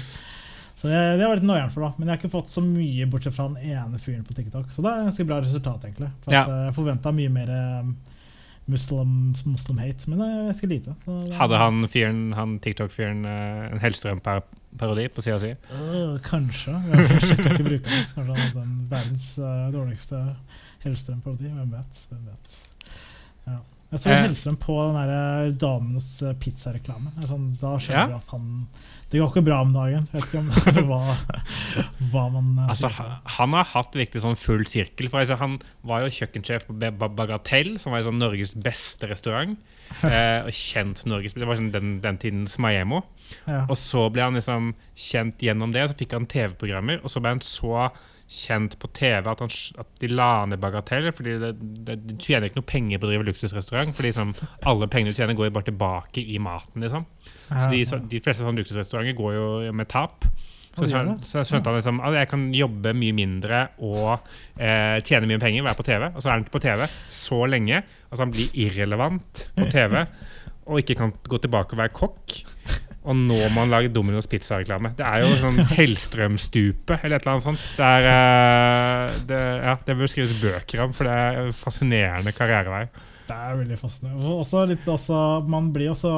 Så 0.83 0.87
det, 0.91 1.01
det 1.17 1.27
var 1.29 1.35
litt 1.39 1.45
noieren 1.47 1.69
for, 1.71 1.81
da. 1.85 1.93
Men 1.97 2.07
jeg 2.09 2.13
har 2.17 2.21
ikke 2.21 2.33
fått 2.33 2.49
så 2.51 2.61
mye 2.61 3.05
bortsett 3.09 3.33
fra 3.37 3.45
den 3.47 3.71
ene 3.73 3.99
fyren 4.03 4.25
på 4.27 4.33
TikTok. 4.35 4.65
Så 4.73 4.83
det 4.83 4.91
er 4.91 4.99
et 5.01 5.07
ganske 5.09 5.25
bra 5.29 5.37
resultat, 5.41 5.85
egentlig. 5.87 6.09
For 6.25 6.33
Ja. 6.35 6.41
eh, 6.43 6.65
Jeg 6.67 6.75
forventa 6.75 7.13
mye 7.15 7.29
mer 7.31 7.49
um, 7.79 7.93
muslim, 8.67 9.13
muslim 9.45 9.77
hate, 9.79 10.09
men 10.11 10.19
det 10.19 10.27
er 10.27 10.49
ganske 10.51 10.69
lite. 10.73 10.95
Så 11.05 11.17
det 11.29 11.37
Hadde 11.39 11.57
han 11.61 11.87
fyren, 11.87 12.21
han 12.35 12.57
TikTok-fyren 12.59 13.23
eh, 13.25 13.71
en 13.71 13.79
Hellstrøm-parodi 14.73 15.07
på 15.13 15.21
sida 15.21 15.39
si? 15.39 15.53
Uh, 15.71 16.19
kanskje. 16.23 16.73
Jeg 16.73 17.21
sjekker 17.21 17.51
ikke 17.53 17.63
brukeren 17.67 17.93
hans. 17.93 18.13
Kanskje 18.13 18.33
han 18.33 18.41
hadde 18.41 18.59
den 18.59 18.87
verdens 18.89 19.27
uh, 19.39 19.71
dårligste 19.73 20.21
Hellstrøm-parodi. 20.83 21.51
Hvem 21.53 21.71
vet? 21.71 22.07
Hvem 22.09 22.23
vet. 22.27 22.57
Ja. 23.47 23.59
Jeg 23.93 23.99
så 24.01 24.09
Eh. 24.09 24.21
Hellstrøm 24.23 24.55
på 24.57 24.73
den 24.87 24.95
der 24.97 25.51
Damenes 25.61 26.07
øh, 26.25 26.33
pizzareklame. 26.41 27.11
Sånn, 27.29 27.51
da 27.61 27.75
skjønner 27.77 28.09
Ja. 28.15 28.21
at 28.23 28.31
han 28.33 28.67
Det 29.13 29.19
går 29.21 29.29
ikke 29.29 29.43
bra 29.45 29.59
om 29.61 29.73
dagen. 29.75 30.07
Vet 30.11 30.23
ikke 30.25 30.39
om 30.39 30.47
det 30.73 30.83
var, 30.89 31.19
hva, 32.09 32.23
man 32.33 32.47
Altså, 32.67 32.89
han 32.89 33.53
har 33.53 33.63
hatt 33.75 33.93
virkelig 33.93 34.23
sånn 34.23 34.35
full 34.41 34.63
sirkel. 34.65 35.07
For 35.13 35.19
altså, 35.21 35.37
Han 35.37 35.59
var 35.85 36.01
jo 36.01 36.07
kjøkkensjef 36.09 36.65
på 36.65 36.73
Ba- 36.81 36.89
Ba- 36.97 37.11
Bagatell, 37.13 37.77
som 37.77 37.91
var 37.93 38.01
sånn 38.01 38.17
Norges 38.17 38.55
beste 38.55 39.07
restaurant. 39.11 39.59
Eh, 40.03 40.41
og 40.47 40.49
kjent 40.57 41.03
Norges 41.05 41.35
Det 41.37 41.45
var 41.45 41.55
sånn 41.59 41.69
den, 41.71 41.99
den 42.01 42.17
tidens 42.17 42.55
Maemo. 42.57 43.03
Ja. 43.45 43.67
Og 43.69 43.77
så 43.77 44.07
ble 44.09 44.23
han 44.25 44.33
liksom 44.33 44.71
kjent 44.97 45.37
gjennom 45.45 45.71
det, 45.75 45.83
så 45.91 45.97
fikk 45.99 46.15
han 46.17 46.25
TV-programmer. 46.25 47.03
Og 47.03 47.11
så 47.13 47.21
ble 47.21 47.35
han 47.35 47.43
så 47.45 47.91
kjent 48.29 48.77
på 48.81 48.89
TV 48.95 49.27
at, 49.29 49.41
han, 49.43 49.51
at 49.83 49.89
de 50.01 50.09
la 50.11 50.45
ned 50.49 50.61
Bagatell. 50.61 51.11
fordi 51.13 51.37
det, 51.41 51.51
det, 51.85 51.97
Du 52.07 52.15
tjener 52.17 52.49
ikke 52.49 52.61
noe 52.61 52.69
penger 52.69 53.01
på 53.01 53.07
å 53.07 53.11
drive 53.11 53.27
luksusrestaurant. 53.27 53.93
Fordi 53.95 54.11
liksom, 54.11 54.33
alle 54.69 54.89
pengene 54.91 55.13
du 55.13 55.19
tjener, 55.19 55.37
går 55.37 55.49
jo 55.49 55.57
bare 55.57 55.69
tilbake 55.71 56.23
i 56.23 56.39
maten. 56.41 56.81
liksom 56.85 57.05
Så 57.49 57.69
de, 57.71 57.83
så, 57.85 57.99
de 57.99 58.23
fleste 58.23 58.45
sånne 58.45 58.63
luksusrestauranter 58.63 59.17
går 59.17 59.37
jo 59.37 59.75
med 59.75 59.91
tap. 59.91 60.27
Så, 60.73 60.87
så, 60.89 61.01
så 61.21 61.43
skjønte 61.45 61.69
han 61.69 61.77
liksom 61.77 61.99
at 62.01 62.15
jeg 62.17 62.29
kan 62.31 62.47
jobbe 62.57 62.95
mye 62.97 63.13
mindre 63.13 63.59
og 63.85 64.15
eh, 64.57 64.97
tjene 65.05 65.29
mye 65.29 65.41
penger, 65.41 65.67
være 65.67 65.77
på 65.77 65.85
TV. 65.85 66.07
Og 66.09 66.17
så 66.17 66.29
er 66.29 66.33
han 66.33 66.45
ikke 66.47 66.55
på 66.55 66.63
TV 66.63 66.87
så 67.13 67.43
lenge 67.45 67.83
at 67.83 68.23
han 68.23 68.33
blir 68.33 68.55
irrelevant 68.65 69.43
på 69.53 69.69
TV 69.69 69.99
og 70.63 70.79
ikke 70.79 70.95
kan 70.97 71.13
gå 71.29 71.39
tilbake 71.43 71.75
og 71.75 71.81
være 71.83 71.93
kokk. 71.93 72.35
Og 73.03 73.17
nå 73.19 73.37
må 73.51 73.63
han 73.65 73.71
lage 73.73 73.89
Domino's 73.91 74.29
pizza-reklame. 74.31 74.93
Det 74.95 75.03
er 75.03 75.25
jo 75.25 75.33
sånn 75.41 75.57
Hellstrøm-stupet 75.73 77.03
eller 77.03 77.17
et 77.17 77.25
eller 77.25 77.33
annet 77.33 77.47
sånt. 77.49 77.63
Det, 77.77 77.89
er, 77.89 78.05
eh, 78.11 79.17
det, 79.27 79.39
ja, 79.65 79.73
det 79.89 79.97
bør 79.99 80.11
skrives 80.11 80.37
bøker 80.39 80.85
om, 80.85 80.93
for 80.95 81.09
det 81.09 81.17
er 81.25 81.41
en 81.41 81.57
fascinerende 81.57 82.31
karrierevei. 82.37 82.85
Det 83.27 83.35
er 83.35 83.59
veldig 83.59 83.79
fascinerende. 83.81 84.23
Og 84.29 84.45
også 84.45 84.63
litt, 84.71 84.87
også, 84.87 85.19
man 85.51 85.71
blir 85.75 85.91
også 85.91 86.13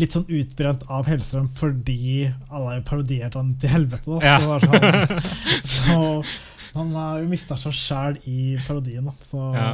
litt 0.00 0.16
sånn 0.16 0.26
utbrent 0.34 0.82
av 0.90 1.06
Hellstrøm 1.06 1.46
fordi 1.54 2.24
alle 2.50 2.72
har 2.72 2.82
parodiert 2.88 3.36
han 3.38 3.54
til 3.62 3.70
helvete. 3.76 4.18
Ja. 4.24 4.40
Så, 4.42 4.58
det 4.58 4.90
sånn, 5.14 5.22
så 5.76 6.00
han 6.74 6.90
har 6.98 7.20
jo 7.22 7.28
mista 7.30 7.54
seg 7.58 7.74
sjæl 7.78 8.16
i 8.26 8.56
parodien. 8.66 9.06
Så, 9.22 9.38
Ja. 9.54 9.68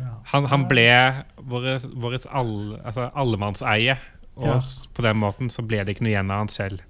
ja. 0.00 0.12
Han, 0.32 0.48
han 0.48 0.64
ble 0.70 0.88
våres, 1.36 1.84
våres 1.92 2.24
all, 2.32 2.78
altså 2.80 3.10
allemannseie. 3.12 3.98
Og 4.36 4.46
Ja. 4.46 4.58
på 4.94 5.02
den 5.02 5.16
måten 5.16 5.48
så 5.50 5.62
ble 5.66 5.82
det 5.84 5.94
ikke 5.96 6.04
noe 6.04 6.12
igjen 6.12 6.30
av 6.30 6.38
han 6.44 6.48
selv. 6.52 6.80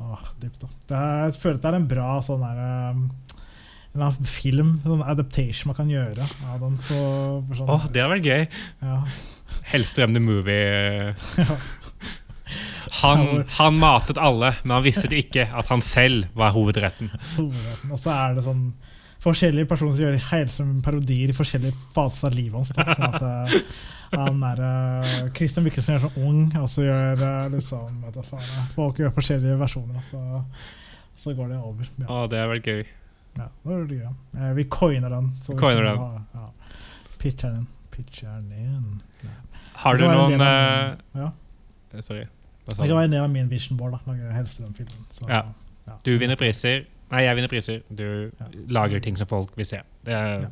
Åh, 0.00 0.22
dypt, 0.40 0.60
da. 0.64 0.68
Det 0.88 1.02
jeg 1.34 1.42
føler 1.42 1.54
at 1.60 1.62
det 1.62 1.70
er 1.72 1.76
en 1.80 1.88
bra 1.88 2.08
sånn 2.24 2.40
der, 2.40 2.90
um, 2.90 3.10
en 3.94 4.24
film, 4.26 4.80
sånn 4.84 5.04
adaptation 5.06 5.70
man 5.70 5.76
kan 5.76 5.88
gjøre 5.92 6.26
av 6.50 6.60
den. 6.64 6.76
Så, 6.82 6.96
sånn, 7.54 7.68
Åh, 7.70 7.86
det 7.92 8.02
hadde 8.02 8.16
vært 8.16 8.28
gøy. 8.30 8.48
ja. 8.82 9.02
Hellstrøm 9.70 10.14
the 10.14 10.20
movie. 10.20 11.14
Ja. 11.38 11.56
Han, 13.02 13.44
han 13.56 13.78
matet 13.80 14.18
alle, 14.20 14.52
men 14.62 14.74
han 14.76 14.84
visste 14.84 15.08
ikke 15.16 15.46
at 15.56 15.66
han 15.72 15.80
selv 15.82 16.26
var 16.36 16.52
hovedretten. 16.54 17.08
hovedretten. 17.36 17.90
Og 17.90 17.98
så 17.98 18.12
er 18.12 18.34
det 18.36 18.44
sånn 18.44 18.66
forskjellige 19.24 19.68
personer 19.70 19.94
som 19.96 20.04
gjør 20.04 20.16
Hellstrøm 20.28 20.72
parodier 20.84 21.32
i 21.32 21.36
forskjellige 21.36 21.74
faser 21.96 22.28
av 22.30 22.36
livet 22.36 22.58
hans. 22.58 22.72
Sånn 22.76 23.06
at 23.08 23.22
eh, 23.24 23.54
han 24.14 24.42
er 24.46 24.60
uh, 24.62 25.12
Christian 25.34 25.64
Mikkelsen 25.66 25.96
gjør 25.96 26.04
sånn 26.06 26.26
ung, 26.28 26.42
og 26.60 26.68
så 26.70 26.84
gjør 26.86 27.22
uh, 27.24 27.46
liksom 27.54 28.02
vet 28.04 28.18
du 28.18 28.26
faen, 28.28 28.50
Folk 28.76 29.00
gjør 29.02 29.14
forskjellige 29.16 29.56
versjoner, 29.58 29.96
og 29.98 30.04
så, 30.10 30.20
så 31.24 31.34
går 31.34 31.50
det 31.54 31.58
over. 31.58 31.88
Ja, 32.04 32.06
Å, 32.06 32.20
det 32.30 32.38
er 32.42 32.52
vel 32.52 32.62
gøy. 32.62 32.84
ja, 33.40 33.48
det 33.64 33.74
er 33.78 33.88
det 33.90 33.98
gøy. 34.02 34.12
Uh, 34.38 34.50
vi 34.60 34.66
coiner 34.70 35.16
den. 35.16 35.32
Så 35.42 35.56
Coiner 35.58 35.88
den. 35.88 36.04
Ha, 36.04 36.22
Ja. 36.38 36.50
Pitcher 37.18 37.56
den. 37.56 37.66
Pitcher 37.90 38.38
den. 38.44 39.02
Ja. 39.24 39.34
Har 39.80 39.96
du 39.98 40.04
noen 40.04 40.40
eh, 40.40 40.46
av- 40.46 41.20
ja. 41.24 41.30
Sorry. 42.04 42.26
Det 42.68 42.76
kan 42.76 42.88
være 42.90 43.04
en 43.08 43.14
del 43.14 43.24
av 43.24 43.30
min 43.32 43.48
vision 43.50 43.78
board. 43.80 43.96
da, 43.96 44.12
Lage. 44.12 44.46
Så, 45.12 45.26
Ja. 45.28 45.42
ja. 45.88 45.96
Du 46.04 46.12
vinner 46.18 46.36
priser. 46.36 46.84
Nei, 47.12 47.22
jeg 47.26 47.36
vinner 47.36 47.50
priser. 47.52 47.82
Du 47.94 48.04
Ja. 48.40 48.46
lager 48.68 49.00
ting 49.00 49.16
som 49.16 49.26
folk 49.26 49.56
vil 49.56 49.66
se. 49.68 49.80
Er, 50.06 50.40
Ja. 50.40 50.48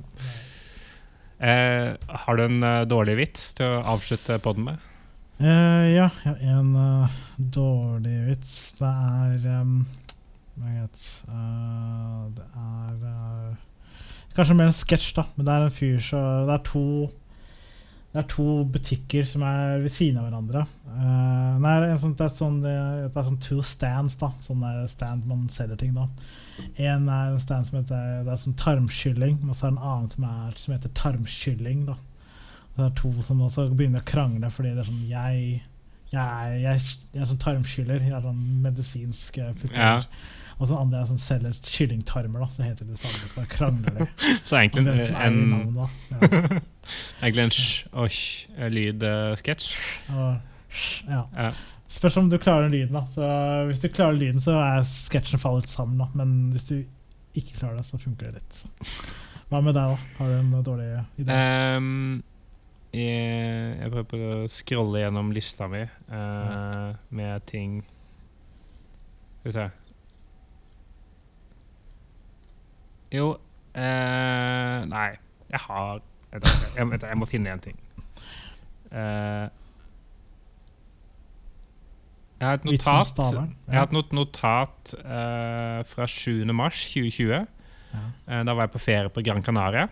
eh, 1.40 1.96
har 2.08 2.36
du 2.36 2.42
en 2.44 2.62
uh, 2.62 2.84
dårlig 2.84 3.16
vits 3.16 3.52
til 3.54 3.66
å 3.66 3.82
avslutte 3.94 4.38
podden 4.42 4.64
med? 4.64 4.78
Uh, 5.40 5.88
ja, 5.90 6.10
en 6.24 6.74
uh, 6.76 7.08
dårlig 7.38 8.26
vits. 8.28 8.72
Det 8.78 8.86
er 8.86 9.60
um, 9.62 9.86
vet, 10.56 11.06
Det 12.36 12.46
er 12.54 13.56
Kanskje 14.36 14.54
mer 14.56 14.70
en 14.70 14.72
sketsj, 14.76 15.14
da. 15.18 15.24
Men 15.36 15.44
det 15.46 15.52
er 15.54 15.62
en 15.66 15.74
fyr 15.74 15.98
så 16.00 16.20
Det 16.48 16.54
er 16.54 16.62
to 16.64 16.84
Det 18.12 18.20
er 18.20 18.28
to 18.28 18.44
butikker 18.68 19.24
som 19.24 19.40
er 19.48 19.78
ved 19.80 19.92
siden 19.92 20.18
av 20.20 20.26
hverandre. 20.26 20.66
Uh, 20.84 21.56
nei, 21.64 21.76
sånn, 21.96 22.12
det, 22.18 22.26
er 22.26 22.34
sånn, 22.36 22.58
det 22.60 22.72
er 23.08 23.24
sånn 23.24 23.40
two 23.40 23.64
stands, 23.64 24.18
da. 24.20 24.28
Sånn 24.44 24.66
stand 24.92 25.24
man 25.30 25.46
selger 25.52 25.80
ting, 25.80 25.94
da. 25.96 26.04
En 26.76 27.08
er 27.08 27.32
en 27.32 27.40
stand 27.40 27.70
som 27.70 27.78
heter 27.80 28.20
Det 28.26 28.34
er 28.34 28.42
sånn 28.42 28.58
tarmkylling, 28.60 29.38
og 29.46 29.56
så 29.56 29.70
er 29.70 29.72
det 29.72 29.78
en 29.78 29.86
annen 29.94 30.10
som, 30.12 30.26
er, 30.28 30.52
som 30.60 30.74
heter 30.76 30.92
tarmkylling, 30.98 31.86
da. 31.88 31.96
Det 32.76 32.84
er 32.84 32.94
to 33.00 33.14
som 33.24 33.40
også 33.44 33.66
begynner 33.72 34.04
å 34.04 34.08
krangle 34.08 34.48
fordi 34.52 34.70
det 34.72 34.80
er 34.80 34.86
sånn 34.88 35.02
Jeg, 35.08 35.58
jeg, 36.12 36.60
jeg, 36.62 36.86
jeg 37.12 37.24
er 37.24 37.28
sånn 37.32 37.40
tarmskyller. 37.40 38.04
Jeg 38.04 38.16
er 38.16 38.24
sånn 38.24 38.46
medisinsk 38.64 39.40
putter. 39.60 39.72
putter. 39.72 40.06
Og 40.58 40.66
så 40.66 40.70
den 40.74 40.82
andre 40.82 40.96
er 41.00 41.06
som 41.10 41.18
selger 41.20 41.52
kyllingtarmer, 41.66 42.38
da. 42.44 42.48
Så 42.52 42.60
heter 42.66 42.82
det 42.84 42.92
det 42.94 43.02
samme. 43.02 43.28
Så 43.28 43.34
bare 43.38 43.52
krangler 43.52 43.92
de. 43.98 44.02
Så 44.48 44.52
egentlig 44.58 44.82
det 44.86 44.92
en, 45.10 45.16
en, 45.16 45.20
navnet. 45.50 45.88
Ja. 46.10 46.16
egentlig 47.22 47.44
en 47.48 47.56
sj-og-sj-lyd-sketsj. 47.58 49.66
Ja. 50.12 50.30
Ja. 51.36 51.50
Spørs 51.92 52.16
om 52.16 52.30
du 52.32 52.38
klarer 52.40 52.62
den 52.62 52.72
lyden. 52.72 52.94
da 52.96 53.04
så 53.06 53.26
Hvis 53.68 53.80
du 53.80 53.88
klarer 53.88 54.12
lyden, 54.16 54.40
så 54.40 54.52
er 54.60 54.82
sketsjen 54.88 55.40
fallet 55.40 55.68
sammen. 55.68 55.98
da 55.98 56.04
Men 56.14 56.50
hvis 56.54 56.64
du 56.70 56.84
ikke 57.34 57.58
klarer 57.58 57.76
det, 57.76 57.86
så 57.86 57.98
funker 58.00 58.26
det 58.30 58.34
litt. 58.40 58.66
Hva 59.52 59.60
med 59.60 59.74
deg, 59.76 59.88
da? 59.92 59.96
Har 60.18 60.26
du 60.30 60.34
en 60.38 60.64
dårlig 60.64 61.04
idé? 61.20 61.32
Um, 61.76 62.22
jeg, 62.92 63.76
jeg 63.80 63.92
prøver 63.92 64.24
å 64.24 64.48
scrolle 64.52 65.00
gjennom 65.00 65.30
lista 65.32 65.64
mi 65.72 65.80
eh, 65.80 66.88
med 67.16 67.46
ting 67.48 67.78
Skal 69.40 69.46
vi 69.46 69.54
se 69.56 69.64
Jo 73.12 73.26
eh, 73.74 74.78
Nei, 74.88 75.08
jeg 75.52 75.60
har 75.68 76.00
jeg, 76.32 76.86
vent 76.88 77.02
jeg 77.04 77.18
må 77.20 77.26
finne 77.28 77.52
en 77.52 77.60
ting. 77.60 77.76
Eh, 78.92 79.48
jeg 82.40 82.48
har 82.48 82.56
et 82.58 82.64
notat, 82.66 83.18
jeg 83.68 83.76
har 83.76 83.84
et 83.86 83.92
not 83.94 84.14
notat 84.16 84.94
eh, 84.98 85.82
fra 85.86 86.06
7. 86.10 86.40
mars 86.56 86.80
2020. 86.90 87.34
Ja. 87.92 88.00
Eh, 88.26 88.40
Da 88.48 88.54
var 88.56 88.66
jeg 88.66 88.72
på 88.74 88.80
ferie 88.82 89.12
på 89.12 89.22
Gran 89.22 89.44
Canaria. 89.46 89.84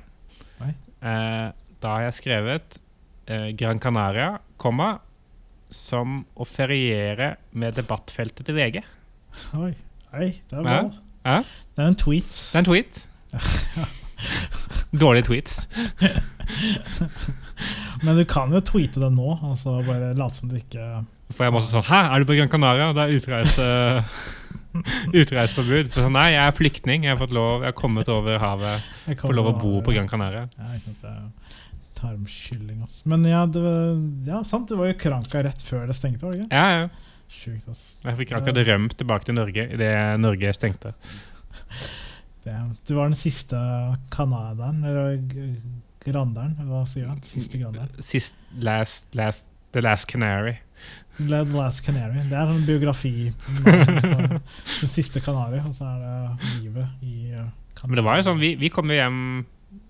Eh, 1.00 1.52
da 1.80 1.92
har 1.94 2.02
jeg 2.08 2.16
skrevet 2.18 2.80
eh, 3.30 3.50
Gran 3.56 3.78
Canaria, 3.80 4.38
komma, 4.60 4.94
som 5.70 6.24
å 6.34 6.44
feriere 6.48 7.34
med 7.52 7.76
debattfeltet 7.78 8.48
til 8.48 8.56
VG. 8.58 8.80
Oi, 9.60 9.70
Oi, 10.10 10.32
det 10.50 10.58
er 10.58 10.64
bra. 10.66 10.74
Ja. 10.80 10.90
Ja. 11.20 11.38
Det 11.76 11.84
er 11.84 11.92
en 11.92 12.00
tweet. 12.00 12.32
Det 12.32 12.56
er 12.58 12.64
en 12.64 12.66
tweet. 12.72 13.04
Dårlige 15.02 15.30
tweets. 15.30 15.62
Men 18.04 18.16
du 18.16 18.24
kan 18.28 18.52
jo 18.54 18.60
tweete 18.64 19.00
det 19.02 19.10
nå. 19.14 19.34
Altså 19.44 19.80
Bare 19.86 20.12
late 20.18 20.40
som 20.40 20.50
du 20.50 20.56
ikke 20.58 20.84
For 21.34 21.46
jeg 21.46 21.54
også 21.54 21.76
sånn 21.76 21.88
Hæ, 21.90 22.00
er 22.08 22.22
du 22.22 22.30
på 22.30 22.38
Gran 22.38 22.52
Canaria? 22.52 22.86
Det 22.96 23.04
er 23.04 23.18
utreise, 23.18 23.66
utreiseforbud. 25.20 25.92
Så 25.94 26.08
Nei, 26.12 26.30
jeg 26.34 26.46
er 26.46 26.56
flyktning. 26.56 27.06
Jeg 27.06 27.14
har 27.14 27.20
fått 27.20 27.36
lov, 27.36 27.62
jeg 27.62 27.72
har 27.72 27.78
kommet 27.78 28.10
over 28.12 28.40
havet. 28.42 28.88
jeg 29.06 29.20
Får 29.20 29.36
lov 29.36 29.52
å 29.52 29.54
bo 29.60 29.76
på 29.86 29.94
Gran 29.96 30.10
Canaria. 30.10 30.44
Ja, 30.58 30.66
sant, 30.86 31.04
det 31.04 31.12
er 31.12 31.22
ass. 32.86 32.96
Men 33.04 33.20
ja, 33.28 33.42
det 33.44 33.60
var, 33.60 33.98
ja, 34.24 34.38
sant, 34.48 34.70
du 34.70 34.78
var 34.80 34.88
jo 34.88 34.94
kranka 34.96 35.42
rett 35.44 35.60
før 35.60 35.84
det 35.90 35.96
stengte, 35.98 36.24
var 36.24 36.32
det 36.32 36.46
ikke? 36.46 36.56
Ja, 36.56 36.80
ja. 36.80 36.86
Sjukt, 37.30 37.66
ass. 37.70 37.82
Jeg 38.02 38.16
fikk 38.22 38.32
akkurat 38.38 38.66
rømt 38.66 38.94
tilbake 38.98 39.24
til 39.28 39.36
Norge 39.36 39.62
idet 39.76 39.92
Norge 40.18 40.54
stengte. 40.56 40.94
Det, 42.50 42.76
du 42.88 42.96
var 42.96 43.10
den 43.10 43.18
siste 43.18 43.58
canadieren, 44.10 44.82
eller 44.82 45.20
granderen, 46.02 46.56
hva 46.66 46.82
sier 46.88 47.06
han? 47.10 47.20
Siste 47.26 47.60
granderen. 47.60 47.92
Sist, 48.02 48.38
last, 48.58 49.06
last, 49.14 49.52
The 49.70 49.84
Last 49.84 50.08
Canary. 50.10 50.56
The 51.16 51.44
Last 51.44 51.84
Canary. 51.86 52.24
Det 52.26 52.36
er 52.36 52.50
en 52.50 52.66
biografi. 52.66 53.32
Den 54.80 54.90
siste 54.90 55.22
kanari, 55.22 55.60
og 55.62 55.74
så 55.76 55.92
er 55.92 56.02
det 56.02 56.50
livet 56.58 57.06
i 57.06 57.30
Canada. 57.30 57.86
Men 57.86 58.00
det 58.00 58.06
var 58.08 58.18
jo 58.18 58.28
sånn, 58.30 58.42
vi, 58.42 58.54
vi 58.58 58.72
kom 58.72 58.90
jo 58.90 58.98
hjem 58.98 59.20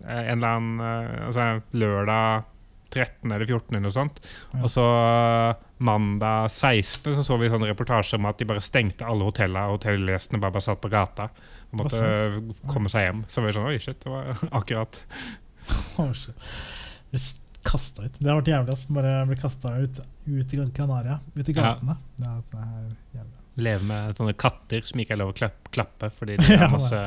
eh, 0.04 0.24
en 0.26 0.36
eller 0.36 0.50
annen 0.50 0.82
eh, 0.84 1.26
altså, 1.30 1.46
lørdag 1.80 2.48
13. 2.90 3.30
eller 3.30 3.46
14. 3.46 3.70
eller 3.70 3.86
noe 3.86 3.94
sånt. 3.94 4.20
Ja. 4.50 4.64
Og 4.66 4.74
så 4.74 4.84
eh, 4.84 5.62
mandag 5.86 6.50
16. 6.50 7.14
så 7.14 7.24
så 7.24 7.38
vi 7.40 7.48
sånn 7.52 7.64
reportasje 7.70 8.18
om 8.20 8.28
at 8.28 8.42
de 8.42 8.50
bare 8.50 8.64
stengte 8.64 9.06
alle 9.08 9.30
hotellene, 9.30 9.70
og 9.70 9.78
hotellgjestene 9.78 10.42
bare, 10.42 10.58
bare 10.58 10.66
satt 10.68 10.82
på 10.82 10.92
gata 10.92 11.30
og 11.70 11.80
måtte 11.82 12.00
eh, 12.02 12.38
komme 12.70 12.90
seg 12.92 13.06
hjem. 13.06 13.24
Så 13.30 13.40
var 13.42 13.50
vi 13.50 13.56
sånn 13.58 13.68
Oi, 13.70 13.78
shit, 13.82 14.00
det 14.02 14.10
var 14.12 14.32
akkurat 14.60 15.02
Å, 16.00 16.08
shit. 16.16 16.48
Blir 17.10 17.26
ut. 18.06 18.16
Det 18.18 18.26
har 18.30 18.38
vært 18.40 18.48
jævlig 18.50 18.72
ass. 18.74 18.86
Bare 18.96 19.12
bli 19.28 19.36
kasta 19.38 19.74
ut, 19.82 20.00
ut 20.26 20.54
i 20.54 20.56
Gran 20.58 20.70
Canaria. 20.74 21.18
Ut 21.36 21.48
i 21.48 21.54
gatene. 21.54 21.96
Det 22.16 22.26
er, 22.30 22.40
det 22.54 22.62
er 22.64 23.20
jævlig. 23.20 23.36
leve 23.60 23.84
med 23.90 24.16
sånne 24.16 24.32
katter 24.40 24.86
som 24.88 25.02
ikke 25.02 25.12
er 25.14 25.20
lov 25.20 25.32
å 25.34 25.36
klappe, 25.36 25.68
klappe 25.74 26.08
fordi 26.16 26.38
de 26.40 26.54
er 26.54 26.62
har 26.64 26.72
masse 26.72 27.00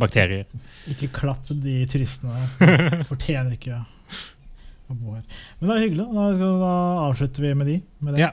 bakterier. 0.00 0.48
Ikke 0.90 1.08
klapp 1.14 1.46
de 1.48 1.76
turistene. 1.92 2.48
Fortjener 3.10 3.54
ikke 3.56 3.78
å 4.90 4.96
bo 4.98 5.14
her. 5.14 5.22
Men 5.60 5.70
det 5.70 5.76
er 5.78 5.84
hyggelig. 5.86 6.08
Da, 6.18 6.50
da 6.64 6.72
avslutter 7.06 7.46
vi 7.46 7.54
med 7.62 7.70
de. 7.70 7.78
Med 8.04 8.16
det. 8.18 8.24
Ja. 8.26 8.32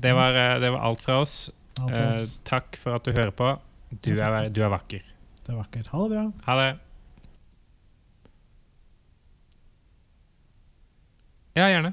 Det 0.00 0.10
var, 0.16 0.34
eh, 0.40 0.56
det 0.64 0.72
var 0.74 0.88
alt 0.88 1.04
fra 1.04 1.20
oss. 1.22 1.36
Alt 1.78 1.92
Eh, 1.94 2.08
oss. 2.24 2.32
takk 2.48 2.76
for 2.80 2.96
at 2.96 3.04
du 3.06 3.12
hører 3.12 3.30
på. 3.36 3.52
Du 4.02 4.10
er, 4.16 4.48
du 4.50 4.62
er 4.64 4.72
vakker. 4.72 5.04
Det 5.44 5.52
er 5.52 5.58
vakkert. 5.60 5.90
Ha 5.92 6.02
det 6.08 6.16
bra. 6.16 6.24
Ha 6.46 6.56
det. 6.60 6.70
Ja, 11.54 11.68
gjerne. 11.70 11.92